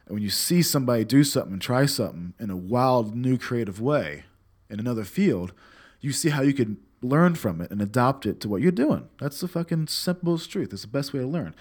And 0.06 0.14
when 0.14 0.22
you 0.22 0.30
see 0.30 0.62
somebody 0.62 1.04
do 1.04 1.24
something 1.24 1.54
and 1.54 1.62
try 1.62 1.86
something 1.86 2.34
in 2.38 2.50
a 2.50 2.56
wild, 2.56 3.14
new, 3.14 3.38
creative 3.38 3.80
way 3.80 4.24
in 4.70 4.78
another 4.78 5.04
field, 5.04 5.52
you 6.00 6.12
see 6.12 6.30
how 6.30 6.42
you 6.42 6.54
can 6.54 6.78
learn 7.02 7.34
from 7.34 7.60
it 7.60 7.70
and 7.70 7.80
adopt 7.80 8.26
it 8.26 8.40
to 8.40 8.48
what 8.48 8.62
you're 8.62 8.72
doing. 8.72 9.08
That's 9.20 9.40
the 9.40 9.48
fucking 9.48 9.88
simplest 9.88 10.50
truth. 10.50 10.72
It's 10.72 10.82
the 10.82 10.88
best 10.88 11.12
way 11.12 11.20
to 11.20 11.26
learn. 11.26 11.54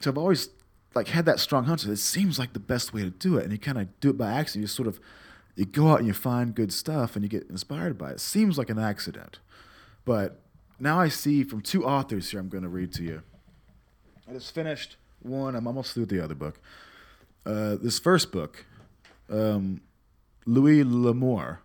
So 0.00 0.10
I've 0.10 0.18
always 0.18 0.48
like 0.94 1.08
had 1.08 1.24
that 1.26 1.40
strong 1.40 1.64
hunch. 1.64 1.82
that 1.82 1.92
It 1.92 1.96
seems 1.98 2.38
like 2.38 2.52
the 2.52 2.60
best 2.60 2.92
way 2.92 3.02
to 3.02 3.10
do 3.10 3.36
it, 3.36 3.44
and 3.44 3.52
you 3.52 3.58
kind 3.58 3.78
of 3.78 4.00
do 4.00 4.10
it 4.10 4.18
by 4.18 4.32
accident. 4.32 4.62
You 4.62 4.68
sort 4.68 4.88
of 4.88 5.00
you 5.54 5.66
go 5.66 5.88
out 5.88 5.98
and 5.98 6.06
you 6.06 6.14
find 6.14 6.54
good 6.54 6.72
stuff, 6.72 7.14
and 7.14 7.22
you 7.22 7.28
get 7.28 7.48
inspired 7.50 7.98
by 7.98 8.10
it. 8.10 8.14
It 8.14 8.20
seems 8.20 8.56
like 8.56 8.70
an 8.70 8.78
accident, 8.78 9.38
but 10.04 10.40
now 10.80 10.98
I 10.98 11.08
see 11.08 11.44
from 11.44 11.60
two 11.60 11.84
authors 11.84 12.30
here. 12.30 12.40
I'm 12.40 12.48
going 12.48 12.64
to 12.64 12.68
read 12.68 12.92
to 12.94 13.02
you. 13.02 13.22
I 14.28 14.32
just 14.32 14.54
finished 14.54 14.96
one. 15.20 15.54
I'm 15.54 15.66
almost 15.66 15.94
through 15.94 16.04
with 16.04 16.10
the 16.10 16.20
other 16.20 16.34
book. 16.34 16.58
Uh, 17.44 17.76
this 17.80 17.98
first 17.98 18.32
book, 18.32 18.64
um, 19.30 19.80
Louis 20.46 20.84
L'Amour. 20.84 21.60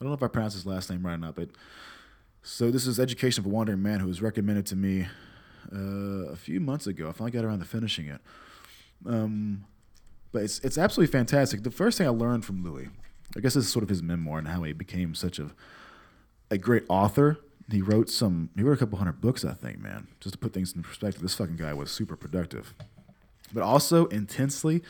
I 0.00 0.04
don't 0.04 0.10
know 0.10 0.14
if 0.14 0.22
I 0.22 0.28
pronounced 0.28 0.56
his 0.56 0.66
last 0.66 0.90
name 0.90 1.06
right 1.06 1.14
or 1.14 1.18
not, 1.18 1.36
but 1.36 1.48
so 2.42 2.70
this 2.70 2.86
is 2.86 2.98
Education 2.98 3.42
of 3.42 3.46
a 3.46 3.48
Wandering 3.48 3.82
Man, 3.82 4.00
who 4.00 4.08
was 4.08 4.20
recommended 4.20 4.66
to 4.66 4.76
me 4.76 5.06
uh, 5.72 6.30
a 6.30 6.36
few 6.36 6.60
months 6.60 6.86
ago. 6.86 7.08
I 7.08 7.12
finally 7.12 7.30
got 7.30 7.44
around 7.44 7.60
to 7.60 7.64
finishing 7.64 8.06
it. 8.06 8.20
Um, 9.06 9.64
but 10.32 10.42
it's 10.42 10.58
it's 10.60 10.78
absolutely 10.78 11.12
fantastic. 11.12 11.62
The 11.62 11.70
first 11.70 11.98
thing 11.98 12.06
I 12.06 12.10
learned 12.10 12.44
from 12.44 12.64
Louis, 12.64 12.88
I 13.36 13.40
guess 13.40 13.54
this 13.54 13.66
is 13.66 13.72
sort 13.72 13.82
of 13.82 13.88
his 13.88 14.02
memoir 14.02 14.38
and 14.38 14.48
how 14.48 14.62
he 14.62 14.72
became 14.72 15.14
such 15.14 15.38
a 15.38 15.50
a 16.50 16.58
great 16.58 16.84
author. 16.88 17.38
He 17.70 17.80
wrote 17.80 18.10
some. 18.10 18.50
He 18.56 18.62
wrote 18.62 18.74
a 18.74 18.76
couple 18.76 18.98
hundred 18.98 19.20
books, 19.20 19.44
I 19.44 19.52
think, 19.52 19.80
man. 19.80 20.08
Just 20.20 20.32
to 20.34 20.38
put 20.38 20.52
things 20.52 20.74
in 20.74 20.82
perspective, 20.82 21.22
this 21.22 21.34
fucking 21.34 21.56
guy 21.56 21.72
was 21.72 21.90
super 21.90 22.16
productive, 22.16 22.74
but 23.52 23.62
also 23.62 24.06
intensely. 24.06 24.82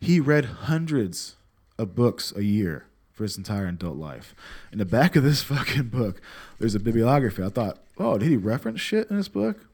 He 0.00 0.18
read 0.18 0.44
hundreds 0.44 1.36
of 1.78 1.94
books 1.94 2.32
a 2.34 2.42
year 2.42 2.86
for 3.20 3.24
his 3.24 3.36
entire 3.36 3.66
adult 3.66 3.98
life. 3.98 4.34
In 4.72 4.78
the 4.78 4.86
back 4.86 5.14
of 5.14 5.22
this 5.22 5.42
fucking 5.52 5.88
book, 5.88 6.22
there's 6.58 6.74
a 6.74 6.80
bibliography. 6.80 7.42
I 7.42 7.50
thought, 7.50 7.78
oh, 7.98 8.16
did 8.16 8.30
he 8.30 8.38
reference 8.38 8.80
shit 8.80 9.10
in 9.10 9.18
this 9.18 9.28
book? 9.28 9.66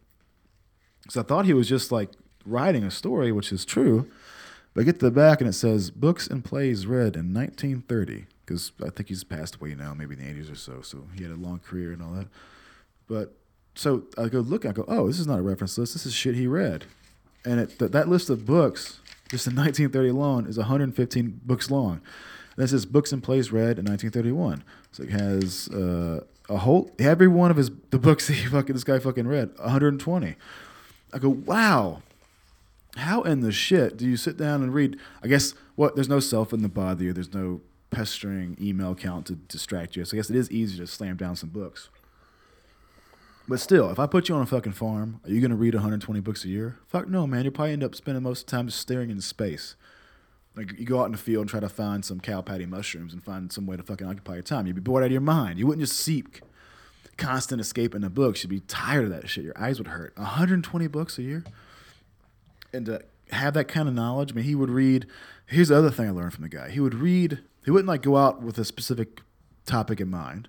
Because 1.02 1.16
I 1.16 1.22
thought 1.22 1.46
he 1.46 1.54
was 1.54 1.68
just 1.68 1.92
like 1.92 2.10
writing 2.44 2.82
a 2.82 2.90
story, 2.90 3.30
which 3.30 3.52
is 3.52 3.64
true. 3.64 4.10
But 4.74 4.80
I 4.80 4.84
get 4.84 4.98
to 4.98 5.04
the 5.04 5.12
back 5.12 5.40
and 5.40 5.48
it 5.48 5.52
says 5.52 5.92
books 5.92 6.26
and 6.26 6.44
plays 6.44 6.88
read 6.88 7.14
in 7.14 7.32
1930, 7.32 8.26
because 8.44 8.72
I 8.84 8.90
think 8.90 9.10
he's 9.10 9.22
passed 9.22 9.54
away 9.54 9.76
now, 9.76 9.94
maybe 9.94 10.16
in 10.16 10.24
the 10.24 10.42
80s 10.42 10.52
or 10.52 10.56
so. 10.56 10.82
So 10.82 11.04
he 11.14 11.22
had 11.22 11.30
a 11.30 11.36
long 11.36 11.60
career 11.60 11.92
and 11.92 12.02
all 12.02 12.14
that. 12.14 12.26
But 13.06 13.32
so 13.76 14.02
I 14.18 14.26
go 14.26 14.40
look, 14.40 14.66
I 14.66 14.72
go, 14.72 14.84
oh, 14.88 15.06
this 15.06 15.20
is 15.20 15.28
not 15.28 15.38
a 15.38 15.42
reference 15.42 15.78
list. 15.78 15.92
This 15.92 16.04
is 16.04 16.14
shit 16.14 16.34
he 16.34 16.48
read. 16.48 16.86
And 17.44 17.60
it, 17.60 17.78
th- 17.78 17.92
that 17.92 18.08
list 18.08 18.28
of 18.28 18.44
books, 18.44 18.98
just 19.28 19.46
in 19.46 19.54
1930 19.54 20.08
alone, 20.08 20.46
is 20.48 20.58
115 20.58 21.42
books 21.44 21.70
long. 21.70 22.00
This 22.56 22.72
is 22.72 22.86
books 22.86 23.12
and 23.12 23.22
plays 23.22 23.52
read 23.52 23.78
in 23.78 23.84
1931. 23.84 24.64
So 24.92 25.02
it 25.02 25.10
has 25.10 25.68
uh, 25.68 26.24
a 26.48 26.58
whole 26.58 26.90
every 26.98 27.28
one 27.28 27.50
of 27.50 27.56
his 27.56 27.70
the 27.90 27.98
books 27.98 28.26
that 28.26 28.34
he 28.34 28.46
fucking 28.50 28.74
this 28.74 28.84
guy 28.84 28.98
fucking 28.98 29.26
read 29.26 29.56
120. 29.58 30.36
I 31.12 31.18
go, 31.18 31.28
wow. 31.28 32.02
How 32.96 33.22
in 33.22 33.40
the 33.40 33.52
shit 33.52 33.98
do 33.98 34.06
you 34.06 34.16
sit 34.16 34.38
down 34.38 34.62
and 34.62 34.72
read? 34.72 34.98
I 35.22 35.28
guess 35.28 35.54
what 35.74 35.94
there's 35.94 36.08
no 36.08 36.18
cell 36.18 36.46
phone 36.46 36.62
to 36.62 36.68
bother 36.68 37.04
you. 37.04 37.12
There's 37.12 37.34
no 37.34 37.60
pestering 37.90 38.56
email 38.60 38.94
count 38.94 39.26
to 39.26 39.34
distract 39.34 39.96
you. 39.96 40.04
So 40.04 40.16
I 40.16 40.18
guess 40.18 40.30
it 40.30 40.36
is 40.36 40.50
easy 40.50 40.78
to 40.78 40.86
slam 40.86 41.16
down 41.16 41.36
some 41.36 41.50
books. 41.50 41.90
But 43.48 43.60
still, 43.60 43.90
if 43.90 43.98
I 43.98 44.06
put 44.06 44.28
you 44.28 44.34
on 44.34 44.42
a 44.42 44.46
fucking 44.46 44.72
farm, 44.72 45.20
are 45.24 45.30
you 45.30 45.40
gonna 45.40 45.56
read 45.56 45.74
120 45.74 46.20
books 46.20 46.44
a 46.44 46.48
year? 46.48 46.78
Fuck 46.88 47.08
no, 47.08 47.26
man. 47.26 47.44
You'll 47.44 47.52
probably 47.52 47.74
end 47.74 47.84
up 47.84 47.94
spending 47.94 48.22
most 48.22 48.40
of 48.40 48.46
the 48.46 48.50
time 48.50 48.70
staring 48.70 49.10
into 49.10 49.22
space. 49.22 49.76
Like 50.56 50.78
you 50.78 50.86
go 50.86 51.00
out 51.00 51.06
in 51.06 51.12
the 51.12 51.18
field 51.18 51.42
and 51.42 51.50
try 51.50 51.60
to 51.60 51.68
find 51.68 52.04
some 52.04 52.18
cow 52.18 52.40
patty 52.40 52.64
mushrooms 52.64 53.12
and 53.12 53.22
find 53.22 53.52
some 53.52 53.66
way 53.66 53.76
to 53.76 53.82
fucking 53.82 54.06
occupy 54.06 54.34
your 54.34 54.42
time. 54.42 54.66
You'd 54.66 54.76
be 54.76 54.80
bored 54.80 55.02
out 55.02 55.06
of 55.06 55.12
your 55.12 55.20
mind. 55.20 55.58
You 55.58 55.66
wouldn't 55.66 55.86
just 55.86 56.00
seek 56.00 56.40
constant 57.18 57.60
escape 57.60 57.94
in 57.94 58.02
the 58.02 58.10
books. 58.10 58.42
You'd 58.42 58.50
be 58.50 58.60
tired 58.60 59.04
of 59.04 59.10
that 59.10 59.28
shit. 59.28 59.44
Your 59.44 59.58
eyes 59.58 59.78
would 59.78 59.88
hurt. 59.88 60.16
120 60.16 60.86
books 60.88 61.18
a 61.18 61.22
year, 61.22 61.44
and 62.72 62.86
to 62.86 63.02
have 63.30 63.54
that 63.54 63.68
kind 63.68 63.88
of 63.88 63.94
knowledge. 63.94 64.32
I 64.32 64.34
mean, 64.34 64.44
he 64.44 64.54
would 64.54 64.70
read. 64.70 65.06
Here's 65.46 65.68
the 65.68 65.76
other 65.76 65.90
thing 65.90 66.08
I 66.08 66.10
learned 66.10 66.32
from 66.32 66.42
the 66.42 66.48
guy. 66.48 66.70
He 66.70 66.80
would 66.80 66.94
read. 66.94 67.40
He 67.64 67.70
wouldn't 67.70 67.88
like 67.88 68.02
go 68.02 68.16
out 68.16 68.42
with 68.42 68.58
a 68.58 68.64
specific 68.64 69.20
topic 69.66 70.00
in 70.00 70.08
mind. 70.08 70.48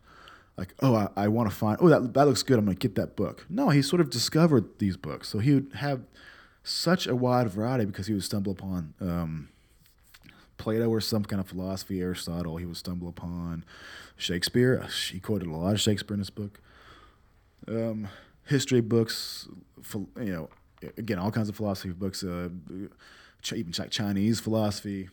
Like, 0.58 0.74
oh, 0.82 0.96
I, 0.96 1.10
I 1.16 1.28
want 1.28 1.50
to 1.50 1.56
find. 1.56 1.78
Oh, 1.82 1.90
that 1.90 2.14
that 2.14 2.28
looks 2.28 2.44
good. 2.44 2.58
I'm 2.58 2.66
gonna 2.66 2.76
get 2.76 2.96
that 2.96 3.16
book. 3.16 3.46
No, 3.50 3.70
he 3.70 3.82
sort 3.82 4.02
of 4.02 4.10
discovered 4.10 4.80
these 4.80 4.98
books. 4.98 5.30
So 5.30 5.40
he 5.40 5.54
would 5.54 5.72
have 5.76 6.02
such 6.64 7.08
a 7.08 7.16
wide 7.16 7.50
variety 7.50 7.86
because 7.86 8.08
he 8.08 8.14
would 8.14 8.24
stumble 8.24 8.54
upon. 8.54 8.94
Um, 9.02 9.50
Plato 10.58 10.90
or 10.90 11.02
some 11.02 11.24
kind 11.24 11.40
of 11.40 11.48
philosophy, 11.48 12.02
Aristotle, 12.02 12.58
he 12.58 12.66
would 12.66 12.78
stumble 12.78 13.08
upon 13.08 13.64
Shakespeare. 14.16 14.82
Uh, 14.84 14.88
He 14.88 15.20
quoted 15.20 15.48
a 15.48 15.52
lot 15.52 15.74
of 15.74 15.80
Shakespeare 15.80 16.16
in 16.16 16.20
this 16.20 16.30
book. 16.30 16.60
Um, 17.68 18.08
history 18.46 18.82
books, 18.82 19.48
you 19.94 20.08
know, 20.32 20.50
again, 20.98 21.20
all 21.20 21.32
kinds 21.32 21.50
of 21.50 21.56
philosophy 21.56 21.90
books, 21.90 22.24
uh, 22.24 22.50
even 23.54 23.72
Ch- 23.72 23.90
Chinese 23.90 24.40
philosophy, 24.40 25.10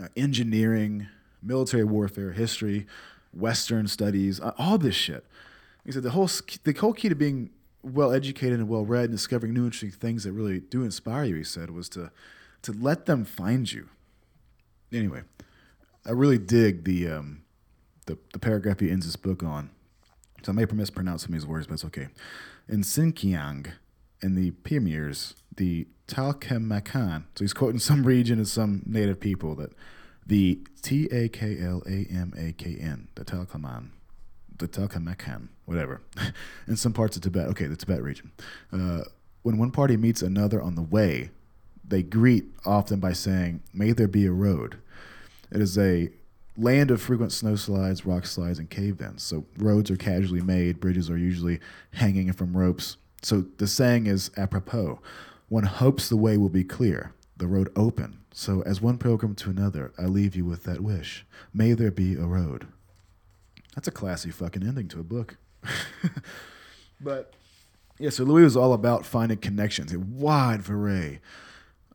uh, 0.00 0.08
engineering, 0.16 1.08
military 1.42 1.84
warfare, 1.84 2.32
history, 2.32 2.86
Western 3.32 3.86
studies, 3.86 4.40
uh, 4.40 4.52
all 4.58 4.78
this 4.78 4.94
shit. 4.94 5.24
He 5.84 5.92
said 5.92 6.02
the 6.02 6.10
whole 6.10 6.28
the 6.64 6.72
whole 6.78 6.92
key 6.92 7.08
to 7.08 7.14
being 7.14 7.50
well 7.82 8.12
educated 8.12 8.58
and 8.58 8.68
well 8.68 8.84
read 8.84 9.04
and 9.04 9.12
discovering 9.12 9.54
new 9.54 9.64
interesting 9.64 9.90
things 9.90 10.24
that 10.24 10.32
really 10.32 10.60
do 10.60 10.82
inspire 10.82 11.24
you. 11.24 11.36
He 11.36 11.44
said 11.44 11.70
was 11.70 11.88
to 11.90 12.10
to 12.62 12.72
let 12.72 13.06
them 13.06 13.24
find 13.24 13.70
you 13.72 13.88
anyway, 14.92 15.22
I 16.06 16.12
really 16.12 16.38
dig 16.38 16.84
the 16.84 17.08
um, 17.08 17.42
the, 18.06 18.18
the 18.32 18.38
paragraph 18.38 18.80
he 18.80 18.90
ends 18.90 19.06
this 19.06 19.16
book 19.16 19.42
on. 19.42 19.70
So 20.42 20.52
I 20.52 20.54
may 20.54 20.64
mispronounce 20.64 21.22
some 21.22 21.34
of 21.34 21.40
these 21.40 21.46
words, 21.46 21.66
but 21.66 21.74
it's 21.74 21.84
okay. 21.84 22.08
In 22.68 22.80
Sinkiang, 22.80 23.72
in 24.22 24.34
the 24.34 24.52
Pamirs, 24.52 25.34
the 25.56 25.86
Talkemakan. 26.08 27.24
So 27.34 27.44
he's 27.44 27.52
quoting 27.52 27.78
some 27.78 28.04
region 28.04 28.40
of 28.40 28.48
some 28.48 28.82
native 28.86 29.20
people 29.20 29.54
that 29.56 29.72
the 30.26 30.60
T 30.82 31.08
A 31.12 31.28
K 31.28 31.58
L 31.60 31.82
A 31.86 32.06
M 32.10 32.32
A 32.36 32.52
K 32.52 32.76
N, 32.80 33.08
the 33.14 33.24
Talkaman, 33.24 33.90
the 34.58 34.68
Talkemakan, 34.68 35.48
whatever, 35.66 36.00
in 36.66 36.76
some 36.76 36.92
parts 36.92 37.16
of 37.16 37.22
Tibet. 37.22 37.48
Okay, 37.48 37.66
the 37.66 37.76
Tibet 37.76 38.02
region. 38.02 38.32
Uh, 38.72 39.02
when 39.42 39.58
one 39.58 39.70
party 39.70 39.96
meets 39.96 40.22
another 40.22 40.60
on 40.60 40.74
the 40.74 40.82
way, 40.82 41.30
they 41.90 42.02
greet 42.02 42.46
often 42.64 43.00
by 43.00 43.12
saying, 43.12 43.62
May 43.74 43.92
there 43.92 44.08
be 44.08 44.26
a 44.26 44.32
road. 44.32 44.78
It 45.52 45.60
is 45.60 45.76
a 45.76 46.10
land 46.56 46.90
of 46.90 47.02
frequent 47.02 47.32
snow 47.32 47.56
slides, 47.56 48.06
rock 48.06 48.26
slides, 48.26 48.58
and 48.58 48.70
cave 48.70 48.96
vents. 48.96 49.24
So 49.24 49.44
roads 49.58 49.90
are 49.90 49.96
casually 49.96 50.40
made, 50.40 50.80
bridges 50.80 51.10
are 51.10 51.18
usually 51.18 51.60
hanging 51.92 52.32
from 52.32 52.56
ropes. 52.56 52.96
So 53.22 53.44
the 53.58 53.66
saying 53.66 54.06
is 54.06 54.30
apropos. 54.36 55.00
One 55.48 55.64
hopes 55.64 56.08
the 56.08 56.16
way 56.16 56.36
will 56.36 56.48
be 56.48 56.64
clear, 56.64 57.12
the 57.36 57.48
road 57.48 57.70
open. 57.74 58.18
So 58.32 58.62
as 58.62 58.80
one 58.80 58.98
pilgrim 58.98 59.34
to 59.36 59.50
another, 59.50 59.92
I 59.98 60.04
leave 60.04 60.36
you 60.36 60.44
with 60.44 60.62
that 60.64 60.80
wish. 60.80 61.26
May 61.52 61.72
there 61.72 61.90
be 61.90 62.14
a 62.14 62.24
road. 62.24 62.68
That's 63.74 63.88
a 63.88 63.92
classy 63.92 64.30
fucking 64.30 64.66
ending 64.66 64.88
to 64.88 65.00
a 65.00 65.04
book. 65.04 65.36
but 67.00 67.34
yeah, 67.98 68.10
so 68.10 68.24
Louis 68.24 68.44
was 68.44 68.56
all 68.56 68.72
about 68.72 69.04
finding 69.04 69.38
connections, 69.38 69.92
a 69.92 69.98
wide 69.98 70.68
array 70.70 71.20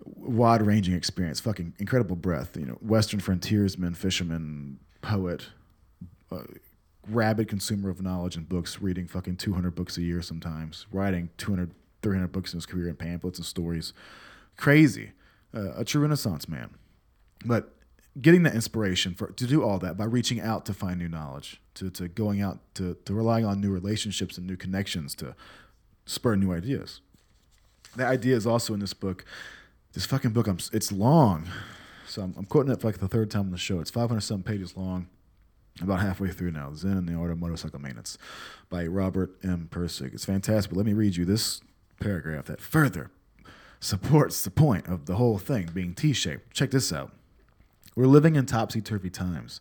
wide 0.06 0.62
ranging 0.62 0.94
experience, 0.96 1.40
fucking 1.40 1.74
incredible 1.80 2.16
breadth. 2.16 2.58
You 2.58 2.66
know, 2.66 2.74
Western 2.74 3.20
frontiersman, 3.20 3.96
fisherman, 3.96 4.80
poet, 5.02 5.48
uh, 6.32 6.44
rabid 7.10 7.48
consumer 7.48 7.90
of 7.90 8.02
knowledge 8.02 8.36
and 8.36 8.48
books, 8.48 8.82
reading 8.82 9.08
fucking 9.08 9.38
200 9.38 9.76
books 9.76 9.98
a 9.98 10.02
year 10.02 10.22
sometimes, 10.22 10.86
writing 10.92 11.30
200, 11.38 11.72
300 12.02 12.32
books 12.32 12.54
in 12.54 12.58
his 12.58 12.66
career 12.66 12.88
in 12.88 12.96
pamphlets 12.96 13.40
and 13.40 13.46
stories. 13.46 13.94
Crazy. 14.58 15.12
Uh, 15.54 15.74
a 15.76 15.86
true 15.86 16.02
Renaissance 16.02 16.48
man. 16.48 16.72
But 17.46 17.72
getting 18.22 18.44
that 18.44 18.56
inspiration 18.56 19.14
for 19.14 19.28
to 19.28 19.46
do 19.46 19.64
all 19.64 19.78
that 19.80 19.98
by 19.98 20.06
reaching 20.06 20.40
out 20.40 20.66
to 20.66 20.74
find 20.74 21.00
new 21.00 21.10
knowledge, 21.10 21.62
to, 21.76 21.90
to 21.92 22.08
going 22.08 22.42
out 22.42 22.60
to, 22.76 22.96
to 23.06 23.14
relying 23.14 23.46
on 23.46 23.62
new 23.62 23.72
relationships 23.72 24.38
and 24.38 24.48
new 24.48 24.58
connections 24.58 25.16
to 25.16 25.36
spur 26.06 26.36
new 26.36 26.54
ideas. 26.54 27.02
That 27.96 28.08
idea 28.08 28.36
is 28.36 28.46
also 28.46 28.74
in 28.74 28.80
this 28.80 28.94
book 28.94 29.26
this 29.96 30.06
fucking 30.06 30.32
book 30.32 30.48
I'm 30.48 30.60
it's 30.74 30.92
long. 30.92 31.48
So 32.06 32.22
I'm, 32.22 32.36
I'm 32.38 32.46
quoting 32.46 32.72
it 32.72 32.82
for 32.82 32.88
like 32.88 33.00
the 33.00 33.08
third 33.08 33.32
time 33.32 33.46
on 33.46 33.52
the 33.52 33.58
show. 33.58 33.80
It's 33.80 33.90
500 33.90 34.22
something 34.22 34.44
pages 34.44 34.78
long 34.78 35.08
about 35.82 36.02
halfway 36.02 36.30
through 36.30 36.52
now. 36.52 36.74
Zen 36.74 36.98
and 36.98 37.08
the 37.08 37.16
art 37.16 37.32
of 37.32 37.40
motorcycle 37.40 37.80
maintenance 37.80 38.18
by 38.70 38.86
robert 38.86 39.32
m. 39.44 39.70
Pirsig. 39.72 40.14
It's 40.14 40.26
fantastic 40.26 40.70
but 40.70 40.78
let 40.78 40.86
me 40.86 40.94
read 40.94 41.16
you 41.16 41.26
this 41.26 41.62
paragraph 42.00 42.46
that 42.46 42.62
further 42.62 43.10
supports 43.80 44.44
the 44.44 44.52
point 44.52 44.88
of 44.88 45.06
the 45.06 45.16
whole 45.16 45.38
thing 45.38 45.70
being 45.74 45.94
t-shaped. 45.94 46.54
Check 46.54 46.72
this 46.72 46.92
out. 46.92 47.14
We're 47.96 48.08
living 48.08 48.36
in 48.36 48.46
topsy-turvy 48.46 49.10
times 49.10 49.60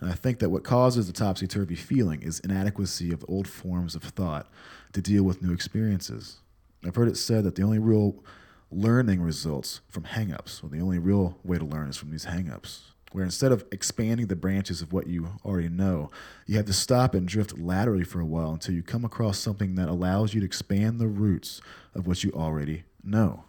and 0.00 0.10
i 0.10 0.14
think 0.14 0.38
that 0.38 0.50
what 0.50 0.62
causes 0.62 1.06
the 1.08 1.12
topsy-turvy 1.12 1.74
feeling 1.74 2.22
is 2.22 2.38
inadequacy 2.40 3.12
of 3.12 3.24
old 3.28 3.48
forms 3.48 3.96
of 3.96 4.02
thought 4.02 4.48
to 4.92 5.00
deal 5.00 5.24
with 5.24 5.42
new 5.42 5.52
experiences. 5.52 6.38
I've 6.84 6.94
heard 6.94 7.08
it 7.08 7.16
said 7.16 7.44
that 7.44 7.54
the 7.54 7.62
only 7.62 7.78
real 7.78 8.22
learning 8.70 9.22
results 9.22 9.80
from 9.88 10.04
hangups. 10.04 10.62
Well, 10.62 10.70
the 10.70 10.80
only 10.80 10.98
real 10.98 11.38
way 11.44 11.58
to 11.58 11.64
learn 11.64 11.88
is 11.88 11.96
from 11.96 12.10
these 12.10 12.26
hangups, 12.26 12.80
where 13.12 13.24
instead 13.24 13.52
of 13.52 13.64
expanding 13.72 14.26
the 14.26 14.36
branches 14.36 14.82
of 14.82 14.92
what 14.92 15.06
you 15.06 15.30
already 15.44 15.68
know, 15.68 16.10
you 16.46 16.56
have 16.56 16.66
to 16.66 16.72
stop 16.72 17.14
and 17.14 17.26
drift 17.26 17.58
laterally 17.58 18.04
for 18.04 18.20
a 18.20 18.26
while 18.26 18.52
until 18.52 18.74
you 18.74 18.82
come 18.82 19.04
across 19.04 19.38
something 19.38 19.74
that 19.76 19.88
allows 19.88 20.34
you 20.34 20.40
to 20.40 20.46
expand 20.46 21.00
the 21.00 21.08
roots 21.08 21.60
of 21.94 22.06
what 22.06 22.22
you 22.22 22.30
already 22.32 22.84
know. 23.02 23.44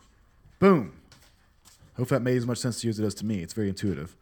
Boom. 0.60 0.94
Hope 1.98 2.10
that 2.10 2.22
made 2.22 2.38
as 2.38 2.46
much 2.46 2.60
sense 2.60 2.80
to 2.82 2.88
you 2.88 2.92
as 2.92 3.00
it 3.00 3.04
does 3.04 3.16
to 3.16 3.26
me. 3.26 3.42
It's 3.42 3.54
very 3.54 3.68
intuitive. 3.68 4.16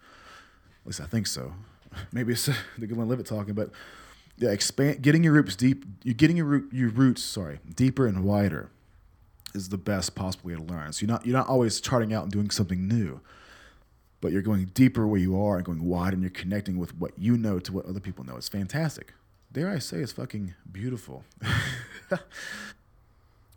At 0.81 0.87
least 0.87 1.01
I 1.01 1.05
think 1.05 1.27
so. 1.27 1.53
Maybe 2.11 2.33
it's 2.33 2.45
the 2.77 2.87
good 2.87 2.97
one 2.97 3.07
live 3.07 3.19
it 3.19 3.27
talking, 3.27 3.53
but 3.53 3.69
yeah, 4.37 4.49
expand 4.49 5.01
getting 5.01 5.23
your 5.23 5.33
roots 5.33 5.55
deep. 5.55 5.85
You're 6.03 6.15
getting 6.15 6.37
your 6.37 6.45
root, 6.45 6.69
your 6.71 6.89
roots, 6.89 7.23
sorry, 7.23 7.59
deeper 7.75 8.07
and 8.07 8.23
wider 8.23 8.71
is 9.57 9.69
the 9.69 9.77
best 9.77 10.15
possible 10.15 10.49
way 10.49 10.55
to 10.55 10.63
learn. 10.63 10.93
So 10.93 11.05
you're 11.05 11.11
not 11.11 11.25
you're 11.25 11.37
not 11.37 11.47
always 11.47 11.81
charting 11.81 12.13
out 12.13 12.23
and 12.23 12.31
doing 12.31 12.49
something 12.49 12.87
new, 12.87 13.19
but 14.21 14.31
you're 14.31 14.41
going 14.41 14.65
deeper 14.73 15.05
where 15.05 15.19
you 15.19 15.39
are 15.41 15.57
and 15.57 15.65
going 15.65 15.83
wide, 15.83 16.13
and 16.13 16.21
you're 16.21 16.29
connecting 16.29 16.77
with 16.77 16.95
what 16.97 17.11
you 17.17 17.37
know 17.37 17.59
to 17.59 17.73
what 17.73 17.85
other 17.85 17.99
people 17.99 18.23
know. 18.23 18.37
It's 18.37 18.47
fantastic. 18.47 19.13
Dare 19.51 19.69
I 19.69 19.79
say, 19.79 19.97
it's 19.97 20.11
fucking 20.13 20.55
beautiful. 20.71 21.23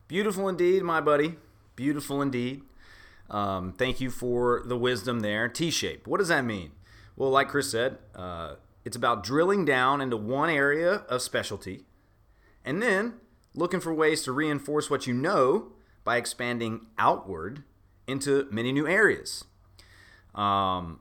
Beautiful 0.08 0.48
indeed, 0.48 0.82
my 0.82 1.00
buddy. 1.00 1.36
Beautiful 1.76 2.20
indeed. 2.20 2.62
Um, 3.30 3.72
thank 3.72 4.00
you 4.00 4.10
for 4.10 4.60
the 4.66 4.76
wisdom 4.76 5.20
there. 5.20 5.48
T 5.48 5.70
shape. 5.70 6.08
What 6.08 6.18
does 6.18 6.26
that 6.28 6.44
mean? 6.44 6.72
Well, 7.14 7.30
like 7.30 7.48
Chris 7.48 7.70
said, 7.70 7.98
uh, 8.16 8.56
it's 8.84 8.96
about 8.96 9.22
drilling 9.22 9.64
down 9.64 10.00
into 10.00 10.16
one 10.16 10.50
area 10.50 11.04
of 11.08 11.22
specialty 11.22 11.84
and 12.64 12.82
then 12.82 13.14
looking 13.54 13.78
for 13.78 13.94
ways 13.94 14.22
to 14.24 14.32
reinforce 14.32 14.90
what 14.90 15.06
you 15.06 15.14
know 15.14 15.72
by 16.10 16.16
expanding 16.16 16.84
outward 16.98 17.62
into 18.08 18.48
many 18.50 18.72
new 18.72 18.84
areas. 18.84 19.44
Um, 20.34 20.98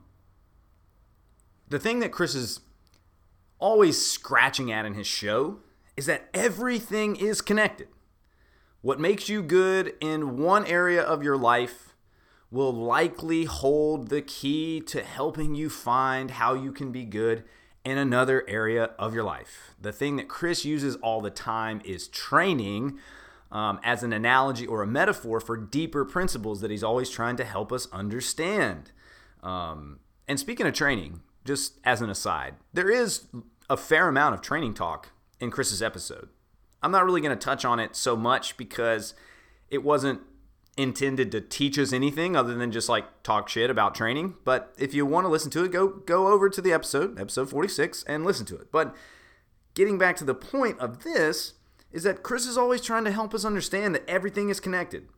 the 1.68 1.80
thing 1.80 1.98
that 1.98 2.12
Chris 2.12 2.36
is 2.36 2.60
always 3.58 4.00
scratching 4.00 4.70
at 4.70 4.86
in 4.86 4.94
his 4.94 5.08
show 5.08 5.58
is 5.96 6.06
that 6.06 6.28
everything 6.32 7.16
is 7.16 7.40
connected. 7.40 7.88
What 8.82 9.00
makes 9.00 9.28
you 9.28 9.42
good 9.42 9.94
in 10.00 10.38
one 10.38 10.64
area 10.64 11.02
of 11.02 11.24
your 11.24 11.36
life 11.36 11.96
will 12.48 12.72
likely 12.72 13.46
hold 13.46 14.10
the 14.10 14.22
key 14.22 14.80
to 14.80 15.02
helping 15.02 15.56
you 15.56 15.68
find 15.68 16.30
how 16.30 16.54
you 16.54 16.70
can 16.70 16.92
be 16.92 17.04
good 17.04 17.42
in 17.84 17.98
another 17.98 18.48
area 18.48 18.90
of 18.96 19.12
your 19.12 19.24
life. 19.24 19.74
The 19.80 19.90
thing 19.90 20.14
that 20.18 20.28
Chris 20.28 20.64
uses 20.64 20.94
all 21.02 21.20
the 21.20 21.30
time 21.30 21.82
is 21.84 22.06
training 22.06 23.00
um, 23.52 23.80
as 23.82 24.02
an 24.02 24.12
analogy 24.12 24.66
or 24.66 24.82
a 24.82 24.86
metaphor 24.86 25.40
for 25.40 25.56
deeper 25.56 26.04
principles 26.04 26.60
that 26.60 26.70
he's 26.70 26.84
always 26.84 27.10
trying 27.10 27.36
to 27.36 27.44
help 27.44 27.72
us 27.72 27.88
understand. 27.92 28.92
Um, 29.42 30.00
and 30.28 30.38
speaking 30.38 30.66
of 30.66 30.74
training, 30.74 31.20
just 31.44 31.78
as 31.84 32.00
an 32.00 32.10
aside, 32.10 32.54
there 32.72 32.90
is 32.90 33.26
a 33.68 33.76
fair 33.76 34.08
amount 34.08 34.34
of 34.34 34.40
training 34.40 34.74
talk 34.74 35.10
in 35.40 35.50
Chris's 35.50 35.82
episode. 35.82 36.28
I'm 36.82 36.92
not 36.92 37.04
really 37.04 37.20
going 37.20 37.36
to 37.36 37.44
touch 37.44 37.64
on 37.64 37.80
it 37.80 37.96
so 37.96 38.16
much 38.16 38.56
because 38.56 39.14
it 39.68 39.82
wasn't 39.82 40.20
intended 40.76 41.30
to 41.32 41.40
teach 41.40 41.78
us 41.78 41.92
anything 41.92 42.36
other 42.36 42.54
than 42.54 42.72
just 42.72 42.88
like 42.88 43.22
talk 43.22 43.48
shit 43.48 43.70
about 43.70 43.94
training. 43.94 44.34
But 44.44 44.72
if 44.78 44.94
you 44.94 45.04
want 45.04 45.24
to 45.24 45.28
listen 45.28 45.50
to 45.52 45.64
it, 45.64 45.72
go 45.72 45.88
go 45.88 46.28
over 46.28 46.48
to 46.48 46.60
the 46.60 46.72
episode, 46.72 47.18
episode 47.18 47.50
46, 47.50 48.04
and 48.04 48.24
listen 48.24 48.46
to 48.46 48.56
it. 48.56 48.70
But 48.72 48.94
getting 49.74 49.98
back 49.98 50.16
to 50.16 50.24
the 50.24 50.34
point 50.34 50.78
of 50.78 51.02
this 51.02 51.54
is 51.92 52.02
that 52.04 52.22
Chris 52.22 52.46
is 52.46 52.56
always 52.58 52.80
trying 52.80 53.04
to 53.04 53.10
help 53.10 53.34
us 53.34 53.44
understand 53.44 53.94
that 53.94 54.08
everything 54.08 54.48
is 54.48 54.60
connected. 54.60 55.08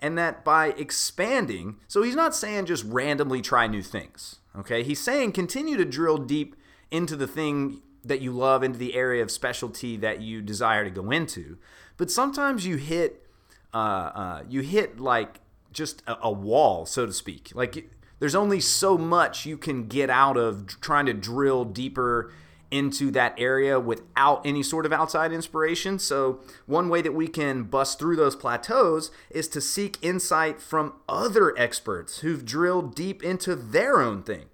And 0.00 0.18
that 0.18 0.44
by 0.44 0.68
expanding, 0.70 1.76
so 1.86 2.02
he's 2.02 2.16
not 2.16 2.34
saying 2.34 2.66
just 2.66 2.84
randomly 2.84 3.40
try 3.40 3.66
new 3.66 3.82
things. 3.82 4.40
Okay? 4.58 4.82
He's 4.82 5.00
saying 5.00 5.32
continue 5.32 5.76
to 5.76 5.84
drill 5.84 6.18
deep 6.18 6.56
into 6.90 7.14
the 7.16 7.28
thing 7.28 7.82
that 8.04 8.20
you 8.20 8.32
love, 8.32 8.62
into 8.62 8.78
the 8.78 8.94
area 8.94 9.22
of 9.22 9.30
specialty 9.30 9.96
that 9.98 10.20
you 10.20 10.42
desire 10.42 10.84
to 10.84 10.90
go 10.90 11.10
into. 11.10 11.56
But 11.96 12.10
sometimes 12.10 12.66
you 12.66 12.76
hit 12.76 13.26
uh, 13.74 13.76
uh, 13.76 14.42
you 14.48 14.60
hit 14.60 15.00
like 15.00 15.40
just 15.72 16.02
a, 16.06 16.16
a, 16.22 16.30
wall, 16.30 16.84
so 16.84 17.06
to 17.06 17.12
speak. 17.12 17.52
Like 17.54 17.90
there's 18.18 18.34
only 18.34 18.60
so 18.60 18.98
much 18.98 19.46
you 19.46 19.56
can 19.56 19.86
get 19.86 20.10
out 20.10 20.36
of 20.36 20.78
trying 20.80 21.06
to 21.06 21.14
drill 21.14 21.64
deeper 21.64 22.32
into 22.72 23.10
that 23.12 23.34
area 23.38 23.78
without 23.78 24.44
any 24.44 24.62
sort 24.62 24.86
of 24.86 24.92
outside 24.92 25.32
inspiration. 25.32 25.98
So, 25.98 26.40
one 26.66 26.88
way 26.88 27.02
that 27.02 27.14
we 27.14 27.28
can 27.28 27.64
bust 27.64 27.98
through 27.98 28.16
those 28.16 28.34
plateaus 28.34 29.10
is 29.30 29.48
to 29.48 29.60
seek 29.60 29.98
insight 30.02 30.60
from 30.60 30.94
other 31.08 31.56
experts 31.58 32.20
who've 32.20 32.44
drilled 32.44 32.94
deep 32.94 33.22
into 33.22 33.54
their 33.54 34.00
own 34.00 34.22
thing. 34.22 34.46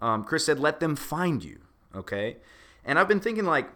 Um, 0.00 0.24
Chris 0.24 0.46
said, 0.46 0.60
let 0.60 0.80
them 0.80 0.94
find 0.94 1.42
you. 1.42 1.60
Okay. 1.94 2.36
And 2.84 2.98
I've 2.98 3.08
been 3.08 3.20
thinking, 3.20 3.44
like, 3.44 3.68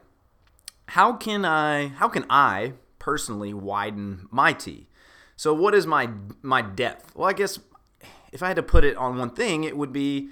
how 0.89 1.15
can 1.15 1.45
I, 1.45 1.89
how 1.89 2.09
can 2.09 2.25
I 2.31 2.75
personally 3.03 3.53
widen 3.53 4.29
my 4.31 4.53
T. 4.53 4.87
So 5.35 5.53
what 5.53 5.75
is 5.75 5.89
my 5.89 6.09
my 6.41 6.63
depth? 6.63 7.17
Well, 7.17 7.29
I 7.29 7.33
guess 7.33 7.59
if 8.31 8.45
I 8.45 8.47
had 8.47 8.57
to 8.57 8.63
put 8.63 8.85
it 8.85 8.97
on 8.97 9.19
one 9.19 9.31
thing, 9.31 9.65
it 9.65 9.77
would 9.77 9.93
be 9.93 10.29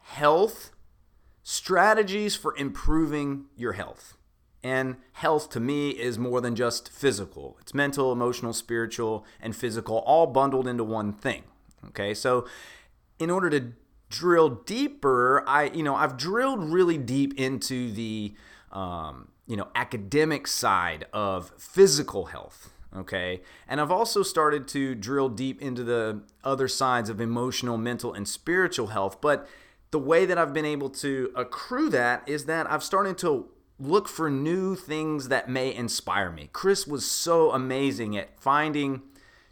health 0.00 0.72
strategies 1.50 2.36
for 2.36 2.56
improving 2.56 3.46
your 3.56 3.72
health. 3.72 4.16
And 4.62 4.98
health 5.14 5.50
to 5.50 5.58
me 5.58 5.90
is 5.90 6.16
more 6.16 6.40
than 6.40 6.54
just 6.54 6.88
physical. 6.88 7.56
It's 7.60 7.74
mental, 7.74 8.12
emotional, 8.12 8.52
spiritual, 8.52 9.24
and 9.40 9.56
physical 9.56 9.98
all 9.98 10.28
bundled 10.28 10.68
into 10.68 10.84
one 10.84 11.12
thing. 11.12 11.42
Okay? 11.88 12.14
So 12.14 12.46
in 13.18 13.30
order 13.30 13.50
to 13.50 13.72
drill 14.10 14.50
deeper, 14.50 15.42
I 15.48 15.64
you 15.64 15.82
know, 15.82 15.96
I've 15.96 16.16
drilled 16.16 16.62
really 16.62 16.98
deep 16.98 17.34
into 17.36 17.90
the 17.90 18.34
um, 18.70 19.28
you 19.48 19.56
know 19.56 19.68
academic 19.74 20.46
side 20.46 21.06
of 21.12 21.50
physical 21.58 22.26
health 22.26 22.70
Okay. 22.96 23.40
And 23.68 23.80
I've 23.80 23.92
also 23.92 24.22
started 24.22 24.66
to 24.68 24.94
drill 24.94 25.28
deep 25.28 25.62
into 25.62 25.84
the 25.84 26.22
other 26.42 26.66
sides 26.66 27.08
of 27.08 27.20
emotional, 27.20 27.78
mental, 27.78 28.12
and 28.12 28.26
spiritual 28.26 28.88
health. 28.88 29.20
But 29.20 29.48
the 29.90 29.98
way 29.98 30.26
that 30.26 30.38
I've 30.38 30.54
been 30.54 30.64
able 30.64 30.90
to 30.90 31.32
accrue 31.34 31.90
that 31.90 32.28
is 32.28 32.44
that 32.44 32.70
I've 32.70 32.82
started 32.82 33.18
to 33.18 33.48
look 33.78 34.08
for 34.08 34.30
new 34.30 34.76
things 34.76 35.28
that 35.28 35.48
may 35.48 35.74
inspire 35.74 36.30
me. 36.30 36.50
Chris 36.52 36.86
was 36.86 37.10
so 37.10 37.50
amazing 37.50 38.16
at 38.16 38.38
finding 38.40 39.02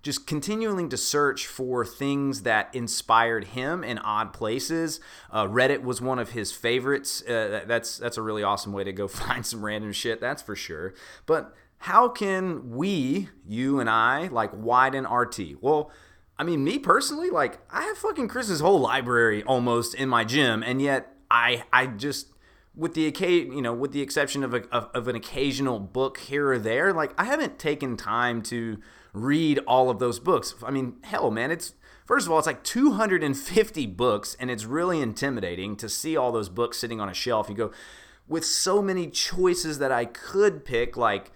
just 0.03 0.27
continuing 0.27 0.89
to 0.89 0.97
search 0.97 1.47
for 1.47 1.85
things 1.85 2.43
that 2.43 2.73
inspired 2.75 3.49
him 3.49 3.83
in 3.83 3.99
odd 3.99 4.33
places. 4.33 5.01
Uh, 5.31 5.45
Reddit 5.45 5.83
was 5.83 6.01
one 6.01 6.19
of 6.19 6.31
his 6.31 6.53
favorites. 6.53 7.23
Uh, 7.23 7.65
that's 7.67 7.99
that's 7.99 8.17
a 8.17 8.23
really 8.23 8.43
awesome 8.43 8.73
way 8.73 8.85
to 8.85 8.93
go 8.93 9.09
find 9.09 9.45
some 9.45 9.65
random 9.65 9.93
shit. 9.93 10.21
That's 10.21 10.43
for 10.43 10.55
sure. 10.55 10.95
But 11.27 11.55
how 11.79 12.09
can 12.09 12.71
we, 12.71 13.29
you 13.47 13.81
and 13.81 13.91
I, 13.91 14.29
like 14.29 14.51
widen 14.53 15.05
RT? 15.05 15.61
Well, 15.61 15.91
I 16.39 16.45
mean, 16.45 16.63
me 16.63 16.79
personally, 16.79 17.31
like 17.31 17.59
I 17.71 17.83
have 17.83 17.99
fucking 17.99 18.29
Chris's 18.29 18.61
whole 18.61 18.81
library 18.81 19.43
almost 19.43 19.95
in 19.95 20.09
my 20.09 20.25
gym, 20.25 20.63
and 20.63 20.81
yet 20.81 21.15
I 21.31 21.65
I 21.73 21.87
just 21.87 22.29
with 22.77 22.95
the 22.95 23.07
occasion, 23.07 23.53
you 23.53 23.63
know, 23.63 23.75
with 23.75 23.91
the 23.93 24.01
exception 24.01 24.45
of, 24.45 24.55
a, 24.55 24.63
of 24.69 24.89
of 24.95 25.09
an 25.09 25.17
occasional 25.17 25.81
book 25.81 26.19
here 26.19 26.53
or 26.53 26.59
there, 26.59 26.93
like 26.93 27.13
I 27.19 27.25
haven't 27.25 27.59
taken 27.59 27.97
time 27.97 28.43
to 28.43 28.79
read 29.13 29.59
all 29.67 29.91
of 29.91 29.99
those 29.99 30.21
books. 30.21 30.55
I 30.63 30.71
mean, 30.71 30.97
hell, 31.03 31.31
man, 31.31 31.51
it's 31.51 31.75
first 32.07 32.27
of 32.27 32.33
all, 32.33 32.39
it's 32.39 32.47
like 32.47 32.63
250 32.63 33.87
books, 33.87 34.37
and 34.39 34.51
it's 34.51 34.65
really 34.65 35.01
intimidating 35.01 35.77
to 35.77 35.89
see 35.89 36.17
all 36.17 36.31
those 36.31 36.49
books 36.49 36.79
sitting 36.79 37.01
on 37.01 37.09
a 37.09 37.15
shelf. 37.15 37.49
You 37.49 37.57
go 37.57 37.73
with 38.29 38.45
so 38.45 38.81
many 38.81 39.09
choices 39.09 39.79
that 39.79 39.91
I 39.91 40.05
could 40.05 40.65
pick, 40.65 40.97
like 40.97 41.33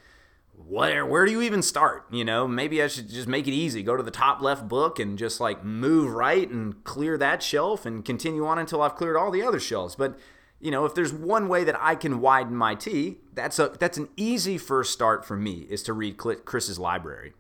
where 0.67 1.05
where 1.07 1.25
do 1.25 1.33
you 1.33 1.43
even 1.43 1.63
start? 1.63 2.07
You 2.11 2.25
know, 2.25 2.47
maybe 2.49 2.83
I 2.83 2.87
should 2.89 3.09
just 3.09 3.29
make 3.29 3.47
it 3.47 3.53
easy. 3.53 3.83
Go 3.83 3.97
to 3.97 4.03
the 4.03 4.11
top 4.11 4.41
left 4.41 4.69
book 4.69 4.99
and 4.99 5.19
just 5.19 5.41
like 5.41 5.65
move 5.65 6.13
right 6.13 6.49
and 6.49 6.83
clear 6.85 7.17
that 7.19 7.43
shelf 7.43 7.87
and 7.87 8.05
continue 8.05 8.47
on 8.47 8.59
until 8.59 8.83
I've 8.83 8.97
cleared 8.97 9.17
all 9.17 9.31
the 9.31 9.43
other 9.43 9.61
shelves. 9.61 9.95
But 9.95 10.19
you 10.61 10.71
know, 10.71 10.85
if 10.85 10.95
there's 10.95 11.13
one 11.13 11.49
way 11.49 11.65
that 11.65 11.77
I 11.81 11.97
can 11.97 12.21
widen 12.21 12.57
my 12.57 12.75
T, 12.75 13.19
that's 13.33 13.59
a 13.59 13.77
that's 13.79 13.99
an 13.99 14.09
easy 14.17 14.59
first 14.59 14.93
start 14.93 15.25
for 15.25 15.37
me 15.37 15.67
is 15.69 15.83
to 15.85 15.93
read 15.93 16.17
Chris's 16.17 16.79
library. 16.79 17.33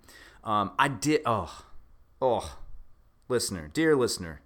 Um, 0.44 0.72
I 0.78 0.88
did 0.88 1.22
oh 1.24 1.64
oh 2.20 2.58
listener, 3.28 3.70
dear 3.72 3.94
listener, 3.94 4.40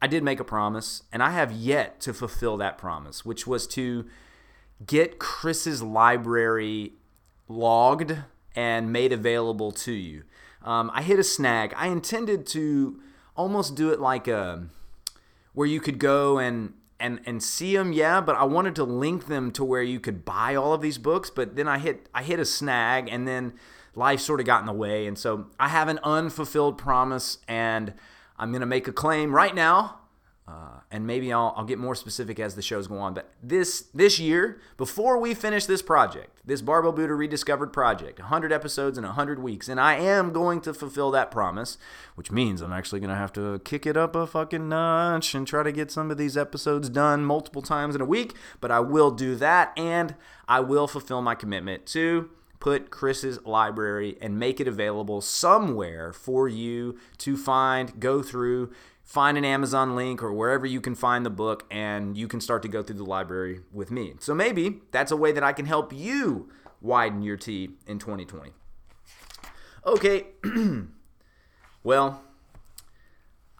I 0.00 0.06
did 0.06 0.22
make 0.22 0.40
a 0.40 0.44
promise 0.44 1.02
and 1.12 1.22
I 1.22 1.30
have 1.30 1.52
yet 1.52 2.00
to 2.00 2.14
fulfill 2.14 2.56
that 2.56 2.78
promise, 2.78 3.24
which 3.24 3.46
was 3.46 3.66
to 3.68 4.06
get 4.84 5.18
Chris's 5.18 5.82
library 5.82 6.94
logged 7.48 8.16
and 8.54 8.92
made 8.92 9.12
available 9.12 9.70
to 9.72 9.92
you. 9.92 10.24
Um, 10.62 10.90
I 10.92 11.02
hit 11.02 11.18
a 11.18 11.24
snag. 11.24 11.72
I 11.76 11.88
intended 11.88 12.46
to 12.48 13.00
almost 13.36 13.74
do 13.74 13.90
it 13.90 14.00
like 14.00 14.26
a 14.26 14.66
where 15.52 15.66
you 15.66 15.80
could 15.80 15.98
go 15.98 16.38
and 16.38 16.74
and 16.98 17.20
and 17.26 17.42
see 17.42 17.76
them, 17.76 17.92
yeah. 17.92 18.20
But 18.20 18.36
I 18.36 18.44
wanted 18.44 18.74
to 18.76 18.84
link 18.84 19.26
them 19.26 19.50
to 19.52 19.64
where 19.64 19.82
you 19.82 20.00
could 20.00 20.24
buy 20.24 20.54
all 20.54 20.72
of 20.72 20.80
these 20.80 20.98
books. 20.98 21.30
But 21.30 21.56
then 21.56 21.68
I 21.68 21.78
hit 21.78 22.08
I 22.14 22.22
hit 22.22 22.40
a 22.40 22.44
snag, 22.44 23.08
and 23.10 23.28
then 23.28 23.52
life 23.94 24.20
sort 24.20 24.40
of 24.40 24.46
got 24.46 24.60
in 24.60 24.66
the 24.66 24.72
way, 24.72 25.06
and 25.06 25.18
so 25.18 25.46
I 25.58 25.68
have 25.68 25.88
an 25.88 25.98
unfulfilled 26.02 26.78
promise, 26.78 27.38
and 27.46 27.94
I'm 28.38 28.52
gonna 28.52 28.66
make 28.66 28.88
a 28.88 28.92
claim 28.92 29.34
right 29.34 29.54
now 29.54 30.00
uh, 30.48 30.78
and 30.92 31.04
maybe 31.06 31.32
I'll, 31.32 31.52
I'll 31.56 31.64
get 31.64 31.78
more 31.78 31.96
specific 31.96 32.38
as 32.38 32.54
the 32.54 32.62
shows 32.62 32.86
go 32.86 32.98
on. 32.98 33.14
But 33.14 33.30
this 33.42 33.86
this 33.92 34.20
year, 34.20 34.60
before 34.76 35.18
we 35.18 35.34
finish 35.34 35.66
this 35.66 35.82
project, 35.82 36.38
this 36.44 36.62
Barbell 36.62 36.92
Buddha 36.92 37.14
Rediscovered 37.14 37.72
project, 37.72 38.20
100 38.20 38.52
episodes 38.52 38.96
in 38.96 39.02
100 39.02 39.40
weeks, 39.40 39.68
and 39.68 39.80
I 39.80 39.94
am 39.94 40.32
going 40.32 40.60
to 40.60 40.72
fulfill 40.72 41.10
that 41.10 41.32
promise, 41.32 41.78
which 42.14 42.30
means 42.30 42.60
I'm 42.60 42.72
actually 42.72 43.00
going 43.00 43.10
to 43.10 43.16
have 43.16 43.32
to 43.32 43.58
kick 43.64 43.86
it 43.86 43.96
up 43.96 44.14
a 44.14 44.24
fucking 44.24 44.68
notch 44.68 45.34
and 45.34 45.48
try 45.48 45.64
to 45.64 45.72
get 45.72 45.90
some 45.90 46.12
of 46.12 46.16
these 46.16 46.36
episodes 46.36 46.88
done 46.88 47.24
multiple 47.24 47.62
times 47.62 47.96
in 47.96 48.00
a 48.00 48.06
week. 48.06 48.34
But 48.60 48.70
I 48.70 48.78
will 48.78 49.10
do 49.10 49.34
that, 49.36 49.76
and 49.76 50.14
I 50.46 50.60
will 50.60 50.86
fulfill 50.86 51.22
my 51.22 51.34
commitment 51.34 51.86
to 51.86 52.30
put 52.66 52.90
Chris's 52.90 53.38
library 53.46 54.18
and 54.20 54.40
make 54.40 54.58
it 54.58 54.66
available 54.66 55.20
somewhere 55.20 56.12
for 56.12 56.48
you 56.48 56.98
to 57.18 57.36
find, 57.36 58.00
go 58.00 58.24
through 58.24 58.72
find 59.04 59.38
an 59.38 59.44
Amazon 59.44 59.94
link 59.94 60.20
or 60.20 60.32
wherever 60.32 60.66
you 60.66 60.80
can 60.80 60.96
find 60.96 61.24
the 61.24 61.30
book, 61.30 61.64
and 61.70 62.18
you 62.18 62.26
can 62.26 62.40
start 62.40 62.62
to 62.62 62.68
go 62.68 62.82
through 62.82 62.96
the 62.96 63.04
library 63.04 63.60
with 63.72 63.92
me. 63.92 64.14
So 64.18 64.34
maybe 64.34 64.80
that's 64.90 65.12
a 65.12 65.16
way 65.16 65.30
that 65.30 65.44
I 65.44 65.52
can 65.52 65.66
help 65.66 65.92
you 65.92 66.48
widen 66.80 67.22
your 67.22 67.36
T 67.36 67.70
in 67.86 68.00
2020. 68.00 68.50
Okay, 69.86 70.26
well, 71.84 72.20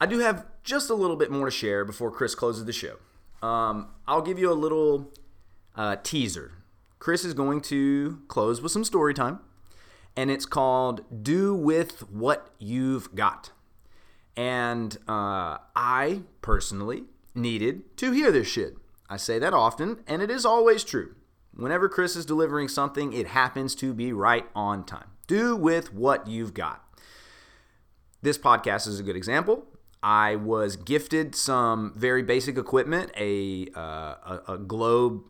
I 0.01 0.07
do 0.07 0.19
have 0.19 0.47
just 0.65 0.91
a 0.91 0.95
little 0.95 1.15
bit 1.15 1.31
more 1.31 1.45
to 1.45 1.53
share 1.53 1.85
before 1.85 2.11
Chris 2.11 2.35
closes 2.35 2.65
the 2.65 2.73
show. 2.73 2.97
Um, 3.41 3.91
I'll 4.09 4.23
give 4.23 4.41
you 4.41 4.51
a 4.51 4.55
little 4.55 5.13
uh, 5.77 5.95
teaser. 6.03 6.55
Chris 7.07 7.25
is 7.25 7.35
going 7.35 7.61
to 7.61 8.21
close 8.27 8.61
with 8.61 8.73
some 8.73 8.83
story 8.83 9.15
time, 9.15 9.39
and 10.17 10.29
it's 10.29 10.45
called 10.45 11.03
Do 11.23 11.55
With 11.55 12.01
What 12.11 12.51
You've 12.59 13.15
Got. 13.15 13.53
And 14.37 14.99
uh, 15.07 15.59
I 15.77 16.23
personally 16.43 17.05
needed 17.33 17.97
to 17.99 18.11
hear 18.11 18.33
this 18.33 18.49
shit. 18.49 18.79
I 19.09 19.19
say 19.19 19.39
that 19.39 19.55
often, 19.55 20.03
and 20.09 20.21
it 20.21 20.33
is 20.33 20.45
always 20.45 20.83
true. 20.83 21.15
Whenever 21.55 21.89
Chris 21.89 22.17
is 22.17 22.27
delivering 22.27 22.67
something, 22.67 23.13
it 23.13 23.29
happens 23.29 23.77
to 23.77 23.95
be 23.95 24.13
right 24.13 24.49
on 24.57 24.83
time. 24.83 25.11
Do 25.29 25.55
with 25.55 25.95
what 25.95 26.27
you've 26.27 26.55
got. 26.55 26.83
This 28.21 28.37
podcast 28.37 28.89
is 28.89 28.99
a 28.99 29.05
good 29.05 29.15
example. 29.15 29.65
I 30.03 30.35
was 30.35 30.75
gifted 30.75 31.37
some 31.37 31.93
very 31.95 32.25
basic 32.25 32.59
equipment, 32.59 33.13
a, 33.17 33.69
uh, 33.77 33.81
a, 33.81 34.43
a, 34.49 34.59
Globe 34.59 35.23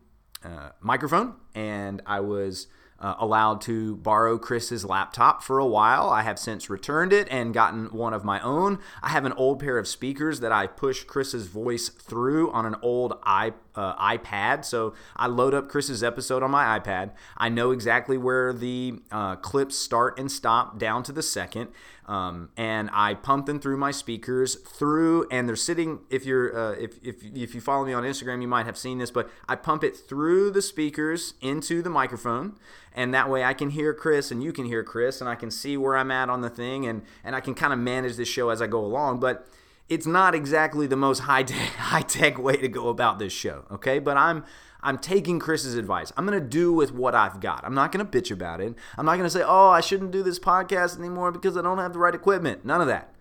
uh, 0.43 0.69
microphone, 0.81 1.35
and 1.55 2.01
I 2.05 2.19
was 2.19 2.67
uh, 2.99 3.15
allowed 3.19 3.61
to 3.61 3.95
borrow 3.97 4.37
Chris's 4.37 4.83
laptop 4.83 5.43
for 5.43 5.59
a 5.59 5.65
while. 5.65 6.09
I 6.09 6.23
have 6.23 6.39
since 6.39 6.69
returned 6.69 7.13
it 7.13 7.27
and 7.29 7.53
gotten 7.53 7.87
one 7.87 8.13
of 8.13 8.23
my 8.23 8.39
own. 8.41 8.79
I 9.03 9.09
have 9.09 9.25
an 9.25 9.33
old 9.33 9.59
pair 9.59 9.77
of 9.77 9.87
speakers 9.87 10.39
that 10.39 10.51
I 10.51 10.67
push 10.67 11.03
Chris's 11.03 11.47
voice 11.47 11.89
through 11.89 12.51
on 12.51 12.65
an 12.65 12.75
old 12.81 13.21
iPod 13.21 13.53
uh, 13.77 13.95
iPad. 13.95 14.65
So 14.65 14.93
I 15.15 15.27
load 15.27 15.53
up 15.53 15.69
Chris's 15.69 16.03
episode 16.03 16.43
on 16.43 16.51
my 16.51 16.79
iPad. 16.79 17.11
I 17.37 17.49
know 17.49 17.71
exactly 17.71 18.17
where 18.17 18.51
the 18.51 18.99
uh, 19.11 19.35
clips 19.37 19.77
start 19.77 20.19
and 20.19 20.31
stop 20.31 20.77
down 20.79 21.03
to 21.03 21.11
the 21.11 21.23
second. 21.23 21.69
Um, 22.07 22.49
and 22.55 22.89
I 22.93 23.15
pump 23.15 23.47
them 23.47 23.59
through 23.59 23.75
my 23.75 23.91
speakers 23.91 24.55
through, 24.55 25.27
and 25.29 25.47
they're 25.47 25.57
sitting. 25.57 25.99
If 26.09 26.25
you're 26.25 26.57
uh, 26.57 26.71
if, 26.71 26.97
if 27.03 27.15
if 27.21 27.53
you 27.53 27.59
follow 27.59 27.85
me 27.85 27.91
on 27.91 28.03
Instagram, 28.03 28.41
you 28.41 28.47
might 28.47 28.65
have 28.65 28.77
seen 28.77 28.97
this, 28.97 29.11
but 29.11 29.29
I 29.49 29.57
pump 29.57 29.83
it 29.83 29.97
through 29.97 30.51
the 30.51 30.61
speakers 30.61 31.33
into 31.41 31.81
the 31.81 31.89
microphone, 31.89 32.55
and 32.93 33.13
that 33.13 33.29
way 33.29 33.43
I 33.43 33.53
can 33.53 33.71
hear 33.71 33.93
Chris 33.93 34.31
and 34.31 34.41
you 34.41 34.53
can 34.53 34.63
hear 34.63 34.85
Chris, 34.85 35.19
and 35.19 35.29
I 35.29 35.35
can 35.35 35.51
see 35.51 35.75
where 35.75 35.97
I'm 35.97 36.09
at 36.09 36.29
on 36.29 36.39
the 36.39 36.49
thing, 36.49 36.85
and 36.85 37.01
and 37.25 37.35
I 37.35 37.41
can 37.41 37.53
kind 37.53 37.73
of 37.73 37.79
manage 37.79 38.15
this 38.15 38.29
show 38.29 38.51
as 38.51 38.61
I 38.61 38.67
go 38.67 38.79
along. 38.79 39.19
But 39.19 39.45
it's 39.89 40.05
not 40.05 40.35
exactly 40.35 40.87
the 40.87 40.95
most 40.95 41.19
high 41.19 41.43
tech, 41.43 41.69
high 41.77 42.01
tech 42.01 42.37
way 42.37 42.57
to 42.57 42.67
go 42.67 42.89
about 42.89 43.19
this 43.19 43.33
show, 43.33 43.65
okay? 43.71 43.99
But 43.99 44.17
I'm 44.17 44.43
I'm 44.81 44.97
taking 44.99 45.39
Chris's 45.39 45.75
advice. 45.75 46.13
I'm 46.15 46.25
to 46.39 46.45
do 46.45 46.71
with 46.71 46.93
what 46.93 47.15
I've 47.15 47.39
got. 47.39 47.65
I'm 47.65 47.73
not 47.73 47.91
to 48.05 48.21
bitch 48.21 48.31
about 48.31 48.61
it. 48.61 48.75
I'm 48.97 49.05
not 49.05 49.15
to 49.17 49.29
say, 49.29 49.43
"Oh, 49.45 49.69
I 49.69 49.81
shouldn't 49.81 50.11
do 50.11 50.23
this 50.23 50.39
podcast 50.39 50.97
anymore 50.97 51.31
because 51.31 51.57
I 51.57 51.61
don't 51.61 51.79
have 51.79 51.93
the 51.93 51.99
right 51.99 52.13
equipment." 52.13 52.65
None 52.65 52.81
of 52.81 52.87
that. 52.87 53.13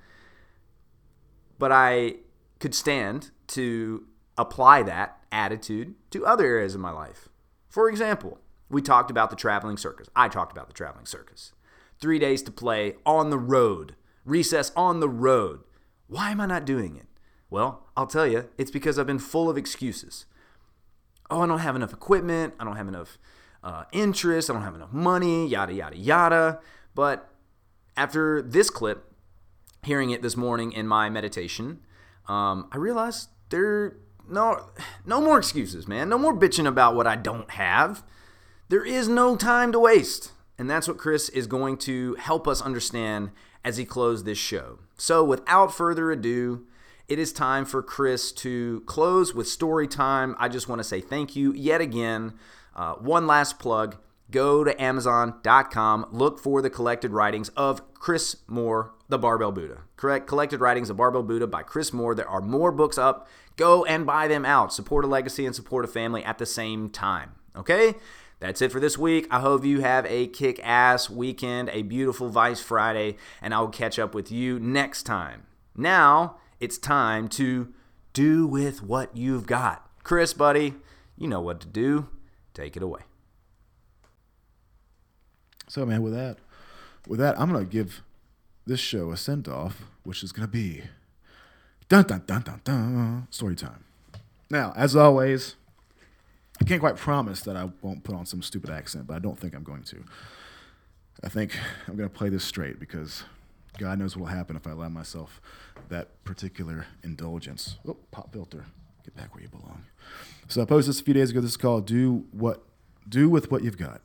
But 1.59 1.73
I 1.73 2.17
could 2.59 2.75
stand 2.75 3.31
to 3.49 4.05
apply 4.37 4.83
that 4.83 5.19
attitude 5.33 5.95
to 6.11 6.27
other 6.27 6.45
areas 6.45 6.75
of 6.75 6.81
my 6.81 6.91
life. 6.91 7.29
For 7.69 7.89
example, 7.89 8.39
we 8.69 8.83
talked 8.83 9.11
about 9.11 9.31
the 9.31 9.37
traveling 9.37 9.77
circus. 9.77 10.09
I 10.15 10.29
talked 10.29 10.53
about 10.53 10.67
the 10.67 10.75
traveling 10.75 11.07
circus. 11.07 11.53
3 12.01 12.19
days 12.19 12.43
to 12.43 12.51
play 12.51 12.97
on 13.07 13.31
the 13.31 13.39
road. 13.39 13.95
Recess 14.25 14.73
on 14.77 15.01
the 15.01 15.09
road 15.09 15.61
why 16.09 16.31
am 16.31 16.41
I 16.41 16.47
not 16.47 16.65
doing 16.65 16.97
it? 16.97 17.07
Well, 17.51 17.85
I'll 17.97 18.07
tell 18.07 18.27
you, 18.27 18.49
it's 18.59 18.71
because 18.71 18.99
I've 18.99 19.07
been 19.07 19.19
full 19.19 19.49
of 19.49 19.57
excuses. 19.57 20.27
Oh, 21.31 21.43
I 21.43 21.47
don't 21.47 21.61
have 21.61 21.77
enough 21.77 21.93
equipment. 21.93 22.55
I 22.59 22.65
don't 22.65 22.77
have 22.77 22.89
enough 22.89 23.19
uh, 23.63 23.85
interest. 23.93 24.51
I 24.51 24.53
don't 24.53 24.63
have 24.63 24.75
enough 24.75 24.93
money, 24.93 25.47
yada, 25.47 25.73
yada, 25.73 25.97
yada. 25.97 26.61
But 26.95 27.29
after 27.97 28.43
this 28.43 28.71
clip, 28.71 29.13
hearing 29.83 30.11
it 30.11 30.23
this 30.23 30.37
morning 30.37 30.73
in 30.73 30.87
my 30.87 31.09
meditation, 31.09 31.81
um, 32.29 32.69
I 32.73 32.77
realized 32.77 33.29
there 33.51 33.97
no 34.29 34.71
no 35.05 35.21
more 35.21 35.39
excuses, 35.39 35.87
man. 35.87 36.09
No 36.09 36.19
more 36.19 36.37
bitching 36.37 36.67
about 36.67 36.95
what 36.95 37.07
I 37.07 37.17
don't 37.17 37.51
have. 37.53 38.03
There 38.69 38.85
is 38.85 39.09
no 39.09 39.37
time 39.37 39.73
to 39.73 39.79
waste. 39.79 40.33
And 40.59 40.71
that's 40.71 40.89
what 40.89 40.97
Chris 40.99 41.29
is 41.29 41.47
going 41.47 41.77
to 41.79 42.15
help 42.15 42.49
us 42.49 42.63
understand 42.63 43.31
as 43.65 43.77
he 43.77 43.85
closed 43.85 44.25
this 44.25 44.39
show. 44.39 44.79
So, 44.97 45.23
without 45.25 45.75
further 45.75 46.11
ado, 46.11 46.67
it 47.09 47.19
is 47.19 47.33
time 47.33 47.65
for 47.65 47.83
Chris 47.83 48.33
to 48.33 48.83
close 48.87 49.35
with 49.35 49.47
story 49.47 49.87
time. 49.87 50.35
I 50.39 50.49
just 50.49 50.69
want 50.69 50.81
to 50.81 50.85
say 50.85 51.01
thank 51.01 51.37
you 51.37 51.53
yet 51.53 51.81
again. 51.81 52.35
Uh, 52.75 52.95
one 52.95 53.27
last 53.27 53.59
plug. 53.59 53.97
go 54.31 54.65
to 54.65 54.83
Amazon.com, 54.83 56.07
look 56.11 56.41
for 56.41 56.61
the 56.61 56.71
collected 56.71 57.13
writings 57.13 57.49
of 57.51 57.95
Chris 57.95 58.37
Moore, 58.49 58.93
The 59.09 59.19
Barbell 59.19 59.53
Buddha. 59.53 59.83
Correct? 59.97 60.27
Collected 60.27 60.61
writings 60.61 60.91
of 60.91 60.97
Barbell 60.97 61.23
Buddha 61.23 61.47
by 61.47 61.63
Chris 61.63 61.93
Moore. 61.93 62.15
There 62.15 62.29
are 62.29 62.41
more 62.41 62.73
books 62.73 62.99
up. 62.99 63.29
Go 63.57 63.85
and 63.85 64.05
buy 64.05 64.29
them 64.29 64.45
out. 64.45 64.73
Support 64.73 65.05
a 65.05 65.09
legacy 65.09 65.47
and 65.47 65.55
support 65.55 65.85
a 65.85 65.89
family 65.89 66.25
at 66.25 66.39
the 66.39 66.47
same 66.47 66.91
time. 66.91 67.33
Okay? 67.57 67.95
That's 68.39 68.61
it 68.61 68.71
for 68.71 68.81
this 68.81 68.99
week. 68.99 69.27
I 69.31 69.41
hope 69.41 69.65
you 69.65 69.81
have 69.81 70.05
a 70.07 70.27
kick 70.27 70.61
ass 70.63 71.09
weekend, 71.09 71.71
a 71.71 71.83
beautiful 71.83 72.29
Vice 72.29 72.61
Friday, 72.61 73.17
and 73.41 73.55
I'll 73.55 73.69
catch 73.69 73.99
up 73.99 74.15
with 74.15 74.31
you 74.31 74.59
next 74.59 75.05
time. 75.05 75.45
Now 75.75 76.37
it's 76.61 76.77
time 76.79 77.29
to 77.31 77.73
do 78.13 78.47
with 78.47 78.83
what 78.83 79.17
you've 79.17 79.47
got. 79.47 79.89
Chris, 80.03 80.33
buddy, 80.33 80.75
you 81.17 81.29
know 81.29 81.41
what 81.41 81.61
to 81.61 81.67
do. 81.67 82.09
Take 82.55 82.77
it 82.77 82.83
away. 82.83 83.01
So, 85.69 85.85
man, 85.85 86.03
with 86.03 86.15
that, 86.15 86.39
with 87.09 87.19
that, 87.21 87.39
I'm 87.41 87.51
gonna 87.51 87.65
give 87.65 88.03
this 88.67 88.81
show 88.81 89.11
a 89.11 89.17
send 89.17 89.49
off, 89.49 89.83
which 90.05 90.23
is 90.23 90.33
gonna 90.33 90.49
be 90.49 90.83
dun 91.89 92.05
dun 92.05 92.23
dun 92.27 92.43
dun 92.43 92.61
dun 92.65 93.27
story 93.31 93.57
time. 93.57 93.85
Now, 94.51 94.73
as 94.77 94.95
always, 94.95 95.57
I 96.61 96.65
can't 96.65 96.81
quite 96.81 96.97
promise 96.97 97.41
that 97.43 97.57
I 97.57 97.69
won't 97.83 98.03
put 98.03 98.15
on 98.15 98.27
some 98.27 98.43
stupid 98.43 98.71
accent, 98.71 99.07
but 99.07 99.15
I 99.15 99.19
don't 99.19 99.39
think 99.39 99.55
I'm 99.55 99.63
going 99.63 99.83
to. 99.85 100.05
I 101.23 101.29
think 101.29 101.59
I'm 101.87 101.97
gonna 101.97 102.09
play 102.09 102.29
this 102.29 102.45
straight 102.45 102.79
because 102.79 103.25
God 103.79 103.99
knows 103.99 104.17
what 104.17 104.23
will 104.23 104.37
happen 104.37 104.57
if 104.57 104.67
I 104.67 104.71
allow 104.71 104.89
myself 104.89 105.41
that 105.89 106.25
particular 106.25 106.87
indulgence. 107.03 107.77
Oh, 107.87 107.97
pop 108.11 108.33
filter, 108.33 108.65
get 109.05 109.17
back 109.17 109.35
where 109.35 109.43
you 109.43 109.49
belong. 109.49 109.85
So 110.49 110.63
I 110.63 110.65
posted 110.65 110.95
this 110.95 111.01
a 111.01 111.05
few 111.05 111.15
days 111.15 111.31
ago. 111.31 111.41
This 111.41 111.51
is 111.51 111.57
called 111.57 111.87
"Do 111.87 112.25
What 112.33 112.63
Do 113.09 113.29
with 113.29 113.51
What 113.51 113.63
You've 113.63 113.79
Got." 113.79 114.01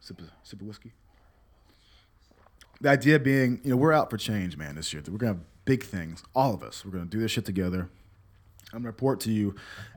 Sip 0.00 0.20
sip 0.44 0.60
of 0.60 0.66
whiskey. 0.66 0.92
The 2.80 2.90
idea 2.90 3.18
being, 3.18 3.60
you 3.64 3.70
know, 3.70 3.76
we're 3.76 3.92
out 3.92 4.10
for 4.10 4.16
change, 4.16 4.56
man, 4.56 4.74
this 4.76 4.92
year. 4.92 5.02
We're 5.06 5.16
going 5.16 5.32
to 5.32 5.38
have 5.38 5.46
big 5.64 5.82
things, 5.82 6.22
all 6.34 6.54
of 6.54 6.62
us. 6.62 6.84
We're 6.84 6.90
going 6.90 7.04
to 7.04 7.10
do 7.10 7.18
this 7.18 7.30
shit 7.30 7.46
together. 7.46 7.88
I'm 8.72 8.82
to 8.82 8.88
report 8.88 9.20
to 9.20 9.30
you 9.30 9.54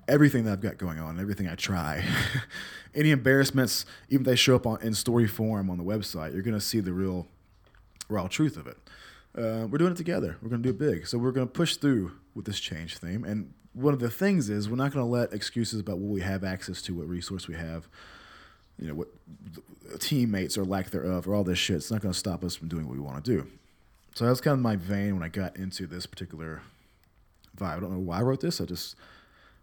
everything 0.08 0.46
that 0.46 0.52
I've 0.54 0.62
got 0.62 0.78
going 0.78 1.00
on, 1.00 1.20
everything 1.20 1.48
I 1.48 1.56
try. 1.56 2.04
Any 2.96 3.12
embarrassments, 3.12 3.86
even 4.10 4.22
if 4.22 4.28
they 4.28 4.36
show 4.36 4.56
up 4.56 4.68
on, 4.68 4.82
in 4.82 4.94
story 4.94 5.28
form 5.28 5.70
on 5.70 5.78
the 5.78 5.84
website, 5.84 6.34
you're 6.34 6.44
to 6.54 6.62
see 6.62 6.80
the 6.80 6.94
real, 6.94 7.28
raw 8.10 8.28
truth 8.28 8.58
of 8.58 8.68
it. 8.68 8.78
Uh, 9.38 9.68
we're 9.68 9.78
doing 9.78 9.92
it 9.92 9.98
together. 9.98 10.38
We're 10.42 10.50
to 10.64 10.72
do 10.72 10.86
it 10.86 10.92
big. 10.92 11.08
So 11.08 11.18
we're 11.18 11.32
to 11.48 11.52
push 11.52 11.78
through 11.78 12.12
with 12.36 12.46
this 12.46 12.60
change 12.60 12.98
theme. 12.98 13.24
And 13.24 13.54
one 13.74 13.94
of 13.94 14.00
the 14.00 14.10
things 14.10 14.50
is 14.50 14.70
we're 14.70 14.76
not 14.76 14.92
to 15.06 15.12
let 15.12 15.34
excuses 15.34 15.80
about 15.80 15.98
what 15.98 16.12
we 16.12 16.22
have 16.22 16.44
access 16.44 16.82
to, 16.84 16.96
what 16.96 17.08
resource 17.08 17.48
we 17.48 17.56
have, 17.56 17.88
you 18.78 18.88
know, 18.88 18.94
what 18.94 19.08
teammates 20.00 20.58
or 20.58 20.66
lack 20.66 20.90
thereof, 20.90 21.28
or 21.28 21.36
all 21.36 21.44
this 21.44 21.60
shit. 21.60 21.78
It's 21.78 21.92
not 21.92 22.02
to 22.14 22.20
stop 22.20 22.44
us 22.44 22.56
from 22.56 22.68
doing 22.68 22.88
what 22.88 22.96
we 22.96 23.02
want 23.02 23.24
to 23.24 23.32
do. 23.32 23.48
So 24.16 24.26
that 24.26 24.32
was 24.32 24.42
kind 24.42 24.54
of 24.54 24.60
my 24.60 24.76
vein 24.76 25.14
when 25.14 25.24
I 25.24 25.30
got 25.30 25.58
into 25.58 25.86
this 25.88 26.06
particular 26.06 26.62
vibe. 27.60 27.78
I 27.78 27.80
don't 27.80 27.92
know 27.92 28.00
why 28.00 28.20
I 28.20 28.22
wrote 28.22 28.42
this. 28.42 28.62
I 28.62 28.66
just, 28.66 28.96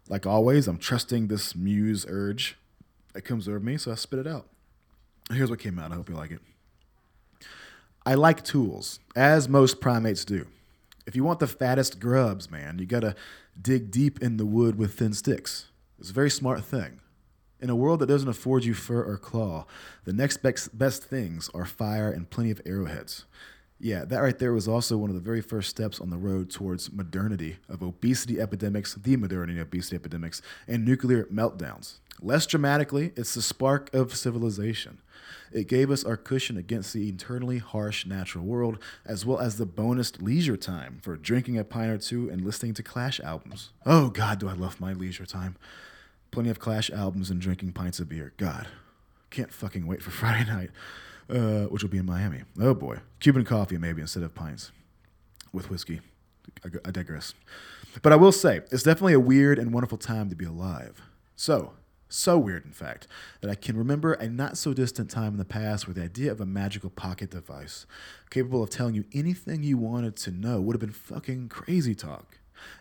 like 0.07 0.25
always, 0.25 0.67
I'm 0.67 0.77
trusting 0.77 1.27
this 1.27 1.55
muse 1.55 2.05
urge 2.07 2.57
that 3.13 3.23
comes 3.23 3.47
over 3.47 3.59
me, 3.59 3.77
so 3.77 3.91
I 3.91 3.95
spit 3.95 4.19
it 4.19 4.27
out. 4.27 4.47
Here's 5.31 5.49
what 5.49 5.59
came 5.59 5.79
out. 5.79 5.91
I 5.91 5.95
hope 5.95 6.09
you 6.09 6.15
like 6.15 6.31
it. 6.31 6.41
I 8.05 8.13
like 8.13 8.43
tools, 8.43 8.99
as 9.15 9.49
most 9.49 9.81
primates 9.81 10.23
do. 10.23 10.47
If 11.05 11.15
you 11.15 11.23
want 11.23 11.39
the 11.39 11.47
fattest 11.47 11.99
grubs, 11.99 12.49
man, 12.49 12.79
you 12.79 12.85
gotta 12.85 13.15
dig 13.61 13.91
deep 13.91 14.21
in 14.21 14.37
the 14.37 14.45
wood 14.45 14.77
with 14.77 14.93
thin 14.93 15.13
sticks. 15.13 15.67
It's 15.99 16.11
a 16.11 16.13
very 16.13 16.29
smart 16.29 16.63
thing. 16.63 17.01
In 17.59 17.69
a 17.69 17.75
world 17.75 17.99
that 17.99 18.05
doesn't 18.05 18.29
afford 18.29 18.65
you 18.65 18.73
fur 18.73 19.03
or 19.03 19.17
claw, 19.17 19.65
the 20.05 20.13
next 20.13 20.37
best, 20.37 20.77
best 20.77 21.03
things 21.03 21.49
are 21.53 21.65
fire 21.65 22.11
and 22.11 22.29
plenty 22.29 22.51
of 22.51 22.61
arrowheads. 22.65 23.25
Yeah, 23.79 24.05
that 24.05 24.19
right 24.19 24.37
there 24.37 24.53
was 24.53 24.67
also 24.67 24.97
one 24.97 25.09
of 25.09 25.15
the 25.15 25.21
very 25.21 25.41
first 25.41 25.69
steps 25.69 25.99
on 25.99 26.09
the 26.09 26.17
road 26.17 26.49
towards 26.49 26.91
modernity 26.91 27.57
of 27.69 27.83
obesity 27.83 28.39
epidemics, 28.39 28.95
the 28.95 29.17
modernity 29.17 29.59
of 29.59 29.67
obesity 29.67 29.95
epidemics, 29.95 30.41
and 30.67 30.83
nuclear 30.83 31.25
meltdowns. 31.25 31.99
Less 32.19 32.47
dramatically, 32.47 33.13
it's 33.15 33.35
the 33.35 33.41
spark 33.43 33.93
of 33.93 34.15
civilization. 34.15 34.99
It 35.51 35.67
gave 35.67 35.91
us 35.91 36.03
our 36.03 36.17
cushion 36.17 36.57
against 36.57 36.91
the 36.93 37.07
eternally 37.07 37.59
harsh 37.59 38.05
natural 38.05 38.43
world, 38.43 38.79
as 39.05 39.25
well 39.25 39.39
as 39.39 39.57
the 39.57 39.65
bonus 39.67 40.19
leisure 40.19 40.57
time 40.57 40.99
for 41.03 41.15
drinking 41.15 41.57
a 41.59 41.63
pint 41.63 41.91
or 41.91 41.97
two 41.97 42.29
and 42.29 42.43
listening 42.43 42.73
to 42.75 42.83
Clash 42.83 43.19
albums. 43.19 43.69
Oh, 43.85 44.09
God, 44.09 44.39
do 44.39 44.49
I 44.49 44.53
love 44.53 44.81
my 44.81 44.93
leisure 44.93 45.25
time. 45.25 45.55
Plenty 46.31 46.49
of 46.49 46.59
Clash 46.59 46.89
albums 46.89 47.29
and 47.29 47.39
drinking 47.39 47.73
pints 47.73 47.99
of 47.99 48.09
beer. 48.09 48.33
God, 48.37 48.67
can't 49.29 49.53
fucking 49.53 49.85
wait 49.85 50.01
for 50.01 50.11
Friday 50.11 50.49
night, 50.49 50.71
uh, 51.29 51.65
which 51.65 51.83
will 51.83 51.89
be 51.89 51.97
in 51.97 52.05
Miami. 52.05 52.43
Oh, 52.59 52.73
boy. 52.73 52.99
Cuban 53.19 53.43
coffee, 53.45 53.77
maybe, 53.77 54.01
instead 54.01 54.23
of 54.23 54.33
pints 54.35 54.71
with 55.51 55.69
whiskey. 55.69 56.01
I, 56.63 56.69
I 56.85 56.91
digress. 56.91 57.33
But 58.01 58.13
I 58.13 58.15
will 58.15 58.31
say, 58.31 58.61
it's 58.71 58.83
definitely 58.83 59.13
a 59.13 59.19
weird 59.19 59.59
and 59.59 59.73
wonderful 59.73 59.97
time 59.97 60.29
to 60.29 60.35
be 60.35 60.45
alive. 60.45 61.01
So, 61.35 61.73
so 62.09 62.37
weird, 62.37 62.65
in 62.65 62.71
fact, 62.71 63.07
that 63.41 63.49
I 63.49 63.55
can 63.55 63.77
remember 63.77 64.13
a 64.13 64.29
not 64.29 64.57
so 64.57 64.73
distant 64.73 65.09
time 65.09 65.33
in 65.33 65.37
the 65.37 65.45
past 65.45 65.87
where 65.87 65.93
the 65.93 66.03
idea 66.03 66.31
of 66.31 66.39
a 66.39 66.45
magical 66.45 66.89
pocket 66.89 67.31
device 67.31 67.85
capable 68.29 68.63
of 68.63 68.69
telling 68.69 68.95
you 68.95 69.05
anything 69.13 69.63
you 69.63 69.77
wanted 69.77 70.15
to 70.17 70.31
know 70.31 70.61
would 70.61 70.73
have 70.73 70.81
been 70.81 70.91
fucking 70.91 71.49
crazy 71.49 71.95
talk. 71.95 72.37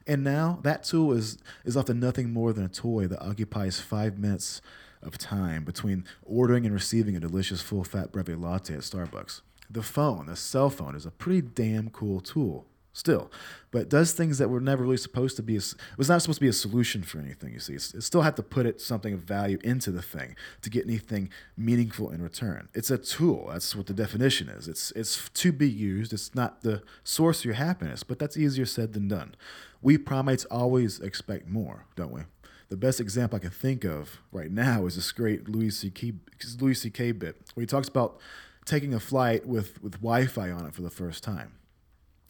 And 0.07 0.23
now 0.23 0.61
that 0.63 0.85
tool 0.85 1.13
is, 1.13 1.39
is 1.65 1.77
often 1.77 2.01
nothing 2.01 2.33
more 2.33 2.53
than 2.53 2.65
a 2.65 2.69
toy 2.69 3.07
that 3.09 3.23
occupies 3.23 3.81
five 3.81 4.19
minutes 4.19 4.63
of 5.03 5.19
time 5.19 5.65
between 5.65 6.05
ordering 6.25 6.65
and 6.65 6.75
receiving 6.75 7.17
a 7.17 7.21
delicious 7.21 7.61
full 7.61 7.85
fat 7.85 8.13
breve 8.13 8.39
latte 8.39 8.75
at 8.75 8.81
Starbucks. 8.81 9.43
The 9.69 9.83
phone, 9.83 10.27
the 10.27 10.37
cell 10.37 10.71
phone, 10.71 10.95
is 10.95 11.07
a 11.07 11.11
pretty 11.11 11.43
damn 11.43 11.91
cool 11.91 12.21
tool 12.21 12.67
still, 12.97 13.31
but 13.71 13.91
does 13.91 14.13
things 14.13 14.39
that 14.39 14.49
were 14.49 14.61
never 14.61 14.83
really 14.83 14.97
supposed 14.97 15.37
to 15.37 15.43
be. 15.43 15.57
A, 15.57 15.59
it 15.59 15.99
was 15.99 16.09
not 16.09 16.23
supposed 16.23 16.39
to 16.39 16.45
be 16.45 16.49
a 16.49 16.53
solution 16.53 17.03
for 17.03 17.19
anything. 17.19 17.53
You 17.53 17.61
see, 17.61 17.75
it's, 17.75 17.93
it 17.95 18.03
still 18.03 18.23
had 18.23 18.37
to 18.37 18.43
put 18.43 18.65
it 18.65 18.81
something 18.81 19.13
of 19.13 19.21
value 19.21 19.59
into 19.63 19.91
the 19.91 20.01
thing 20.01 20.35
to 20.63 20.71
get 20.71 20.87
anything 20.87 21.29
meaningful 21.57 22.11
in 22.11 22.23
return. 22.23 22.69
It's 22.75 22.91
a 22.91 22.97
tool. 22.97 23.49
That's 23.53 23.77
what 23.77 23.87
the 23.87 23.95
definition 23.95 24.49
is. 24.49 24.67
It's 24.67 24.93
it's 24.93 25.29
to 25.29 25.53
be 25.53 25.69
used. 25.69 26.13
It's 26.13 26.35
not 26.35 26.63
the 26.63 26.83
source 27.05 27.41
of 27.41 27.45
your 27.45 27.55
happiness, 27.55 28.03
but 28.03 28.19
that's 28.19 28.37
easier 28.37 28.67
said 28.67 28.95
than 28.95 29.09
done. 29.09 29.35
We 29.83 29.99
primates 29.99 30.47
always 30.47 30.99
expect 31.01 31.47
more, 31.47 31.85
don't 31.97 32.13
we? 32.13 32.23
The 32.69 32.77
best 32.77 33.01
example 33.01 33.37
I 33.37 33.41
can 33.41 33.51
think 33.51 33.85
of 33.85 34.19
right 34.33 34.51
now 34.51 34.87
is 34.87 34.97
this 34.97 35.13
great 35.13 35.49
Louis 35.49 35.71
C.K. 35.71 36.15
Louis 36.61 36.75
C.K. 36.75 37.13
bit 37.13 37.37
where 37.55 37.63
he 37.63 37.67
talks 37.67 37.89
about 37.89 38.19
taking 38.65 38.93
a 38.93 39.01
flight 39.01 39.47
with, 39.47 39.81
with 39.83 39.93
Wi-Fi 40.01 40.51
on 40.51 40.67
it 40.67 40.75
for 40.75 40.83
the 40.83 40.91
first 40.91 41.23
time 41.23 41.53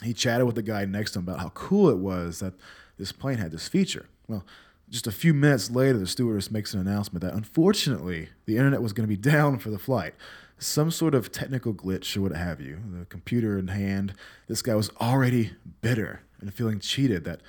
he 0.05 0.13
chatted 0.13 0.47
with 0.47 0.57
the 0.57 0.63
guy 0.63 0.85
next 0.85 1.13
to 1.13 1.19
him 1.19 1.25
about 1.25 1.41
how 1.41 1.49
cool 1.51 1.89
it 1.89 1.99
was 1.99 2.41
that 2.41 2.55
this 2.99 3.13
plane 3.13 3.39
had 3.39 3.51
this 3.51 3.69
feature. 3.69 4.07
Well, 4.29 4.45
just 4.89 5.07
a 5.07 5.13
few 5.13 5.35
minutes 5.35 5.71
later, 5.71 5.99
the 5.99 6.07
stewardess 6.07 6.51
makes 6.51 6.75
an 6.75 6.81
announcement 6.81 7.23
that 7.25 7.35
unfortunately 7.35 8.29
the 8.45 8.57
internet 8.57 8.83
was 8.83 8.93
going 8.93 9.09
to 9.09 9.15
be 9.15 9.17
down 9.31 9.59
for 9.59 9.71
the 9.71 9.79
flight. 9.79 10.15
Some 10.59 10.91
sort 10.91 11.15
of 11.15 11.33
technical 11.33 11.75
glitch 11.75 12.17
or 12.17 12.23
what 12.23 12.33
have 12.33 12.61
you. 12.61 12.79
The 12.91 13.05
computer 13.07 13.59
in 13.59 13.69
hand, 13.69 14.15
this 14.49 14.63
guy 14.63 14.75
was 14.75 14.91
already 15.01 15.53
bitter 15.83 16.23
and 16.41 16.53
feeling 16.53 16.81
cheated 16.81 17.25
that 17.25 17.41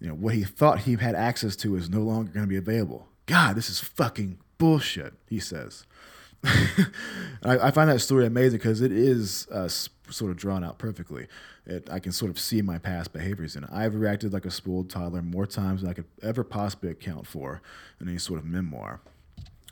you 0.00 0.08
know 0.08 0.14
what 0.14 0.34
he 0.34 0.44
thought 0.44 0.80
he 0.80 0.96
had 0.96 1.14
access 1.14 1.56
to 1.56 1.76
is 1.76 1.88
no 1.88 2.00
longer 2.00 2.30
going 2.32 2.44
to 2.44 2.48
be 2.48 2.56
available. 2.56 3.08
God, 3.26 3.56
this 3.56 3.70
is 3.70 3.80
fucking 3.80 4.38
bullshit, 4.58 5.14
he 5.28 5.38
says. 5.40 5.84
I, 6.44 7.58
I, 7.58 7.70
find 7.70 7.90
that 7.90 8.00
story 8.00 8.26
amazing 8.26 8.58
because 8.58 8.80
it 8.80 8.92
is 8.92 9.48
uh, 9.50 9.68
sort 9.68 10.30
of 10.30 10.36
drawn 10.36 10.62
out 10.62 10.78
perfectly. 10.78 11.26
It, 11.64 11.88
I 11.90 11.98
can 11.98 12.12
sort 12.12 12.30
of 12.30 12.38
see 12.38 12.62
my 12.62 12.78
past 12.78 13.12
behaviors 13.12 13.56
in 13.56 13.64
it. 13.64 13.70
I've 13.72 13.94
reacted 13.94 14.32
like 14.32 14.44
a 14.44 14.50
spoiled 14.50 14.90
toddler 14.90 15.22
more 15.22 15.46
times 15.46 15.80
than 15.80 15.90
I 15.90 15.94
could 15.94 16.04
ever 16.22 16.44
possibly 16.44 16.90
account 16.90 17.26
for 17.26 17.62
in 18.00 18.08
any 18.08 18.18
sort 18.18 18.38
of 18.38 18.44
memoir. 18.44 19.00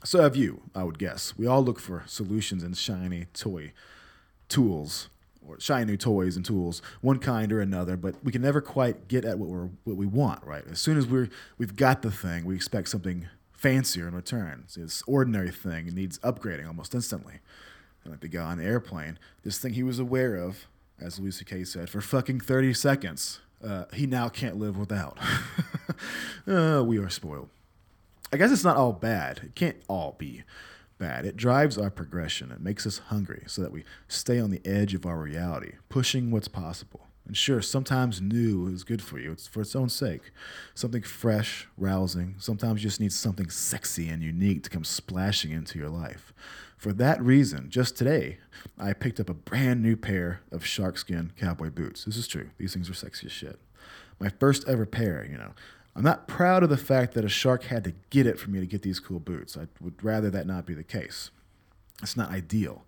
So 0.05 0.22
have 0.22 0.37
you, 0.37 0.62
I 0.75 0.85
would 0.85 0.99
guess. 0.99 1.37
We 1.37 1.47
all 1.47 1.62
look 1.62 1.79
for 1.79 2.03
solutions 2.07 2.64
in 2.64 2.75
shiny 2.75 3.27
toy 3.33 3.72
tools 4.49 5.09
or 5.47 5.61
shiny 5.61 5.84
new 5.84 5.97
toys 5.97 6.36
and 6.36 6.45
tools, 6.45 6.82
one 7.01 7.18
kind 7.18 7.53
or 7.53 7.61
another, 7.61 7.97
but 7.97 8.14
we 8.22 8.32
can 8.32 8.42
never 8.42 8.61
quite 8.61 9.09
get 9.09 9.24
at 9.24 9.38
what 9.38 9.49
we're 9.49 9.68
what 9.84 9.97
we 9.97 10.07
want, 10.07 10.45
right? 10.45 10.64
As 10.70 10.78
soon 10.78 10.99
as 10.99 11.07
we're 11.07 11.28
we've 11.59 11.76
got 11.76 12.03
the 12.03 12.11
thing, 12.11 12.45
we 12.45 12.55
expect 12.55 12.88
something 12.88 13.28
fancier 13.64 14.07
in 14.07 14.14
return. 14.14 14.64
This 14.76 15.03
ordinary 15.07 15.51
thing. 15.51 15.86
Needs 15.86 16.18
upgrading 16.18 16.66
almost 16.66 16.95
instantly. 16.95 17.40
And 18.03 18.12
like 18.12 18.20
the 18.20 18.28
guy 18.28 18.42
on 18.42 18.59
the 18.59 18.64
airplane, 18.64 19.18
this 19.42 19.59
thing 19.59 19.72
he 19.72 19.82
was 19.82 19.99
aware 19.99 20.36
of, 20.36 20.66
as 21.01 21.18
Louis 21.18 21.32
C.K. 21.32 21.64
said, 21.64 21.88
for 21.88 22.03
fucking 22.03 22.40
30 22.40 22.74
seconds, 22.74 23.40
uh, 23.66 23.84
he 23.95 24.07
now 24.07 24.28
can't 24.28 24.59
live 24.59 24.76
without. 24.76 25.18
uh, 26.47 26.82
we 26.84 26.99
are 26.99 27.09
spoiled. 27.09 27.49
I 28.32 28.36
guess 28.36 28.53
it's 28.53 28.64
not 28.64 28.76
all 28.76 28.92
bad. 28.92 29.40
It 29.42 29.55
can't 29.55 29.76
all 29.88 30.14
be 30.18 30.42
It 31.05 31.36
drives 31.36 31.78
our 31.78 31.90
progression. 31.90 32.50
It 32.50 32.61
makes 32.61 32.86
us 32.86 32.98
hungry 32.98 33.44
so 33.46 33.62
that 33.62 33.72
we 33.72 33.84
stay 34.09 34.38
on 34.38 34.50
the 34.50 34.62
edge 34.64 34.94
of 34.94 35.07
our 35.07 35.18
reality, 35.18 35.72
pushing 35.88 36.30
what's 36.30 36.48
possible. 36.48 37.09
And 37.26 37.36
sure, 37.36 37.62
sometimes 37.62 38.20
new 38.20 38.66
is 38.68 38.84
good 38.84 39.00
for 39.00 39.18
you. 39.18 39.32
It's 39.32 39.46
for 39.46 39.62
its 39.62 39.74
own 39.74 39.88
sake. 39.88 40.30
Something 40.74 41.02
fresh, 41.02 41.66
rousing. 41.78 42.34
Sometimes 42.38 42.82
you 42.82 42.90
just 42.90 43.00
need 43.00 43.12
something 43.12 43.48
sexy 43.48 44.09
and 44.09 44.22
unique 44.22 44.62
to 44.64 44.70
come 44.70 44.84
splashing 44.84 45.50
into 45.50 45.78
your 45.78 45.88
life. 45.88 46.34
For 46.76 46.92
that 46.92 47.22
reason, 47.22 47.70
just 47.70 47.96
today, 47.96 48.38
I 48.78 48.92
picked 48.92 49.20
up 49.20 49.30
a 49.30 49.34
brand 49.34 49.82
new 49.82 49.96
pair 49.96 50.42
of 50.52 50.64
sharkskin 50.64 51.34
cowboy 51.34 51.70
boots. 51.70 52.05
This 52.05 52.18
is 52.18 52.28
true. 52.28 52.50
These 52.59 52.74
things 52.74 52.90
are 52.90 52.94
sexy 52.94 53.26
as 53.26 53.32
shit. 53.32 53.59
My 54.20 54.28
first 54.28 54.68
ever 54.68 54.84
pair, 54.84 55.26
you 55.28 55.38
know. 55.38 55.52
I'm 55.97 56.03
not 56.03 56.26
proud 56.26 56.62
of 56.62 56.70
the 56.70 56.76
fact 56.76 57.14
that 57.14 57.24
a 57.24 57.28
shark 57.28 57.64
had 57.64 57.84
to 57.84 57.95
get 58.11 58.26
it 58.26 58.38
for 58.38 58.51
me 58.51 58.61
to 58.61 58.66
get 58.66 58.82
these 58.82 58.99
cool 58.99 59.20
boots. 59.20 59.57
I 59.57 59.68
would 59.80 60.03
rather 60.03 60.28
that 60.30 60.47
not 60.47 60.66
be 60.66 60.74
the 60.74 60.82
case. 60.82 61.30
It's 62.03 62.16
not 62.16 62.30
ideal. 62.30 62.84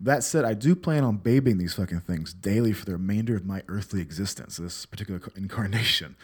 That 0.00 0.24
said, 0.24 0.44
I 0.44 0.54
do 0.54 0.74
plan 0.74 1.04
on 1.04 1.18
babying 1.18 1.58
these 1.58 1.74
fucking 1.74 2.00
things 2.00 2.32
daily 2.32 2.72
for 2.72 2.86
the 2.86 2.92
remainder 2.92 3.36
of 3.36 3.44
my 3.44 3.62
earthly 3.68 4.00
existence, 4.00 4.56
this 4.56 4.86
particular 4.86 5.20
incarnation. 5.36 6.16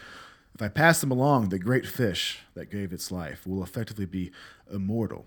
If 0.54 0.62
I 0.62 0.68
pass 0.68 1.00
them 1.00 1.10
along, 1.10 1.50
the 1.50 1.58
great 1.58 1.86
fish 1.86 2.40
that 2.54 2.70
gave 2.70 2.92
its 2.92 3.12
life 3.12 3.46
will 3.46 3.62
effectively 3.62 4.06
be 4.06 4.32
immortal. 4.72 5.26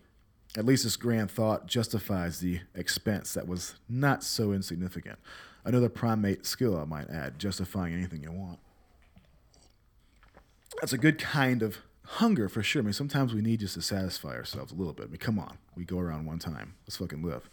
At 0.58 0.66
least 0.66 0.84
this 0.84 0.96
grand 0.96 1.30
thought 1.30 1.68
justifies 1.68 2.40
the 2.40 2.62
expense 2.74 3.36
that 3.36 3.48
was 3.48 3.76
not 3.88 4.24
so 4.24 4.52
insignificant. 4.52 5.20
Another 5.64 5.90
primate 5.90 6.48
skill, 6.48 6.76
I 6.80 6.86
might 6.86 7.12
add, 7.12 7.38
justifying 7.38 7.94
anything 7.94 8.24
you 8.24 8.32
want. 8.32 8.58
That's 10.80 10.94
a 10.94 10.98
good 10.98 11.18
kind 11.18 11.62
of 11.62 11.80
hunger 12.06 12.50
for 12.50 12.64
sure. 12.64 12.82
I 12.82 12.86
mean, 12.86 12.94
sometimes 12.94 13.34
we 13.34 13.42
need 13.42 13.60
just 13.60 13.76
to 13.76 13.82
satisfy 13.82 14.30
ourselves 14.30 14.72
a 14.72 14.76
little 14.76 14.94
bit. 14.94 15.08
I 15.08 15.10
mean, 15.10 15.18
come 15.18 15.38
on, 15.38 15.58
we 15.76 15.86
go 15.86 16.00
around 16.00 16.26
one 16.26 16.40
time. 16.40 16.76
Let's 16.86 16.98
fucking 16.98 17.22
live. 17.22 17.50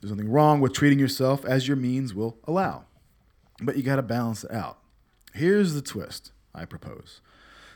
There's 0.00 0.10
nothing 0.10 0.30
wrong 0.30 0.60
with 0.60 0.72
treating 0.72 0.98
yourself 0.98 1.44
as 1.44 1.68
your 1.68 1.76
means 1.76 2.14
will 2.14 2.38
allow, 2.44 2.84
but 3.60 3.76
you 3.76 3.82
got 3.82 3.96
to 3.96 4.02
balance 4.02 4.44
it 4.44 4.50
out. 4.50 4.78
Here's 5.34 5.74
the 5.74 5.82
twist 5.82 6.32
I 6.54 6.64
propose. 6.64 7.20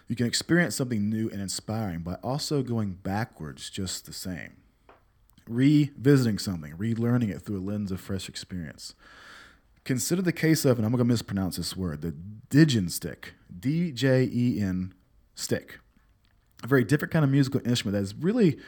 You 0.09 0.17
can 0.17 0.27
experience 0.27 0.77
something 0.77 1.11
new 1.11 1.29
and 1.31 1.41
inspiring 1.41 2.01
by 2.01 2.15
also 2.23 2.63
going 2.63 2.93
backwards 2.93 3.71
just 3.71 4.07
the 4.07 4.13
same. 4.13 4.57
Revisiting 5.49 6.39
something, 6.39 6.73
relearning 6.73 7.31
it 7.31 7.41
through 7.41 7.59
a 7.59 7.61
lens 7.61 7.91
of 7.91 8.01
fresh 8.01 8.29
experience. 8.29 8.95
Consider 9.87 10.21
the 10.21 10.33
case 10.33 10.65
of, 10.65 10.79
and 10.79 10.85
I'm 10.85 10.91
going 10.91 10.99
to 10.99 11.05
mispronounce 11.05 11.57
this 11.57 11.77
word, 11.77 12.03
the 12.03 12.13
Digen 12.51 12.91
stick. 12.91 13.35
D 13.59 13.93
J 13.93 14.29
E 14.31 14.61
N 14.61 14.93
stick. 15.37 15.79
A 16.65 16.67
very 16.67 16.83
different 16.83 17.13
kind 17.13 17.25
of 17.25 17.31
musical 17.31 17.61
instrument 17.65 17.95
that 17.95 18.03
is 18.03 18.13
really, 18.15 18.59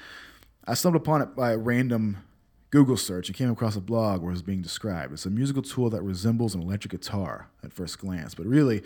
I 0.64 0.74
stumbled 0.74 1.02
upon 1.02 1.20
it 1.20 1.34
by 1.34 1.50
a 1.50 1.58
random 1.58 2.18
Google 2.70 2.96
search 2.96 3.28
and 3.28 3.36
came 3.36 3.50
across 3.50 3.74
a 3.74 3.80
blog 3.80 4.22
where 4.22 4.30
it 4.30 4.34
was 4.34 4.42
being 4.42 4.62
described. 4.62 5.12
It's 5.12 5.26
a 5.26 5.30
musical 5.30 5.62
tool 5.62 5.90
that 5.90 6.02
resembles 6.02 6.54
an 6.54 6.62
electric 6.62 6.92
guitar 6.92 7.48
at 7.64 7.72
first 7.72 7.98
glance, 7.98 8.36
but 8.36 8.46
really, 8.46 8.82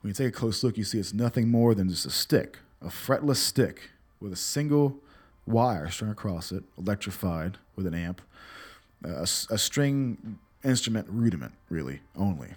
when 0.00 0.08
you 0.08 0.14
take 0.14 0.28
a 0.28 0.36
close 0.36 0.64
look, 0.64 0.76
you 0.76 0.84
see 0.84 0.98
it's 0.98 1.14
nothing 1.14 1.48
more 1.48 1.76
than 1.76 1.88
just 1.88 2.06
a 2.06 2.10
stick, 2.10 2.58
a 2.82 2.86
fretless 2.88 3.36
stick 3.36 3.90
with 4.18 4.32
a 4.32 4.36
single 4.36 4.96
wire 5.46 5.88
strung 5.90 6.10
across 6.10 6.50
it, 6.50 6.64
electrified 6.76 7.56
with 7.76 7.86
an 7.86 7.94
amp, 7.94 8.20
uh, 9.04 9.20
a 9.20 9.58
string 9.58 10.40
instrument 10.64 11.06
rudiment, 11.10 11.54
really, 11.68 12.00
only. 12.16 12.50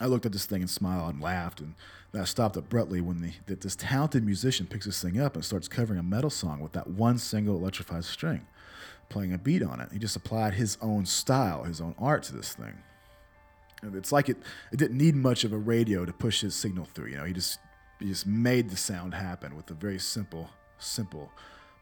I 0.00 0.06
looked 0.06 0.26
at 0.26 0.32
this 0.32 0.46
thing 0.46 0.60
and 0.60 0.70
smiled 0.70 1.14
and 1.14 1.22
laughed, 1.22 1.60
and 1.60 1.74
then 2.12 2.22
I 2.22 2.24
stopped 2.24 2.56
abruptly 2.56 3.00
when 3.00 3.20
the, 3.20 3.32
that 3.46 3.60
this 3.60 3.76
talented 3.76 4.24
musician 4.24 4.66
picks 4.66 4.86
this 4.86 5.00
thing 5.00 5.20
up 5.20 5.34
and 5.34 5.44
starts 5.44 5.68
covering 5.68 5.98
a 5.98 6.02
metal 6.02 6.30
song 6.30 6.60
with 6.60 6.72
that 6.72 6.88
one 6.88 7.18
single 7.18 7.56
electrified 7.56 8.04
string, 8.04 8.46
playing 9.08 9.32
a 9.32 9.38
beat 9.38 9.62
on 9.62 9.80
it. 9.80 9.90
He 9.92 9.98
just 9.98 10.16
applied 10.16 10.54
his 10.54 10.76
own 10.82 11.06
style, 11.06 11.64
his 11.64 11.80
own 11.80 11.94
art 11.98 12.24
to 12.24 12.34
this 12.34 12.54
thing. 12.54 12.74
It's 13.92 14.12
like 14.12 14.28
it, 14.28 14.38
it 14.72 14.78
didn't 14.78 14.96
need 14.96 15.14
much 15.14 15.44
of 15.44 15.52
a 15.52 15.58
radio 15.58 16.04
to 16.04 16.12
push 16.12 16.40
his 16.40 16.54
signal 16.54 16.86
through. 16.86 17.08
You 17.08 17.18
know, 17.18 17.24
he 17.24 17.32
just 17.32 17.58
he 18.00 18.06
just 18.06 18.26
made 18.26 18.70
the 18.70 18.76
sound 18.76 19.14
happen 19.14 19.56
with 19.56 19.70
a 19.70 19.74
very 19.74 19.98
simple, 19.98 20.50
simple, 20.78 21.30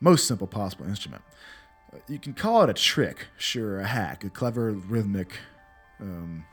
most 0.01 0.27
simple 0.27 0.47
possible 0.47 0.87
instrument. 0.87 1.23
You 2.09 2.19
can 2.19 2.33
call 2.33 2.63
it 2.63 2.71
a 2.71 2.75
trick, 2.75 3.27
sure, 3.37 3.81
a 3.81 3.87
hack, 3.87 4.25
a 4.25 4.31
clever 4.31 4.71
rhythmic 4.73 5.37
um, 6.01 6.45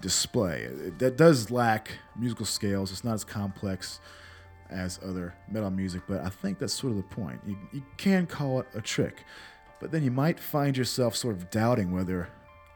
display. 0.00 0.68
That 0.98 1.16
does 1.16 1.50
lack 1.50 1.90
musical 2.16 2.46
scales. 2.46 2.92
It's 2.92 3.04
not 3.04 3.14
as 3.14 3.24
complex 3.24 4.00
as 4.70 5.00
other 5.02 5.34
metal 5.50 5.70
music, 5.70 6.02
but 6.06 6.22
I 6.22 6.28
think 6.28 6.58
that's 6.58 6.74
sort 6.74 6.92
of 6.92 6.96
the 6.96 7.02
point. 7.02 7.40
You, 7.46 7.56
you 7.72 7.82
can 7.96 8.26
call 8.26 8.60
it 8.60 8.66
a 8.74 8.80
trick, 8.80 9.24
but 9.80 9.90
then 9.90 10.04
you 10.04 10.10
might 10.10 10.38
find 10.38 10.76
yourself 10.76 11.16
sort 11.16 11.36
of 11.36 11.50
doubting 11.50 11.90
whether 11.90 12.28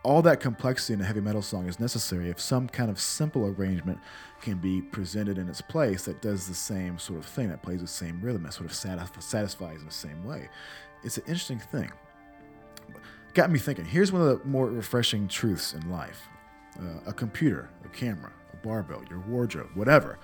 all 0.03 0.22
that 0.22 0.40
complexity 0.40 0.94
in 0.94 1.00
a 1.00 1.05
heavy 1.05 1.20
metal 1.20 1.42
song 1.42 1.68
is 1.68 1.78
necessary 1.78 2.28
if 2.28 2.40
some 2.40 2.68
kind 2.68 2.90
of 2.90 2.98
simple 2.98 3.46
arrangement 3.46 4.00
can 4.40 4.59
be 4.59 4.82
presented 4.82 5.38
in 5.38 5.48
its 5.48 5.61
place 5.61 6.05
that 6.07 6.20
does 6.20 6.48
the 6.48 6.55
same 6.55 6.98
sort 6.98 7.20
of 7.20 7.26
thing, 7.26 7.48
that 7.48 7.62
plays 7.62 7.80
the 7.80 7.86
same 7.86 8.20
rhythm, 8.20 8.42
that 8.42 8.53
sort 8.53 8.66
of 8.66 8.72
satisf- 8.72 9.22
satisfies 9.22 9.78
in 9.78 9.86
the 9.86 9.92
same 9.92 10.24
way. 10.24 10.48
It's 11.05 11.16
an 11.16 11.24
interesting 11.26 11.59
thing 11.59 11.90
got 13.34 13.50
me 13.50 13.59
thinking. 13.59 13.84
Here's 13.84 14.12
one 14.12 14.22
of 14.22 14.28
the 14.28 14.44
more 14.46 14.66
refreshing 14.66 15.28
truths 15.28 15.74
in 15.74 15.90
life 15.90 16.28
uh, 16.78 17.00
a 17.07 17.12
computer, 17.12 17.68
a 17.84 17.88
camera, 17.88 18.32
a 18.53 18.57
barbell, 18.57 19.03
your 19.09 19.20
wardrobe, 19.20 19.70
whatever. 19.74 20.18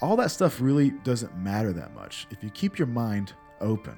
All 0.00 0.16
that 0.16 0.32
stuff 0.32 0.60
really 0.60 0.90
doesn't 0.90 1.36
matter 1.36 1.72
that 1.72 1.94
much 1.94 2.26
if 2.30 2.42
you 2.42 2.50
keep 2.50 2.78
your 2.78 2.88
mind 2.88 3.34
open. 3.60 3.96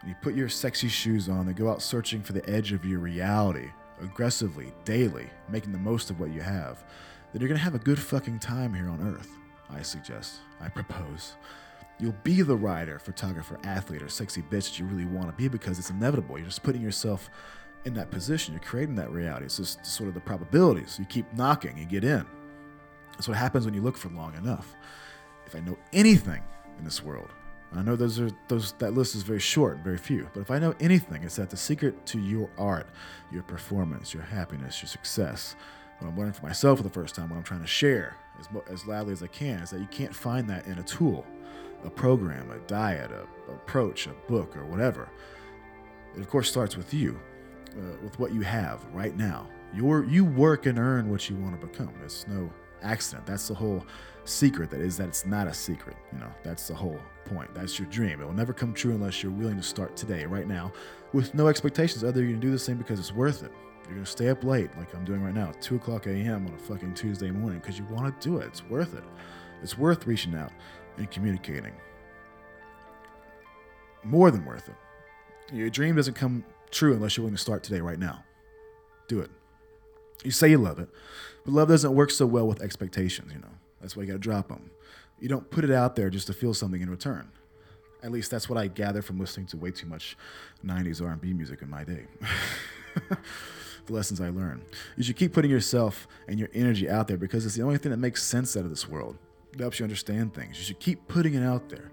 and 0.00 0.08
You 0.08 0.14
put 0.20 0.34
your 0.34 0.50
sexy 0.50 0.88
shoes 0.88 1.28
on 1.28 1.46
and 1.46 1.56
go 1.56 1.70
out 1.70 1.80
searching 1.80 2.22
for 2.22 2.34
the 2.34 2.48
edge 2.48 2.72
of 2.72 2.84
your 2.84 2.98
reality 2.98 3.70
aggressively, 4.02 4.72
daily, 4.84 5.26
making 5.50 5.72
the 5.72 5.78
most 5.78 6.10
of 6.10 6.20
what 6.20 6.30
you 6.30 6.40
have, 6.40 6.84
then 7.32 7.40
you're 7.40 7.48
going 7.48 7.58
to 7.58 7.64
have 7.64 7.74
a 7.74 7.78
good 7.78 7.98
fucking 7.98 8.38
time 8.38 8.72
here 8.72 8.88
on 8.88 9.14
Earth. 9.14 9.30
I 9.70 9.82
suggest, 9.82 10.36
I 10.60 10.68
propose. 10.68 11.34
You'll 12.00 12.14
be 12.22 12.42
the 12.42 12.56
writer, 12.56 12.98
photographer, 12.98 13.58
athlete, 13.64 14.02
or 14.02 14.08
sexy 14.08 14.42
bitch 14.42 14.70
that 14.70 14.78
you 14.78 14.86
really 14.86 15.04
want 15.04 15.26
to 15.26 15.32
be 15.32 15.48
because 15.48 15.78
it's 15.78 15.90
inevitable. 15.90 16.38
You're 16.38 16.46
just 16.46 16.62
putting 16.62 16.80
yourself 16.80 17.30
in 17.84 17.94
that 17.94 18.10
position. 18.10 18.54
You're 18.54 18.62
creating 18.62 18.94
that 18.96 19.10
reality. 19.10 19.46
It's 19.46 19.58
just 19.58 19.84
sort 19.84 20.08
of 20.08 20.14
the 20.14 20.20
probabilities. 20.20 20.96
You 20.98 21.04
keep 21.04 21.32
knocking, 21.34 21.76
you 21.76 21.84
get 21.84 22.04
in. 22.04 22.24
That's 23.12 23.28
what 23.28 23.36
happens 23.36 23.66
when 23.66 23.74
you 23.74 23.82
look 23.82 23.96
for 23.96 24.08
long 24.08 24.34
enough. 24.34 24.74
If 25.46 25.54
I 25.54 25.60
know 25.60 25.76
anything 25.92 26.42
in 26.78 26.84
this 26.84 27.02
world, 27.02 27.28
I 27.72 27.82
know 27.82 27.94
those 27.94 28.18
are 28.18 28.30
those 28.48 28.72
that 28.78 28.94
list 28.94 29.14
is 29.14 29.22
very 29.22 29.38
short 29.38 29.76
and 29.76 29.84
very 29.84 29.98
few, 29.98 30.28
but 30.34 30.40
if 30.40 30.50
I 30.50 30.58
know 30.58 30.74
anything, 30.80 31.22
it's 31.22 31.36
that 31.36 31.50
the 31.50 31.56
secret 31.56 32.04
to 32.06 32.18
your 32.18 32.50
art, 32.58 32.88
your 33.30 33.44
performance, 33.44 34.12
your 34.12 34.24
happiness, 34.24 34.82
your 34.82 34.88
success, 34.88 35.54
what 35.98 36.08
I'm 36.08 36.18
learning 36.18 36.32
for 36.32 36.46
myself 36.46 36.78
for 36.78 36.82
the 36.82 36.90
first 36.90 37.14
time, 37.14 37.30
what 37.30 37.36
I'm 37.36 37.44
trying 37.44 37.60
to 37.60 37.68
share 37.68 38.16
as, 38.40 38.48
as 38.68 38.86
loudly 38.86 39.12
as 39.12 39.22
I 39.22 39.28
can, 39.28 39.60
is 39.60 39.70
that 39.70 39.80
you 39.80 39.86
can't 39.86 40.14
find 40.14 40.50
that 40.50 40.66
in 40.66 40.78
a 40.78 40.82
tool, 40.82 41.24
a 41.84 41.90
program, 41.90 42.50
a 42.50 42.58
diet, 42.66 43.10
a 43.10 43.26
approach, 43.52 44.06
a 44.06 44.14
book, 44.28 44.56
or 44.56 44.64
whatever. 44.64 45.08
It 46.14 46.20
of 46.20 46.28
course 46.28 46.48
starts 46.48 46.76
with 46.76 46.92
you, 46.92 47.18
uh, 47.76 47.96
with 48.02 48.18
what 48.18 48.32
you 48.32 48.42
have 48.42 48.84
right 48.92 49.16
now. 49.16 49.48
Your 49.74 50.04
you 50.04 50.24
work 50.24 50.66
and 50.66 50.78
earn 50.78 51.10
what 51.10 51.28
you 51.28 51.36
want 51.36 51.60
to 51.60 51.66
become. 51.66 51.92
It's 52.04 52.26
no 52.26 52.50
accident. 52.82 53.26
That's 53.26 53.48
the 53.48 53.54
whole 53.54 53.84
secret. 54.24 54.70
That 54.70 54.80
is 54.80 54.96
that 54.96 55.08
it's 55.08 55.26
not 55.26 55.46
a 55.46 55.54
secret. 55.54 55.96
You 56.12 56.18
know, 56.18 56.32
that's 56.42 56.68
the 56.68 56.74
whole 56.74 57.00
point. 57.24 57.54
That's 57.54 57.78
your 57.78 57.88
dream. 57.88 58.20
It 58.20 58.24
will 58.24 58.32
never 58.32 58.52
come 58.52 58.74
true 58.74 58.92
unless 58.92 59.22
you're 59.22 59.32
willing 59.32 59.56
to 59.56 59.62
start 59.62 59.96
today, 59.96 60.24
right 60.26 60.48
now, 60.48 60.72
with 61.12 61.34
no 61.34 61.46
expectations 61.46 62.02
other 62.02 62.20
you're 62.20 62.30
gonna 62.30 62.40
do 62.40 62.50
this 62.50 62.66
thing 62.66 62.76
because 62.76 62.98
it's 62.98 63.14
worth 63.14 63.42
it. 63.42 63.52
You're 63.84 63.94
gonna 63.94 64.06
stay 64.06 64.28
up 64.28 64.44
late, 64.44 64.70
like 64.76 64.94
I'm 64.94 65.04
doing 65.04 65.22
right 65.22 65.34
now, 65.34 65.52
two 65.60 65.76
o'clock 65.76 66.06
a.m. 66.06 66.46
on 66.46 66.54
a 66.54 66.58
fucking 66.58 66.94
Tuesday 66.94 67.30
morning, 67.30 67.60
because 67.60 67.78
you 67.78 67.84
want 67.86 68.20
to 68.20 68.28
do 68.28 68.38
it. 68.38 68.46
It's 68.46 68.64
worth 68.64 68.94
it. 68.94 69.04
It's 69.62 69.76
worth 69.76 70.06
reaching 70.06 70.34
out 70.34 70.52
and 71.00 71.10
communicating. 71.10 71.72
More 74.04 74.30
than 74.30 74.44
worth 74.44 74.68
it. 74.68 74.76
Your 75.52 75.68
dream 75.70 75.96
doesn't 75.96 76.14
come 76.14 76.44
true 76.70 76.94
unless 76.94 77.16
you're 77.16 77.24
willing 77.24 77.36
to 77.36 77.42
start 77.42 77.62
today, 77.64 77.80
right 77.80 77.98
now. 77.98 78.24
Do 79.08 79.20
it. 79.20 79.30
You 80.22 80.30
say 80.30 80.50
you 80.50 80.58
love 80.58 80.78
it, 80.78 80.88
but 81.44 81.52
love 81.52 81.68
doesn't 81.68 81.94
work 81.94 82.10
so 82.10 82.26
well 82.26 82.46
with 82.46 82.62
expectations, 82.62 83.32
you 83.32 83.40
know. 83.40 83.48
That's 83.80 83.96
why 83.96 84.02
you 84.02 84.06
got 84.06 84.12
to 84.14 84.18
drop 84.18 84.48
them. 84.48 84.70
You 85.18 85.28
don't 85.28 85.50
put 85.50 85.64
it 85.64 85.70
out 85.70 85.96
there 85.96 86.10
just 86.10 86.26
to 86.28 86.32
feel 86.32 86.54
something 86.54 86.80
in 86.80 86.90
return. 86.90 87.30
At 88.02 88.12
least 88.12 88.30
that's 88.30 88.48
what 88.48 88.58
I 88.58 88.68
gather 88.68 89.02
from 89.02 89.18
listening 89.18 89.46
to 89.48 89.56
way 89.56 89.70
too 89.70 89.86
much 89.86 90.16
90s 90.64 91.04
R&B 91.04 91.32
music 91.32 91.62
in 91.62 91.68
my 91.68 91.84
day. 91.84 92.04
the 93.86 93.92
lessons 93.92 94.20
I 94.20 94.28
learned. 94.28 94.62
You 94.96 95.04
should 95.04 95.16
keep 95.16 95.32
putting 95.32 95.50
yourself 95.50 96.06
and 96.28 96.38
your 96.38 96.48
energy 96.54 96.88
out 96.88 97.08
there 97.08 97.16
because 97.16 97.44
it's 97.44 97.54
the 97.54 97.62
only 97.62 97.78
thing 97.78 97.90
that 97.90 97.98
makes 97.98 98.22
sense 98.22 98.56
out 98.56 98.64
of 98.64 98.70
this 98.70 98.88
world. 98.88 99.16
It 99.52 99.60
helps 99.60 99.78
you 99.78 99.84
understand 99.84 100.34
things. 100.34 100.58
You 100.58 100.64
should 100.64 100.78
keep 100.78 101.06
putting 101.08 101.34
it 101.34 101.42
out 101.42 101.68
there, 101.68 101.90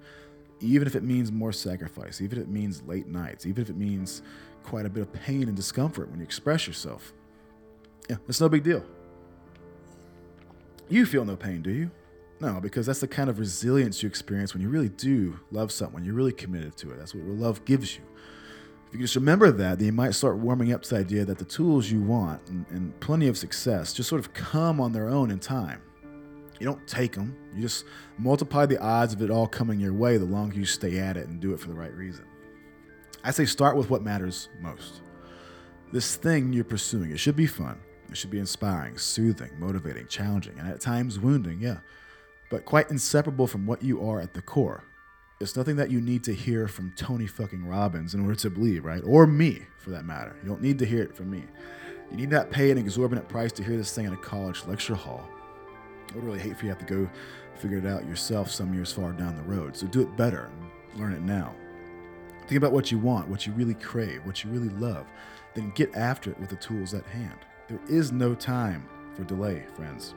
even 0.60 0.88
if 0.88 0.96
it 0.96 1.04
means 1.04 1.32
more 1.32 1.52
sacrifice, 1.52 2.22
even 2.22 2.38
if 2.38 2.46
it 2.46 2.50
means 2.50 2.84
late 2.84 3.08
nights, 3.08 3.46
even 3.46 3.62
if 3.62 3.70
it 3.70 3.78
means 3.78 4.22
quite 4.64 4.86
a 4.86 4.90
bit 4.90 5.02
of 5.02 5.14
pain 5.14 5.44
and 5.44 5.56
discomfort 5.56 6.10
when 6.10 6.20
you 6.20 6.26
express 6.26 6.68
yourself. 6.68 7.14
Yeah, 8.10 8.18
it's 8.28 8.42
no 8.42 8.50
big 8.50 8.64
deal. 8.64 8.84
You 10.90 11.06
feel 11.06 11.26
no 11.26 11.36
pain, 11.36 11.62
do 11.62 11.72
you? 11.72 11.92
No, 12.40 12.60
because 12.62 12.86
that's 12.86 13.00
the 13.00 13.08
kind 13.08 13.30
of 13.30 13.40
resilience 13.40 14.04
you 14.04 14.08
experience 14.08 14.54
when 14.54 14.62
you 14.62 14.70
really 14.70 14.90
do 14.90 15.40
love 15.52 15.72
someone. 15.72 16.06
You're 16.06 16.14
really 16.14 16.32
committed 16.32 16.78
to 16.78 16.92
it. 16.92 16.98
That's 16.98 17.16
what 17.16 17.24
love 17.26 17.66
gives 17.66 17.96
you. 17.96 18.04
If 18.88 18.94
you 18.94 19.00
just 19.00 19.16
remember 19.16 19.52
that, 19.52 19.80
then 19.80 19.88
you 19.88 19.92
might 19.92 20.12
start 20.12 20.38
warming 20.38 20.72
up 20.72 20.84
to 20.84 20.90
the 20.92 20.98
idea 20.98 21.26
that 21.26 21.40
the 21.40 21.46
tools 21.46 21.92
you 21.92 22.02
want 22.02 22.48
and, 22.48 22.66
and 22.70 22.98
plenty 23.00 23.28
of 23.28 23.38
success 23.38 23.92
just 23.92 24.08
sort 24.08 24.20
of 24.20 24.34
come 24.34 24.80
on 24.80 24.94
their 24.94 25.10
own 25.10 25.32
in 25.32 25.40
time. 25.40 25.82
You 26.60 26.66
don't 26.66 26.88
take 26.88 27.14
them, 27.14 27.36
you 27.56 27.62
just 27.62 27.86
multiply 28.18 28.66
the 28.66 28.80
odds 28.80 29.14
of 29.14 29.22
it 29.22 29.30
all 29.30 29.48
coming 29.48 29.80
your 29.80 29.94
way 29.94 30.18
the 30.18 30.26
longer 30.26 30.58
you 30.58 30.66
stay 30.66 31.00
at 31.00 31.18
it 31.18 31.28
and 31.28 31.40
do 31.40 31.54
it 31.54 31.60
for 31.60 31.68
the 31.68 31.76
right 31.76 31.94
reason. 31.94 32.26
I 33.24 33.32
say 33.32 33.46
start 33.46 33.76
with 33.76 33.90
what 33.90 34.04
matters 34.04 34.50
most. 34.60 35.02
This 35.92 36.16
thing 36.16 36.54
you're 36.54 36.64
pursuing, 36.64 37.12
it 37.12 37.20
should 37.20 37.36
be 37.36 37.48
fun. 37.48 37.80
It 38.10 38.18
should 38.18 38.32
be 38.32 38.40
inspiring, 38.40 38.98
soothing, 38.98 39.52
motivating, 39.60 40.08
challenging, 40.08 40.58
and 40.60 40.68
at 40.68 40.80
times 40.80 41.20
wounding, 41.20 41.60
yeah, 41.60 41.80
but 42.50 42.66
quite 42.66 42.90
inseparable 42.90 43.48
from 43.48 43.66
what 43.66 43.84
you 43.84 44.08
are 44.10 44.22
at 44.22 44.34
the 44.34 44.42
core. 44.42 44.84
It's 45.40 45.56
nothing 45.56 45.76
that 45.76 45.92
you 45.92 46.02
need 46.02 46.24
to 46.24 46.34
hear 46.34 46.68
from 46.68 46.94
Tony 46.96 47.28
fucking 47.28 47.66
Robbins 47.66 48.16
in 48.16 48.22
order 48.22 48.36
to 48.36 48.50
believe, 48.50 48.86
right? 48.86 49.04
Or 49.06 49.28
me, 49.28 49.62
for 49.78 49.92
that 49.92 50.06
matter. 50.06 50.36
You 50.42 50.50
don't 50.50 50.62
need 50.62 50.80
to 50.80 50.86
hear 50.86 51.04
it 51.04 51.16
from 51.16 51.30
me. 51.30 51.44
You 52.10 52.18
need 52.18 52.30
not 52.30 52.50
pay 52.50 52.72
an 52.72 52.78
exorbitant 52.78 53.30
price 53.30 53.52
to 53.54 53.64
hear 53.64 53.78
this 53.78 53.94
thing 53.94 54.06
in 54.06 54.14
a 54.14 54.18
college 54.18 54.66
lecture 54.66 54.96
hall. 54.96 55.30
I 56.12 56.16
would 56.16 56.24
really 56.24 56.40
hate 56.40 56.58
for 56.58 56.66
you 56.66 56.72
to 56.72 56.78
have 56.78 56.88
to 56.88 56.94
go 56.94 57.10
figure 57.56 57.78
it 57.78 57.86
out 57.86 58.06
yourself 58.06 58.52
some 58.52 58.74
years 58.74 58.92
far 58.92 59.12
down 59.12 59.36
the 59.36 59.44
road. 59.44 59.76
So 59.76 59.88
do 59.88 60.02
it 60.02 60.16
better 60.16 60.52
learn 60.98 61.14
it 61.14 61.22
now. 61.22 61.54
Think 62.48 62.58
about 62.58 62.72
what 62.72 62.92
you 62.92 62.98
want, 62.98 63.28
what 63.28 63.46
you 63.46 63.54
really 63.54 63.74
crave, 63.74 64.26
what 64.26 64.44
you 64.44 64.50
really 64.50 64.70
love. 64.70 65.06
Then 65.54 65.72
get 65.76 65.96
after 65.96 66.32
it 66.32 66.40
with 66.40 66.50
the 66.50 66.56
tools 66.56 66.94
at 66.94 67.06
hand. 67.06 67.38
There 67.68 67.80
is 67.90 68.12
no 68.12 68.34
time 68.34 68.88
for 69.16 69.24
delay, 69.24 69.66
friends. 69.76 70.14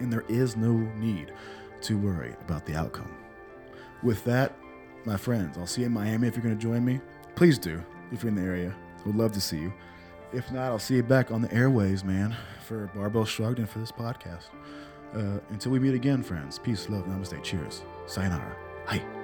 And 0.00 0.12
there 0.12 0.24
is 0.28 0.56
no 0.56 0.72
need 0.72 1.32
to 1.82 1.98
worry 1.98 2.34
about 2.40 2.64
the 2.64 2.74
outcome. 2.74 3.14
With 4.02 4.24
that, 4.24 4.54
my 5.04 5.16
friends, 5.16 5.58
I'll 5.58 5.66
see 5.66 5.82
you 5.82 5.88
in 5.88 5.92
Miami 5.92 6.28
if 6.28 6.34
you're 6.34 6.42
going 6.42 6.56
to 6.56 6.62
join 6.62 6.84
me. 6.84 7.00
Please 7.34 7.58
do, 7.58 7.82
if 8.10 8.22
you're 8.22 8.28
in 8.28 8.36
the 8.36 8.42
area. 8.42 8.74
I 8.98 9.02
would 9.06 9.16
love 9.16 9.32
to 9.32 9.40
see 9.40 9.58
you. 9.58 9.72
If 10.32 10.50
not, 10.52 10.66
I'll 10.66 10.78
see 10.78 10.96
you 10.96 11.02
back 11.02 11.30
on 11.30 11.42
the 11.42 11.52
airways, 11.52 12.04
man, 12.04 12.34
for 12.64 12.90
Barbell 12.94 13.24
Shrugged 13.24 13.58
and 13.58 13.68
for 13.68 13.80
this 13.80 13.92
podcast. 13.92 14.44
Uh, 15.14 15.38
until 15.50 15.72
we 15.72 15.78
meet 15.78 15.94
again, 15.94 16.22
friends, 16.22 16.58
peace, 16.58 16.88
love, 16.88 17.04
namaste, 17.06 17.42
cheers. 17.42 17.82
Sayonara. 18.06 18.56
Hi. 18.86 19.19